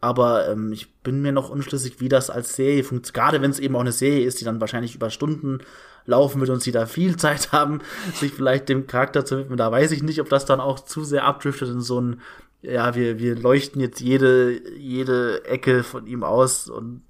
[0.00, 3.14] aber ähm, ich bin mir noch unschlüssig, wie das als Serie funktioniert.
[3.14, 5.60] Gerade wenn es eben auch eine Serie ist, die dann wahrscheinlich über Stunden
[6.06, 7.80] laufen wird und sie da viel Zeit haben,
[8.14, 9.56] sich vielleicht dem Charakter zu widmen.
[9.56, 12.20] Da weiß ich nicht, ob das dann auch zu sehr abdriftet in so ein
[12.64, 17.02] ja, wir, wir leuchten jetzt jede, jede Ecke von ihm aus und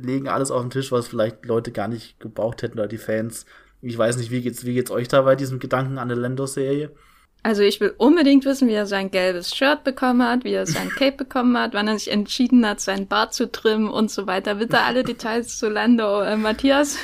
[0.00, 3.44] legen alles auf den Tisch, was vielleicht Leute gar nicht gebraucht hätten oder die Fans.
[3.82, 6.90] Ich weiß nicht, wie geht's, wie geht's euch da bei diesem Gedanken an der Lando-Serie?
[7.44, 10.88] Also ich will unbedingt wissen, wie er sein gelbes Shirt bekommen hat, wie er sein
[10.96, 14.56] Cape bekommen hat, wann er sich entschieden hat, sein Bart zu trimmen und so weiter.
[14.56, 16.20] Bitte alle Details zu Lando.
[16.20, 16.98] Äh, Matthias?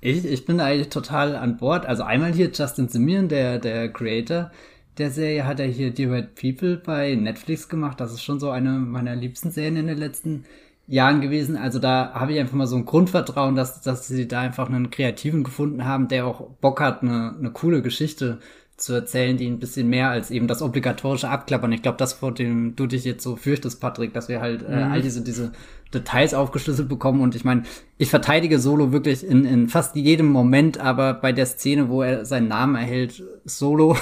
[0.00, 1.86] Ich, ich bin eigentlich total an Bord.
[1.86, 4.50] Also einmal hier Justin Simien, der, der Creator
[4.98, 7.98] der Serie, hat er hier The Red People bei Netflix gemacht.
[7.98, 10.44] Das ist schon so eine meiner liebsten Serien in den letzten
[10.86, 11.56] Jahren gewesen.
[11.56, 14.90] Also da habe ich einfach mal so ein Grundvertrauen, dass, dass sie da einfach einen
[14.90, 18.40] Kreativen gefunden haben, der auch Bock hat, eine, eine coole Geschichte
[18.82, 21.72] zu erzählen, die ein bisschen mehr als eben das obligatorische Abklappern.
[21.72, 24.84] Ich glaube, das, vor dem du dich jetzt so fürchtest, Patrick, dass wir halt äh,
[24.84, 24.92] mhm.
[24.92, 25.52] all diese, diese
[25.94, 27.20] Details aufgeschlüsselt bekommen.
[27.20, 27.62] Und ich meine,
[27.98, 32.24] ich verteidige Solo wirklich in, in fast jedem Moment, aber bei der Szene, wo er
[32.24, 33.96] seinen Namen erhält, Solo,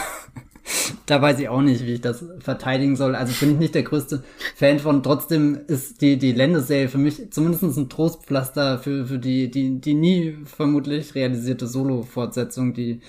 [1.06, 3.14] da weiß ich auch nicht, wie ich das verteidigen soll.
[3.14, 4.22] Also bin ich nicht der größte
[4.54, 5.02] Fan von.
[5.02, 9.94] Trotzdem ist die, die Länderserie für mich zumindest ein Trostpflaster für, für die, die, die
[9.94, 13.00] nie vermutlich realisierte Solo-Fortsetzung, die,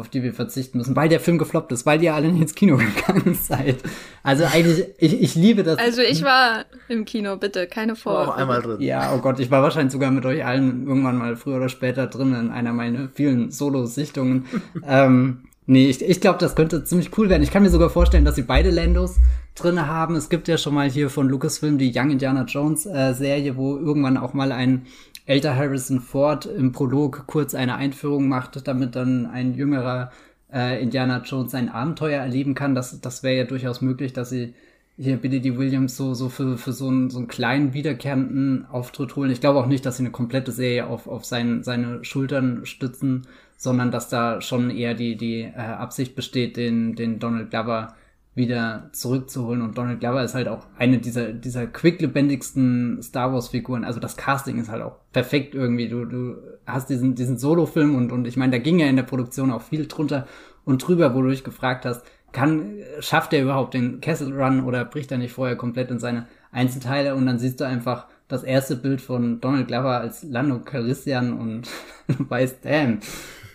[0.00, 2.54] auf die wir verzichten müssen, weil der Film gefloppt ist, weil ihr alle nicht ins
[2.54, 3.76] Kino gegangen seid.
[4.22, 5.78] Also eigentlich, ich, ich liebe das.
[5.78, 8.32] Also ich war im Kino, bitte, keine Vorwürfe.
[8.32, 8.80] Auch einmal drin.
[8.80, 12.06] Ja, oh Gott, ich war wahrscheinlich sogar mit euch allen irgendwann mal früher oder später
[12.06, 14.46] drin in einer meiner vielen Solo-Sichtungen.
[14.86, 17.44] ähm, Nee, ich, ich glaube, das könnte ziemlich cool werden.
[17.44, 19.20] Ich kann mir sogar vorstellen, dass sie beide Landos
[19.54, 20.16] drinne haben.
[20.16, 23.76] Es gibt ja schon mal hier von Lucasfilm die Young Indiana Jones äh, Serie, wo
[23.76, 24.86] irgendwann auch mal ein
[25.30, 30.10] älter Harrison Ford im Prolog kurz eine Einführung macht, damit dann ein jüngerer
[30.52, 32.74] äh, Indiana Jones ein Abenteuer erleben kann.
[32.74, 34.54] Das, das wäre ja durchaus möglich, dass sie
[34.96, 35.56] hier Billy D.
[35.56, 39.30] Williams so, so für, für so, einen, so einen kleinen wiederkehrenden Auftritt holen.
[39.30, 43.28] Ich glaube auch nicht, dass sie eine komplette Serie auf, auf sein, seine Schultern stützen,
[43.56, 47.94] sondern dass da schon eher die, die äh, Absicht besteht, den, den Donald Glover
[48.34, 49.62] wieder zurückzuholen.
[49.62, 53.84] Und Donald Glover ist halt auch eine dieser, dieser quicklebendigsten Star Wars-Figuren.
[53.84, 55.88] Also das Casting ist halt auch perfekt irgendwie.
[55.88, 56.36] Du, du
[56.66, 59.62] hast diesen, diesen Solo-Film und, und ich meine, da ging ja in der Produktion auch
[59.62, 60.26] viel drunter
[60.64, 64.84] und drüber, wo du dich gefragt hast, kann, schafft er überhaupt den Castle Run oder
[64.84, 68.76] bricht er nicht vorher komplett in seine Einzelteile und dann siehst du einfach das erste
[68.76, 71.68] Bild von Donald Glover als Lando Calrissian und
[72.06, 73.00] weißt, damn,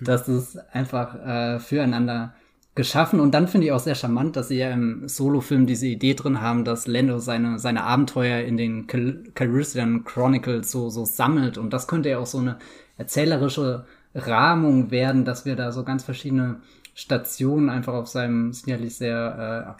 [0.01, 2.33] das ist einfach äh, füreinander
[2.75, 3.19] geschaffen.
[3.19, 6.41] Und dann finde ich auch sehr charmant, dass sie ja im Solo-Film diese Idee drin
[6.41, 11.57] haben, dass Lando seine, seine Abenteuer in den Cal Calrissian Chronicles so, so sammelt.
[11.57, 12.57] Und das könnte ja auch so eine
[12.97, 16.61] erzählerische Rahmung werden, dass wir da so ganz verschiedene
[16.93, 19.77] Stationen einfach auf seinem sicherlich sehr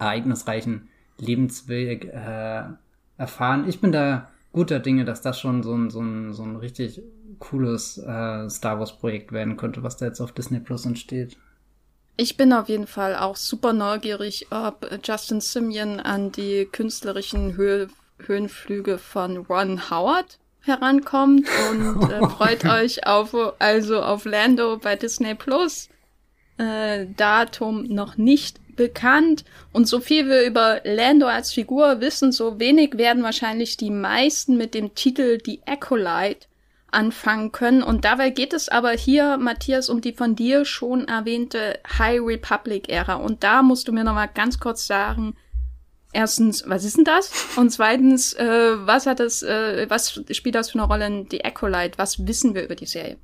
[0.00, 0.88] äh, ereignisreichen
[1.18, 2.62] Lebensweg äh,
[3.16, 3.68] erfahren.
[3.68, 7.02] Ich bin da guter Dinge, dass das schon so ein, so ein, so ein richtig
[7.38, 11.36] cooles äh, Star Wars Projekt werden könnte, was da jetzt auf Disney Plus entsteht.
[12.18, 17.88] Ich bin auf jeden Fall auch super neugierig, ob Justin Simeon an die künstlerischen Höhe,
[18.24, 25.34] Höhenflüge von Ron Howard herankommt und äh, freut euch auf also auf Lando bei Disney
[25.34, 25.90] Plus.
[26.56, 29.44] Äh, Datum noch nicht bekannt
[29.74, 34.56] und so viel wir über Lando als Figur wissen, so wenig werden wahrscheinlich die meisten
[34.56, 36.46] mit dem Titel The Acolyte
[36.96, 37.82] anfangen können.
[37.82, 43.14] Und dabei geht es aber hier, Matthias, um die von dir schon erwähnte High Republic-Ära.
[43.14, 45.36] Und da musst du mir noch mal ganz kurz sagen,
[46.12, 47.30] erstens, was ist denn das?
[47.56, 51.44] Und zweitens, äh, was hat das, äh, was spielt das für eine Rolle in The
[51.44, 51.98] Acolyte?
[51.98, 53.18] Was wissen wir über die Serie?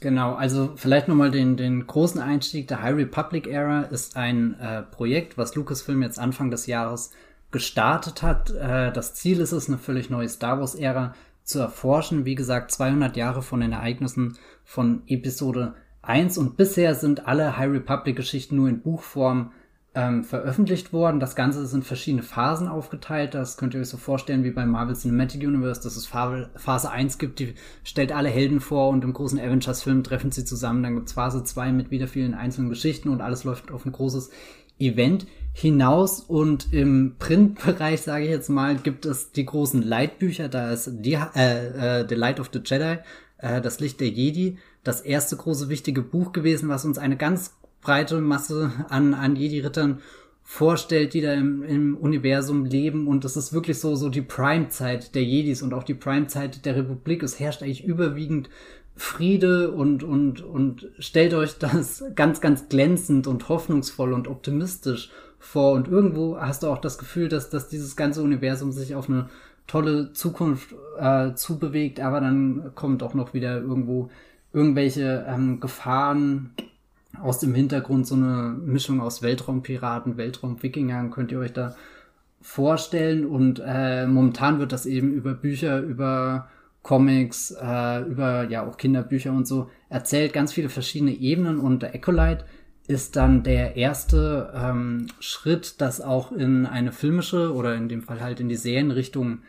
[0.00, 2.68] Genau, also vielleicht nochmal den, den großen Einstieg.
[2.68, 7.10] Der High Republic Era ist ein äh, Projekt, was Lucasfilm jetzt Anfang des Jahres
[7.50, 8.50] gestartet hat.
[8.50, 11.14] Äh, das Ziel ist es, eine völlig neue Star Wars Ära
[11.48, 12.24] zu erforschen.
[12.24, 17.70] Wie gesagt, 200 Jahre von den Ereignissen von Episode 1 und bisher sind alle High
[17.70, 19.52] Republic Geschichten nur in Buchform
[19.94, 21.20] ähm, veröffentlicht worden.
[21.20, 23.34] Das Ganze ist in verschiedene Phasen aufgeteilt.
[23.34, 27.18] Das könnt ihr euch so vorstellen wie beim Marvel Cinematic Universe, dass es Phase 1
[27.18, 30.82] gibt, die stellt alle Helden vor und im großen Avengers-Film treffen sie zusammen.
[30.82, 34.30] Dann gibt's Phase 2 mit wieder vielen einzelnen Geschichten und alles läuft auf ein großes
[34.78, 35.26] Event
[35.60, 40.48] hinaus und im Printbereich, sage ich jetzt mal, gibt es die großen Leitbücher.
[40.48, 42.98] Da ist die, äh, äh, The Light of the Jedi,
[43.38, 47.56] äh, das Licht der Jedi, das erste große wichtige Buch gewesen, was uns eine ganz
[47.80, 50.00] breite Masse an, an Jedi-Rittern
[50.44, 53.08] vorstellt, die da im, im Universum leben.
[53.08, 56.76] Und das ist wirklich so, so die Prime-Zeit der Jedis und auch die Prime-Zeit der
[56.76, 57.24] Republik.
[57.24, 58.48] Es herrscht eigentlich überwiegend
[58.94, 65.72] Friede und, und, und stellt euch das ganz, ganz glänzend und hoffnungsvoll und optimistisch vor.
[65.72, 69.28] Und irgendwo hast du auch das Gefühl, dass, dass dieses ganze Universum sich auf eine
[69.66, 74.10] tolle Zukunft äh, zubewegt, aber dann kommt auch noch wieder irgendwo
[74.52, 76.54] irgendwelche ähm, Gefahren
[77.20, 81.74] aus dem Hintergrund so eine Mischung aus Weltraumpiraten, Weltraumwikingern könnt ihr euch da
[82.40, 83.26] vorstellen.
[83.26, 86.48] Und äh, momentan wird das eben über Bücher, über
[86.82, 91.58] Comics, äh, über ja auch Kinderbücher und so erzählt, ganz viele verschiedene Ebenen.
[91.58, 92.44] Und der Ecolite
[92.88, 98.20] ist dann der erste ähm, Schritt, das auch in eine filmische oder in dem Fall
[98.20, 99.40] halt in die Serienrichtung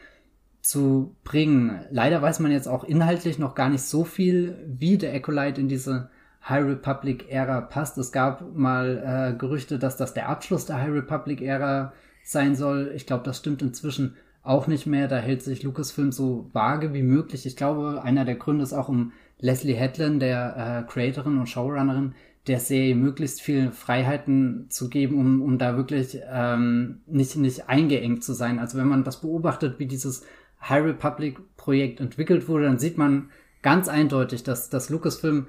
[0.61, 1.79] zu bringen.
[1.89, 5.69] Leider weiß man jetzt auch inhaltlich noch gar nicht so viel, wie der Ecolite in
[5.69, 6.09] diese
[6.47, 7.97] High Republic-Ära passt.
[7.97, 11.93] Es gab mal äh, Gerüchte, dass das der Abschluss der High Republic-Ära
[12.23, 12.91] sein soll.
[12.93, 15.07] Ich glaube, das stimmt inzwischen auch nicht mehr.
[15.07, 17.45] Da hält sich Lucasfilm so vage wie möglich.
[17.45, 22.15] Ich glaube, einer der Gründe ist auch um Leslie Hedlund, der äh, Creatorin und Showrunnerin
[22.49, 28.23] der Serie, möglichst viele Freiheiten zu geben, um, um da wirklich ähm, nicht, nicht eingeengt
[28.23, 28.57] zu sein.
[28.57, 30.25] Also wenn man das beobachtet, wie dieses
[30.61, 33.29] High Republic Projekt entwickelt wurde, dann sieht man
[33.61, 35.45] ganz eindeutig, dass, dass Lucasfilm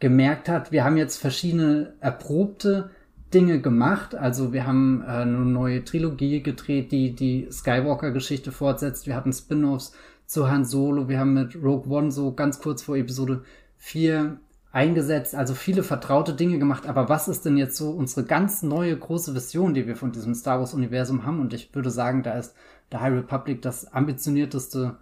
[0.00, 2.90] gemerkt hat, wir haben jetzt verschiedene erprobte
[3.34, 4.14] Dinge gemacht.
[4.14, 9.06] Also wir haben äh, eine neue Trilogie gedreht, die die Skywalker-Geschichte fortsetzt.
[9.06, 9.92] Wir hatten Spin-offs
[10.24, 11.08] zu Han Solo.
[11.08, 13.42] Wir haben mit Rogue One so ganz kurz vor Episode
[13.76, 14.38] 4
[14.72, 16.86] eingesetzt, also viele vertraute Dinge gemacht.
[16.86, 20.34] Aber was ist denn jetzt so unsere ganz neue große Vision, die wir von diesem
[20.34, 21.40] Star Wars-Universum haben?
[21.40, 22.54] Und ich würde sagen, da ist
[22.90, 24.96] The High Republic das ambitionierteste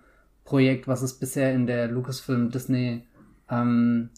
[0.44, 3.04] Projekt, was es bisher in der Lucasfilm Disney
[3.50, 4.10] ähm,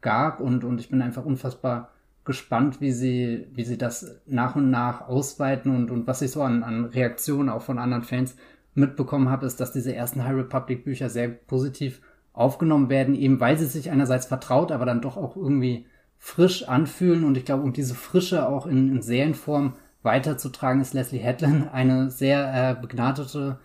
[0.00, 1.90] gab und, und ich bin einfach unfassbar
[2.24, 6.42] gespannt, wie sie, wie sie das nach und nach ausweiten und, und was ich so
[6.42, 8.36] an, an Reaktionen auch von anderen Fans
[8.74, 12.00] mitbekommen habe, ist, dass diese ersten High Republic Bücher sehr positiv
[12.34, 15.86] aufgenommen werden, eben weil sie sich einerseits vertraut, aber dann doch auch irgendwie
[16.18, 21.18] frisch anfühlen und ich glaube, um diese Frische auch in, in Serienform weiterzutragen, ist Leslie
[21.18, 23.58] Hedlund eine sehr äh, begnadete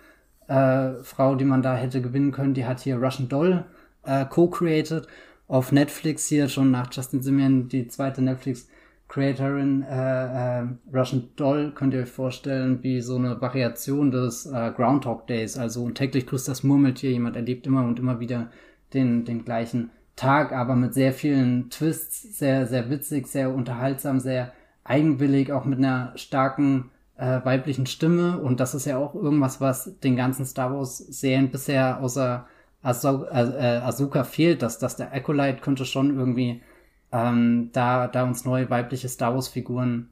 [0.47, 2.53] äh, Frau, die man da hätte gewinnen können.
[2.53, 3.65] Die hat hier Russian Doll
[4.03, 5.07] äh, co-created
[5.47, 8.67] auf Netflix hier schon nach Justin Simeon die zweite Netflix
[9.09, 14.71] Creatorin äh, äh, Russian Doll könnt ihr euch vorstellen wie so eine Variation des äh,
[14.75, 18.51] Groundhog Days, also täglich grüßt das Murmeltier, jemand erlebt immer und immer wieder
[18.93, 24.53] den, den gleichen Tag, aber mit sehr vielen Twists, sehr, sehr witzig, sehr unterhaltsam, sehr
[24.83, 28.39] eigenwillig, auch mit einer starken äh, weiblichen Stimme.
[28.39, 32.45] Und das ist ja auch irgendwas, was den ganzen Star Wars Serien bisher außer
[32.81, 36.61] Ahso äh, Ahsoka fehlt, dass, dass der Acolyte könnte schon irgendwie
[37.11, 40.09] ähm, da, da uns neue weibliche Star Wars-Figuren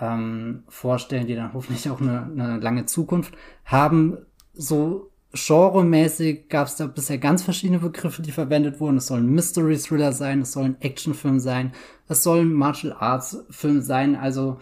[0.00, 3.34] ähm, vorstellen, die dann hoffentlich auch eine, eine lange Zukunft
[3.64, 4.18] haben.
[4.54, 8.96] So genremäßig gab es da bisher ganz verschiedene Begriffe, die verwendet wurden.
[8.96, 11.72] Es soll ein Mystery-Thriller sein, es soll ein Actionfilm sein,
[12.08, 14.16] es soll ein Martial Arts-Film sein.
[14.16, 14.58] Also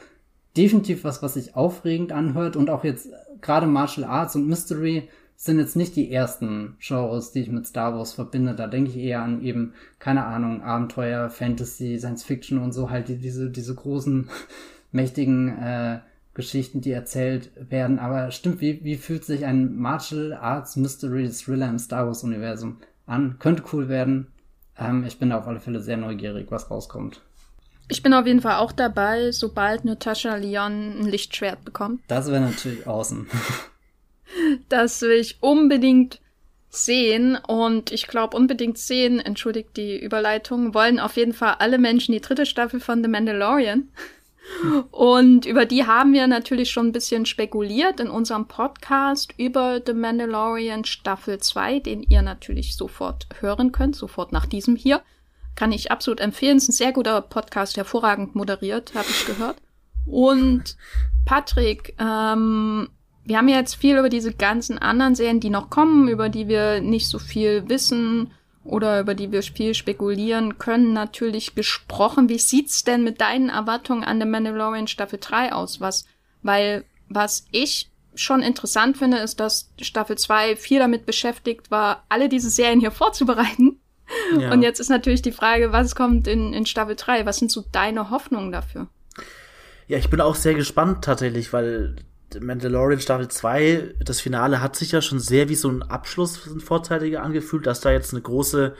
[0.57, 3.09] definitiv was, was sich aufregend anhört und auch jetzt
[3.41, 7.95] gerade Martial Arts und Mystery sind jetzt nicht die ersten Genres, die ich mit Star
[7.95, 8.55] Wars verbinde.
[8.55, 13.09] Da denke ich eher an eben, keine Ahnung, Abenteuer, Fantasy, Science Fiction und so, halt
[13.09, 14.29] die, diese, diese großen,
[14.93, 16.01] mächtigen äh,
[16.35, 17.99] Geschichten, die erzählt werden.
[17.99, 22.79] Aber stimmt, wie, wie fühlt sich ein Martial Arts Mystery Thriller im Star Wars Universum
[23.07, 23.37] an?
[23.39, 24.27] Könnte cool werden.
[24.79, 27.23] Ähm, ich bin da auf alle Fälle sehr neugierig, was rauskommt.
[27.89, 32.03] Ich bin auf jeden Fall auch dabei, sobald Natascha Leon ein Lichtschwert bekommt.
[32.09, 33.27] Das wäre natürlich awesome.
[34.69, 36.21] Das will ich unbedingt
[36.69, 42.13] sehen und ich glaube unbedingt sehen, entschuldigt die Überleitung, wollen auf jeden Fall alle Menschen
[42.13, 43.89] die dritte Staffel von The Mandalorian.
[44.93, 49.93] Und über die haben wir natürlich schon ein bisschen spekuliert in unserem Podcast über The
[49.93, 55.03] Mandalorian Staffel 2, den ihr natürlich sofort hören könnt, sofort nach diesem hier.
[55.57, 56.59] Kann ich absolut empfehlen.
[56.59, 59.57] Ist ein sehr guter Podcast, hervorragend moderiert, habe ich gehört.
[60.07, 60.77] Und
[61.25, 62.89] Patrick, ähm,
[63.27, 66.81] wir haben jetzt viel über diese ganzen anderen Serien, die noch kommen, über die wir
[66.81, 68.31] nicht so viel wissen
[68.63, 72.29] oder über die wir viel spekulieren können, natürlich gesprochen.
[72.29, 75.81] Wie sieht's denn mit deinen Erwartungen an The Mandalorian Staffel 3 aus?
[75.81, 76.07] Was,
[76.43, 82.29] weil, was ich schon interessant finde, ist, dass Staffel 2 viel damit beschäftigt war, alle
[82.29, 83.81] diese Serien hier vorzubereiten.
[84.39, 84.53] Ja.
[84.53, 87.27] Und jetzt ist natürlich die Frage, was kommt in, in Staffel 3?
[87.27, 88.87] Was sind so deine Hoffnungen dafür?
[89.89, 91.97] Ja, ich bin auch sehr gespannt tatsächlich, weil
[92.41, 96.61] Mandalorian Staffel 2, das Finale hat sich ja schon sehr wie so ein Abschluss, ein
[96.61, 98.75] vorzeitiger angefühlt, dass da jetzt eine große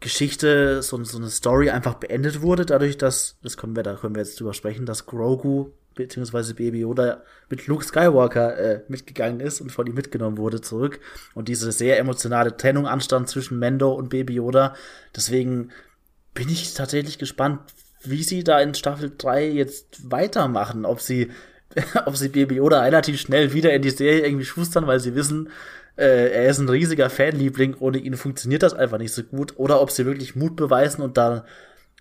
[0.00, 4.14] Geschichte, so, so eine Story einfach beendet wurde, dadurch, dass, das können wir, da können
[4.14, 9.60] wir jetzt drüber sprechen, dass Grogu beziehungsweise Baby Yoda mit Luke Skywalker äh, mitgegangen ist
[9.60, 11.00] und von ihm mitgenommen wurde zurück
[11.34, 14.74] und diese sehr emotionale Trennung anstand zwischen Mendo und Baby Yoda.
[15.14, 15.70] Deswegen
[16.32, 17.60] bin ich tatsächlich gespannt,
[18.02, 21.30] wie sie da in Staffel 3 jetzt weitermachen, ob sie
[22.06, 25.50] ob sie Baby Yoda relativ schnell wieder in die Serie irgendwie schustern, weil sie wissen,
[25.96, 29.80] äh, er ist ein riesiger Fanliebling, ohne ihn funktioniert das einfach nicht so gut, oder
[29.80, 31.44] ob sie wirklich Mut beweisen und da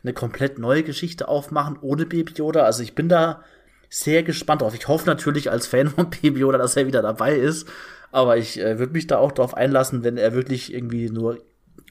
[0.04, 2.64] eine komplett neue Geschichte aufmachen ohne Baby Yoda.
[2.64, 3.44] Also ich bin da
[3.90, 4.74] sehr gespannt drauf.
[4.76, 7.68] Ich hoffe natürlich als Fan von Baby Yoda, dass er wieder dabei ist,
[8.12, 11.40] aber ich äh, würde mich da auch drauf einlassen, wenn er wirklich irgendwie nur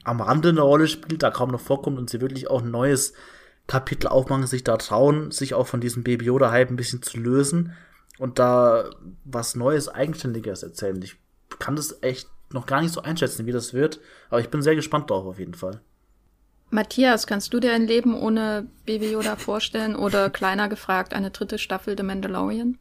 [0.05, 3.13] am Rande eine Rolle spielt, da kaum noch vorkommt und sie wirklich auch ein neues
[3.69, 7.75] Kapitel aufmachen, sich da trauen, sich auch von diesem Baby Yoda-Hype ein bisschen zu lösen
[8.19, 8.91] und da
[9.25, 11.01] was Neues, Eigenständiges erzählen.
[11.03, 11.17] Ich
[11.61, 14.01] kann das echt noch gar nicht so einschätzen, wie das wird,
[14.31, 15.81] aber ich bin sehr gespannt drauf auf jeden Fall.
[16.71, 21.59] Matthias, kannst du dir ein Leben ohne Baby Yoda vorstellen oder kleiner gefragt eine dritte
[21.59, 22.79] Staffel The Mandalorian?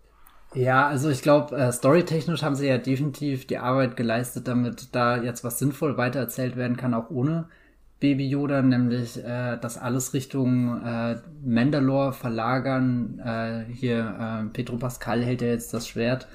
[0.53, 5.22] Ja, also ich glaube, äh, storytechnisch haben sie ja definitiv die Arbeit geleistet, damit da
[5.22, 7.49] jetzt was sinnvoll weitererzählt werden kann, auch ohne
[7.99, 13.19] Baby Yoda, nämlich äh, das alles Richtung äh, Mandalore verlagern.
[13.19, 16.27] Äh, hier äh, Pedro Pascal hält ja jetzt das Schwert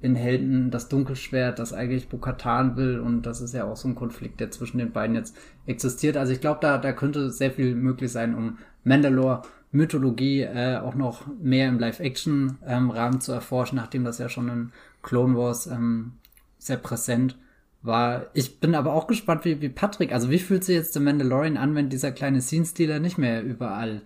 [0.00, 3.94] in Helden, das Dunkelschwert, das eigentlich Bokatan will und das ist ja auch so ein
[3.94, 5.36] Konflikt, der zwischen den beiden jetzt
[5.66, 6.16] existiert.
[6.16, 10.94] Also ich glaube, da, da könnte sehr viel möglich sein, um Mandalore Mythologie äh, auch
[10.94, 14.72] noch mehr im Live-Action-Rahmen ähm, zu erforschen, nachdem das ja schon in
[15.02, 16.12] Clone Wars ähm,
[16.58, 17.38] sehr präsent
[17.82, 18.26] war.
[18.34, 21.56] Ich bin aber auch gespannt, wie, wie Patrick, also wie fühlt sich jetzt der Mandalorian
[21.56, 24.02] an, wenn dieser kleine Scene-Stealer nicht mehr überall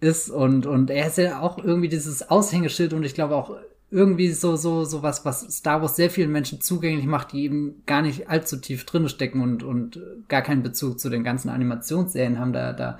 [0.00, 3.56] ist und, und er ist ja auch irgendwie dieses Aushängeschild und ich glaube auch
[3.90, 7.82] irgendwie so, so, so was, was Star Wars sehr vielen Menschen zugänglich macht, die eben
[7.86, 12.40] gar nicht allzu tief drin stecken und, und gar keinen Bezug zu den ganzen Animationsserien
[12.40, 12.52] haben.
[12.52, 12.98] Da, da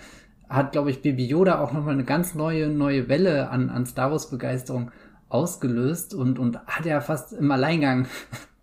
[0.49, 4.12] hat, glaube ich, Baby Yoda auch nochmal eine ganz neue, neue Welle an, an Star
[4.12, 4.93] Wars Begeisterung
[5.28, 8.07] ausgelöst und, und hat ja fast im Alleingang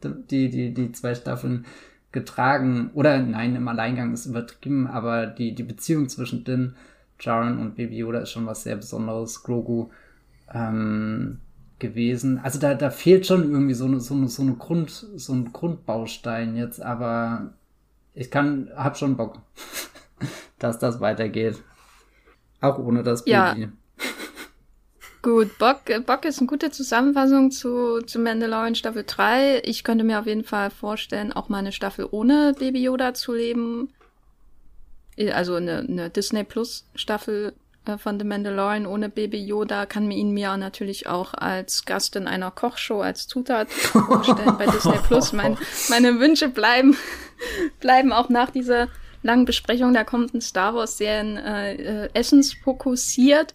[0.03, 1.65] die, die, die zwei Staffeln
[2.11, 2.91] getragen.
[2.93, 6.75] Oder nein, im Alleingang ist übertrieben, aber die, die Beziehung zwischen Din,
[7.19, 9.43] Jaren und Baby Yoda ist schon was sehr Besonderes.
[9.43, 9.89] Grogu,
[10.53, 11.39] ähm,
[11.81, 12.39] gewesen.
[12.41, 15.51] Also da, da fehlt schon irgendwie so eine, so eine, so eine Grund, so ein
[15.51, 17.53] Grundbaustein jetzt, aber
[18.13, 19.39] ich kann, hab schon Bock,
[20.59, 21.61] dass das weitergeht.
[22.61, 23.33] Auch ohne das Baby.
[23.33, 23.55] Ja.
[25.21, 29.61] Gut, Bock, Bock ist eine gute Zusammenfassung zu, zu Mandalorian Staffel 3.
[29.65, 33.33] Ich könnte mir auf jeden Fall vorstellen, auch mal eine Staffel ohne Baby Yoda zu
[33.33, 33.89] leben.
[35.31, 37.53] Also eine, eine Disney Plus Staffel
[37.85, 42.15] äh, von The Mandalorian ohne Baby Yoda kann mir ihn mir natürlich auch als Gast
[42.15, 45.33] in einer Kochshow als Zutat vorstellen bei Disney Plus.
[45.33, 45.55] Mein,
[45.89, 46.97] meine Wünsche bleiben,
[47.79, 48.87] bleiben auch nach dieser
[49.21, 53.53] langen Besprechung der kommenden Star Wars Serien äh, äh, essensfokussiert.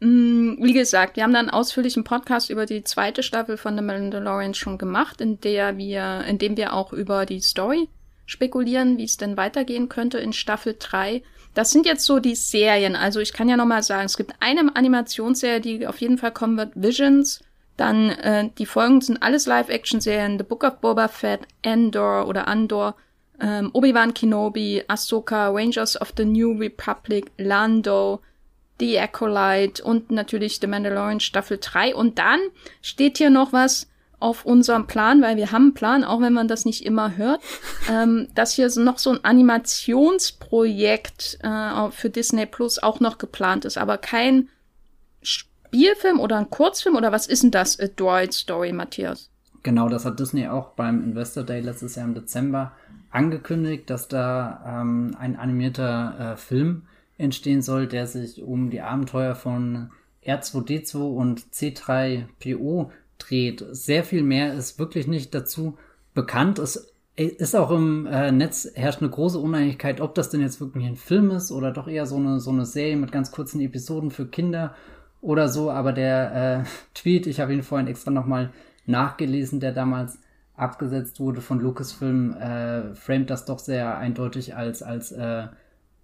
[0.00, 3.82] Mm, wie gesagt, wir haben dann einen ausführlichen Podcast über die zweite Staffel von The
[3.82, 7.88] Mandalorian schon gemacht, in der wir, in dem wir auch über die Story
[8.26, 11.22] spekulieren, wie es denn weitergehen könnte in Staffel 3.
[11.54, 12.94] Das sind jetzt so die Serien.
[12.94, 16.56] Also ich kann ja nochmal sagen, es gibt eine Animationsserie, die auf jeden Fall kommen
[16.56, 17.42] wird, Visions.
[17.76, 22.96] Dann äh, die Folgen sind alles Live-Action-Serien, The Book of Boba Fett, Andor oder Andor,
[23.40, 28.20] ähm, Obi-Wan Kenobi, Ahsoka, Rangers of the New Republic, Lando,
[28.80, 31.94] The Acolyte und natürlich The Mandalorian Staffel 3.
[31.94, 32.40] Und dann
[32.80, 33.88] steht hier noch was,
[34.20, 37.40] auf unserem Plan, weil wir haben einen Plan, auch wenn man das nicht immer hört,
[37.90, 43.78] ähm, dass hier noch so ein Animationsprojekt äh, für Disney Plus auch noch geplant ist,
[43.78, 44.48] aber kein
[45.22, 49.30] Spielfilm oder ein Kurzfilm oder was ist denn das, A Droid Story, Matthias?
[49.62, 52.72] Genau, das hat Disney auch beim Investor Day letztes Jahr im Dezember
[53.10, 56.86] angekündigt, dass da ähm, ein animierter äh, Film
[57.18, 59.90] entstehen soll, der sich um die Abenteuer von
[60.24, 63.64] R2D2 und C3PO dreht.
[63.72, 65.76] Sehr viel mehr ist wirklich nicht dazu
[66.14, 66.58] bekannt.
[66.58, 70.86] Es ist auch im äh, Netz herrscht eine große Uneinigkeit, ob das denn jetzt wirklich
[70.86, 74.10] ein Film ist oder doch eher so eine, so eine Serie mit ganz kurzen Episoden
[74.10, 74.74] für Kinder
[75.20, 75.70] oder so.
[75.70, 78.52] Aber der äh, Tweet, ich habe ihn vorhin extra nochmal
[78.86, 80.18] nachgelesen, der damals
[80.54, 85.46] abgesetzt wurde von Lucasfilm, äh, framet das doch sehr eindeutig als, als äh,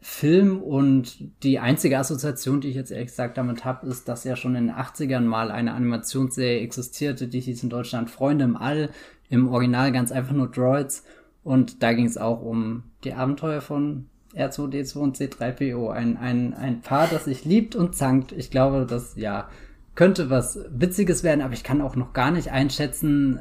[0.06, 4.36] Film und die einzige Assoziation, die ich jetzt ehrlich gesagt damit habe, ist, dass ja
[4.36, 8.90] schon in den 80ern mal eine Animationsserie existierte, die hieß in Deutschland Freunde im All,
[9.30, 11.04] im Original ganz einfach nur Droids
[11.42, 16.82] und da ging es auch um die Abenteuer von R2D2 und C3PO, ein, ein, ein
[16.82, 18.32] Paar, das sich liebt und zankt.
[18.32, 19.48] Ich glaube, das, ja,
[19.94, 23.40] könnte was Witziges werden, aber ich kann auch noch gar nicht einschätzen,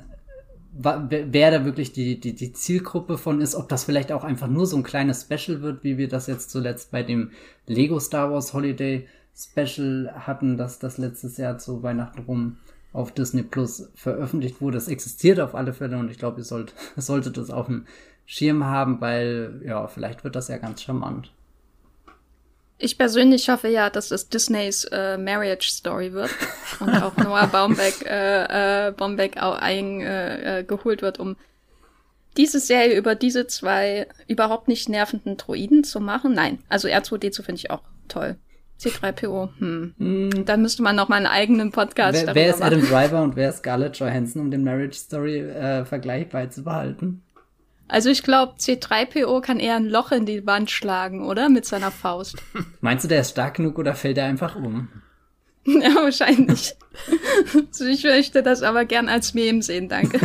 [0.76, 4.66] wer da wirklich die, die, die Zielgruppe von ist, ob das vielleicht auch einfach nur
[4.66, 7.32] so ein kleines Special wird, wie wir das jetzt zuletzt bei dem
[7.68, 12.58] Lego Star Wars Holiday Special hatten, dass das letztes Jahr zu Weihnachten rum
[12.92, 14.78] auf Disney Plus veröffentlicht wurde.
[14.78, 17.86] Es existiert auf alle Fälle und ich glaube, ihr sollt, solltet es auf dem
[18.26, 21.32] Schirm haben, weil ja, vielleicht wird das ja ganz charmant.
[22.84, 26.32] Ich persönlich hoffe ja, dass es Disneys äh, Marriage Story wird
[26.82, 31.38] und auch Noah Baumbeck, äh, äh, Baumbeck auch eingeholt äh, wird, um
[32.36, 36.34] diese Serie über diese zwei überhaupt nicht nervenden Droiden zu machen.
[36.34, 38.36] Nein, also R2D2 finde ich auch toll.
[38.82, 39.94] C3PO, hm.
[39.98, 40.46] Mm.
[40.46, 43.38] Dann müsste man noch mal einen eigenen Podcast wer, darüber Wer ist Adam Driver und
[43.38, 47.24] wer ist Scarlett Johansson, um den Marriage Story äh, Vergleich beizubehalten?
[47.88, 51.50] Also ich glaube, C3PO kann eher ein Loch in die Wand schlagen, oder?
[51.50, 52.38] Mit seiner Faust.
[52.82, 54.88] Meinst du, der ist stark genug oder fällt er einfach um?
[55.66, 56.76] ja, wahrscheinlich.
[57.54, 60.20] also ich möchte das aber gern als Meme sehen, danke.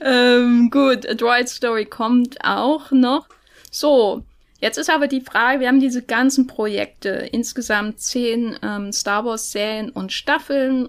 [0.00, 3.28] ähm, gut, A Droid Story kommt auch noch.
[3.70, 4.24] So,
[4.60, 9.52] jetzt ist aber die Frage, wir haben diese ganzen Projekte, insgesamt zehn ähm, Star Wars
[9.52, 10.88] Serien und Staffeln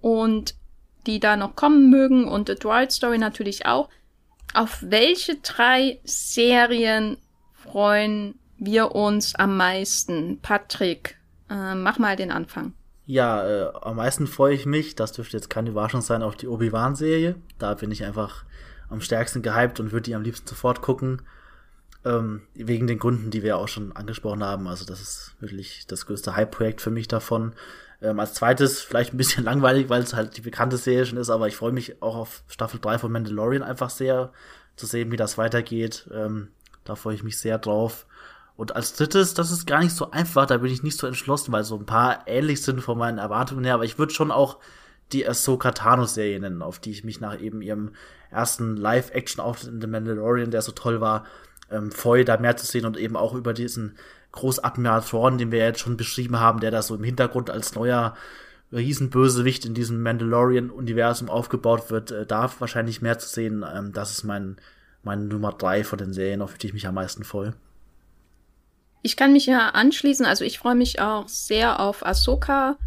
[0.00, 0.54] und
[1.06, 3.88] die da noch kommen mögen und A Droid Story natürlich auch.
[4.54, 7.16] Auf welche drei Serien
[7.54, 10.38] freuen wir uns am meisten?
[10.40, 11.16] Patrick,
[11.50, 12.74] äh, mach mal den Anfang.
[13.06, 16.46] Ja, äh, am meisten freue ich mich, das dürfte jetzt keine Überraschung sein, auf die
[16.46, 17.34] Obi-Wan-Serie.
[17.58, 18.44] Da bin ich einfach
[18.88, 21.22] am stärksten gehypt und würde die am liebsten sofort gucken.
[22.04, 24.66] Ähm, wegen den Gründen, die wir auch schon angesprochen haben.
[24.66, 27.52] Also das ist wirklich das größte Hype-Projekt für mich davon.
[28.02, 31.30] Ähm, als zweites vielleicht ein bisschen langweilig, weil es halt die bekannte Serie schon ist,
[31.30, 34.32] aber ich freue mich auch auf Staffel 3 von Mandalorian einfach sehr
[34.76, 36.08] zu sehen, wie das weitergeht.
[36.12, 36.48] Ähm,
[36.84, 38.06] da freue ich mich sehr drauf.
[38.56, 41.52] Und als drittes, das ist gar nicht so einfach, da bin ich nicht so entschlossen,
[41.52, 44.58] weil so ein paar ähnlich sind von meinen Erwartungen her, aber ich würde schon auch
[45.12, 47.92] die Ahsoka Thanos-Serie nennen, auf die ich mich nach eben ihrem
[48.30, 51.24] ersten Live-Action-Auftritt in The Mandalorian, der so toll war,
[51.70, 53.96] ähm, freue, da mehr zu sehen und eben auch über diesen
[54.32, 57.74] Großadmiral Thrawn, den wir ja jetzt schon beschrieben haben, der da so im Hintergrund als
[57.74, 58.16] neuer
[58.72, 63.64] Riesenbösewicht in diesem Mandalorian-Universum aufgebaut wird, äh, darf wahrscheinlich mehr zu sehen.
[63.70, 64.56] Ähm, das ist mein,
[65.02, 67.54] meine Nummer drei von den Serien, auf die ich mich am meisten freue.
[69.02, 72.78] Ich kann mich ja anschließen, also ich freue mich auch sehr auf Ahsoka,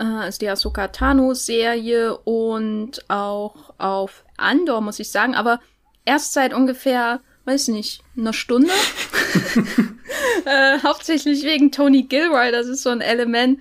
[0.00, 5.60] äh, ist die Ahsoka Tano-Serie und auch auf Andor, muss ich sagen, aber
[6.04, 8.70] erst seit ungefähr, weiß nicht, einer Stunde.
[10.44, 13.60] äh, hauptsächlich wegen Tony Gilroy, das ist so ein Element.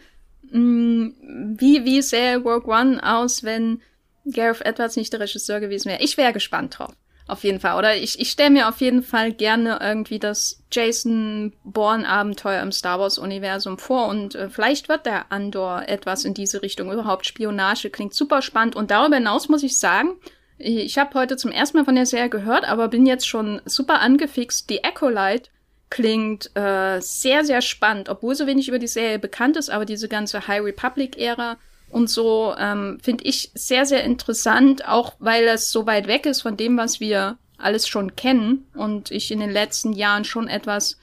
[0.52, 3.82] Mh, mm, wie, wie sähe Rogue One aus, wenn
[4.26, 6.02] Gareth Edwards nicht der Regisseur gewesen wäre?
[6.02, 6.94] Ich wäre gespannt drauf.
[7.28, 7.78] Auf jeden Fall.
[7.78, 13.00] Oder ich, ich stelle mir auf jeden Fall gerne irgendwie das Jason Bourne-Abenteuer im Star
[13.00, 14.08] Wars-Universum vor.
[14.08, 16.92] Und äh, vielleicht wird der Andor etwas in diese Richtung.
[16.92, 18.76] Überhaupt Spionage klingt super spannend.
[18.76, 20.12] Und darüber hinaus muss ich sagen,
[20.60, 24.02] ich habe heute zum ersten Mal von der Serie gehört, aber bin jetzt schon super
[24.02, 24.70] angefixt.
[24.70, 25.50] Die Acolyte
[25.96, 30.10] klingt äh, sehr, sehr spannend, obwohl so wenig über die Serie bekannt ist, aber diese
[30.10, 31.56] ganze High Republic-Ära
[31.90, 36.42] und so ähm, finde ich sehr, sehr interessant, auch weil es so weit weg ist
[36.42, 41.00] von dem, was wir alles schon kennen und ich in den letzten Jahren schon etwas,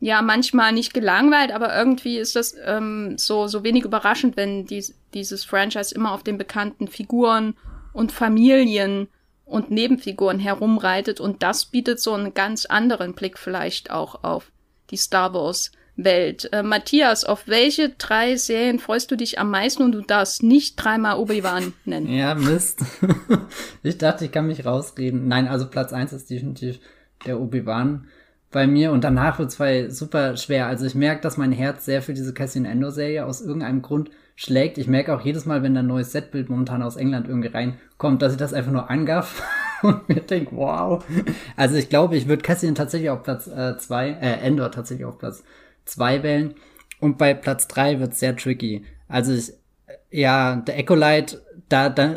[0.00, 4.92] ja, manchmal nicht gelangweilt, aber irgendwie ist das ähm, so, so wenig überraschend, wenn dies,
[5.14, 7.54] dieses Franchise immer auf den bekannten Figuren
[7.92, 9.06] und Familien
[9.44, 14.50] und Nebenfiguren herumreitet und das bietet so einen ganz anderen Blick vielleicht auch auf
[14.90, 16.48] die Star Wars Welt.
[16.52, 20.76] Äh, Matthias, auf welche drei Serien freust du dich am meisten und du darfst nicht
[20.76, 22.08] dreimal Obi-Wan nennen?
[22.08, 22.82] Ja, Mist.
[23.82, 25.28] ich dachte, ich kann mich rausreden.
[25.28, 26.78] Nein, also Platz eins ist definitiv
[27.26, 28.06] der Obi-Wan
[28.50, 30.66] bei mir und danach wird es super schwer.
[30.66, 34.10] Also ich merke, dass mein Herz sehr für diese Cassian Endor Serie aus irgendeinem Grund
[34.36, 34.78] schlägt.
[34.78, 38.22] Ich merke auch jedes Mal, wenn da ein neues Setbild momentan aus England irgendwie reinkommt,
[38.22, 39.42] dass ich das einfach nur angaff
[39.82, 41.04] und mir denke, wow.
[41.56, 45.18] Also ich glaube, ich würde Cassian tatsächlich auf Platz 2, äh, äh, Endor tatsächlich auf
[45.18, 45.42] Platz
[45.84, 46.54] 2 wählen.
[47.00, 48.84] Und bei Platz 3 wird sehr tricky.
[49.08, 49.52] Also ich,
[50.10, 52.16] ja, der Echolite, da, da,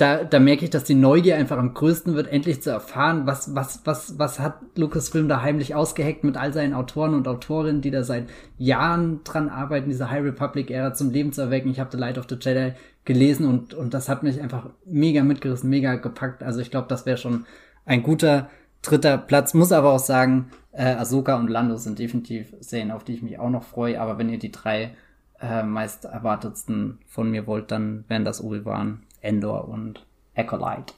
[0.00, 3.54] da, da merke ich, dass die Neugier einfach am größten wird, endlich zu erfahren, was,
[3.54, 7.90] was, was, was hat Lucasfilm da heimlich ausgeheckt mit all seinen Autoren und Autorinnen, die
[7.90, 11.70] da seit Jahren dran arbeiten, diese High Republic-Ära zum Leben zu erwecken.
[11.70, 12.72] Ich habe The Light of the Jedi
[13.04, 16.42] gelesen und, und das hat mich einfach mega mitgerissen, mega gepackt.
[16.42, 17.44] Also ich glaube, das wäre schon
[17.84, 18.48] ein guter
[18.82, 19.52] dritter Platz.
[19.52, 23.38] Muss aber auch sagen, äh, Ahsoka und Lando sind definitiv Serien, auf die ich mich
[23.38, 24.00] auch noch freue.
[24.00, 24.94] Aber wenn ihr die drei
[25.40, 30.94] äh, meist erwartetsten von mir wollt, dann wären das Obi-Wan, Endor und Acolyte.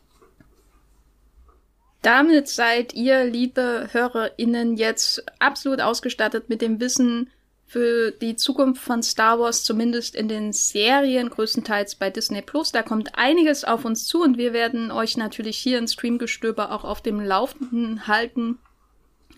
[2.03, 7.31] Damit seid ihr, liebe HörerInnen, jetzt absolut ausgestattet mit dem Wissen
[7.65, 12.73] für die Zukunft von Star Wars, zumindest in den Serien, größtenteils bei Disney Plus.
[12.73, 16.85] Da kommt einiges auf uns zu und wir werden euch natürlich hier in Streamgestöber auch
[16.85, 18.59] auf dem Laufenden halten,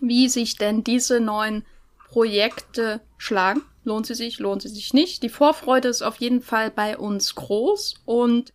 [0.01, 1.63] wie sich denn diese neuen
[2.09, 3.61] Projekte schlagen.
[3.83, 5.21] Lohnt sie sich, lohnt sie sich nicht.
[5.21, 8.51] Die Vorfreude ist auf jeden Fall bei uns groß und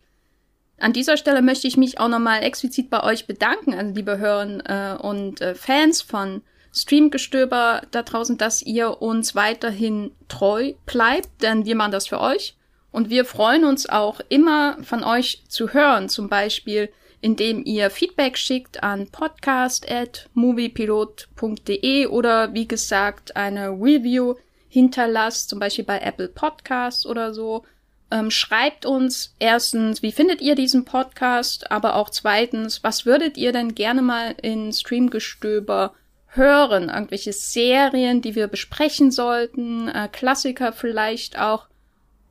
[0.81, 4.97] an dieser Stelle möchte ich mich auch nochmal explizit bei euch bedanken, also liebe Hörer
[4.97, 6.41] äh, und äh, Fans von
[6.73, 12.55] Streamgestöber da draußen, dass ihr uns weiterhin treu bleibt, denn wir machen das für euch.
[12.91, 16.89] Und wir freuen uns auch immer von euch zu hören, zum Beispiel
[17.21, 24.35] indem ihr Feedback schickt an podcast.moviepilot.de oder wie gesagt eine Review
[24.67, 27.63] hinterlasst, zum Beispiel bei Apple Podcasts oder so.
[28.11, 33.53] Ähm, schreibt uns erstens, wie findet ihr diesen Podcast, aber auch zweitens, was würdet ihr
[33.53, 35.93] denn gerne mal in Streamgestöber
[36.27, 36.89] hören?
[36.89, 41.67] Irgendwelche Serien, die wir besprechen sollten, äh, Klassiker vielleicht auch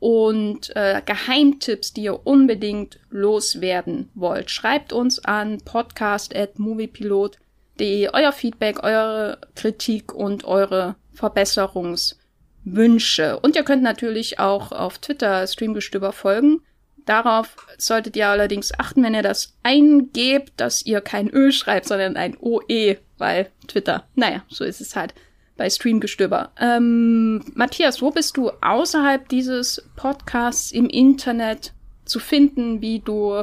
[0.00, 4.50] und äh, Geheimtipps, die ihr unbedingt loswerden wollt.
[4.50, 12.19] Schreibt uns an podcast@moviepilot.de euer Feedback, eure Kritik und eure Verbesserungs
[12.64, 13.38] Wünsche.
[13.40, 16.60] Und ihr könnt natürlich auch auf Twitter Streamgestöber folgen.
[17.06, 22.16] Darauf solltet ihr allerdings achten, wenn ihr das eingebt, dass ihr kein Ö schreibt, sondern
[22.16, 25.14] ein OE, weil Twitter, naja, so ist es halt
[25.56, 26.52] bei Streamgestöber.
[26.58, 31.74] Ähm, Matthias, wo bist du außerhalb dieses Podcasts im Internet
[32.04, 33.42] zu finden, wie du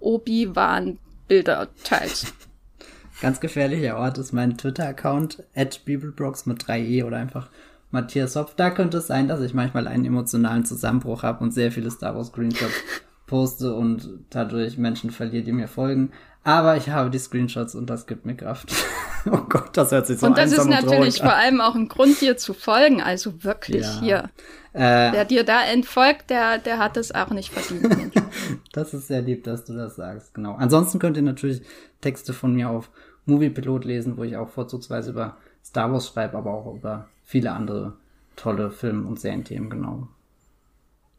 [0.00, 2.32] Obi-Wan-Bilder teilst?
[3.20, 7.50] Ganz gefährlicher Ort ist mein Twitter-Account, at mit 3e oder einfach
[7.90, 8.54] Matthias Hopf.
[8.54, 12.14] Da könnte es sein, dass ich manchmal einen emotionalen Zusammenbruch habe und sehr viele Star
[12.14, 12.72] Wars Screenshots
[13.26, 16.12] poste und dadurch Menschen verliere, die mir folgen.
[16.44, 18.72] Aber ich habe die Screenshots und das gibt mir Kraft.
[19.30, 20.32] oh Gott, das hört sich so an.
[20.32, 23.02] Und das ist natürlich vor allem auch ein Grund, dir zu folgen.
[23.02, 24.00] Also wirklich ja.
[24.00, 24.30] hier.
[24.72, 28.14] Äh, Wer dir da entfolgt, der, der hat es auch nicht verdient.
[28.72, 30.34] das ist sehr lieb, dass du das sagst.
[30.34, 30.54] Genau.
[30.54, 31.62] Ansonsten könnt ihr natürlich
[32.00, 32.90] Texte von mir auf
[33.26, 37.92] Moviepilot lesen, wo ich auch vorzugsweise über Star Wars schreibe, aber auch über viele andere
[38.36, 40.08] tolle Film- und Serienthemen, genau.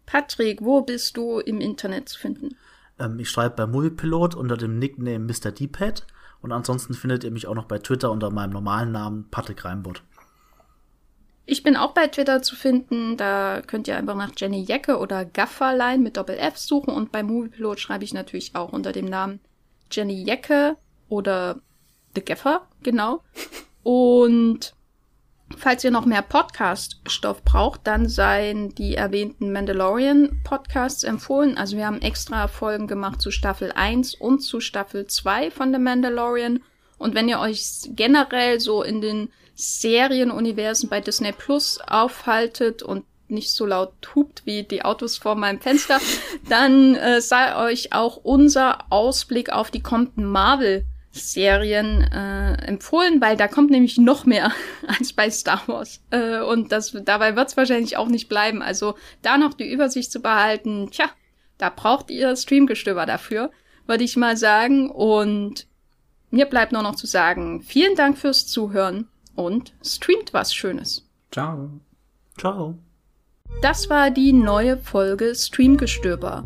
[0.07, 2.55] Patrick, wo bist du im Internet zu finden?
[2.97, 5.51] Ähm, ich schreibe bei Moviepilot unter dem Nickname Mr.
[5.51, 6.07] D-Pad
[6.41, 10.01] und ansonsten findet ihr mich auch noch bei Twitter unter meinem normalen Namen Patrick Reimbott.
[11.45, 13.15] Ich bin auch bei Twitter zu finden.
[13.15, 16.91] Da könnt ihr einfach nach Jenny Jacke oder Gafferlein mit Doppel-F suchen.
[16.91, 19.41] Und bei Moviepilot schreibe ich natürlich auch unter dem Namen
[19.91, 20.75] Jenny Jacke
[21.07, 21.61] oder
[22.15, 23.23] The Gaffer, genau.
[23.83, 24.75] Und
[25.57, 31.57] Falls ihr noch mehr Podcast-Stoff braucht, dann seien die erwähnten Mandalorian-Podcasts empfohlen.
[31.57, 35.79] Also wir haben extra Folgen gemacht zu Staffel 1 und zu Staffel 2 von The
[35.79, 36.61] Mandalorian.
[36.97, 43.51] Und wenn ihr euch generell so in den Serienuniversen bei Disney Plus aufhaltet und nicht
[43.51, 45.99] so laut hupt wie die Autos vor meinem Fenster,
[46.49, 53.35] dann äh, sei euch auch unser Ausblick auf die kommenden Marvel Serien äh, empfohlen, weil
[53.35, 54.51] da kommt nämlich noch mehr
[54.87, 56.01] als bei Star Wars.
[56.11, 58.61] Äh, und das dabei wird es wahrscheinlich auch nicht bleiben.
[58.61, 61.09] Also da noch die Übersicht zu behalten, tja,
[61.57, 63.51] da braucht ihr Streamgestöber dafür,
[63.87, 64.89] würde ich mal sagen.
[64.89, 65.67] Und
[66.29, 71.05] mir bleibt nur noch zu sagen, vielen Dank fürs Zuhören und streamt was Schönes.
[71.31, 71.69] Ciao.
[72.37, 72.75] Ciao.
[73.61, 76.45] Das war die neue Folge Streamgestöber.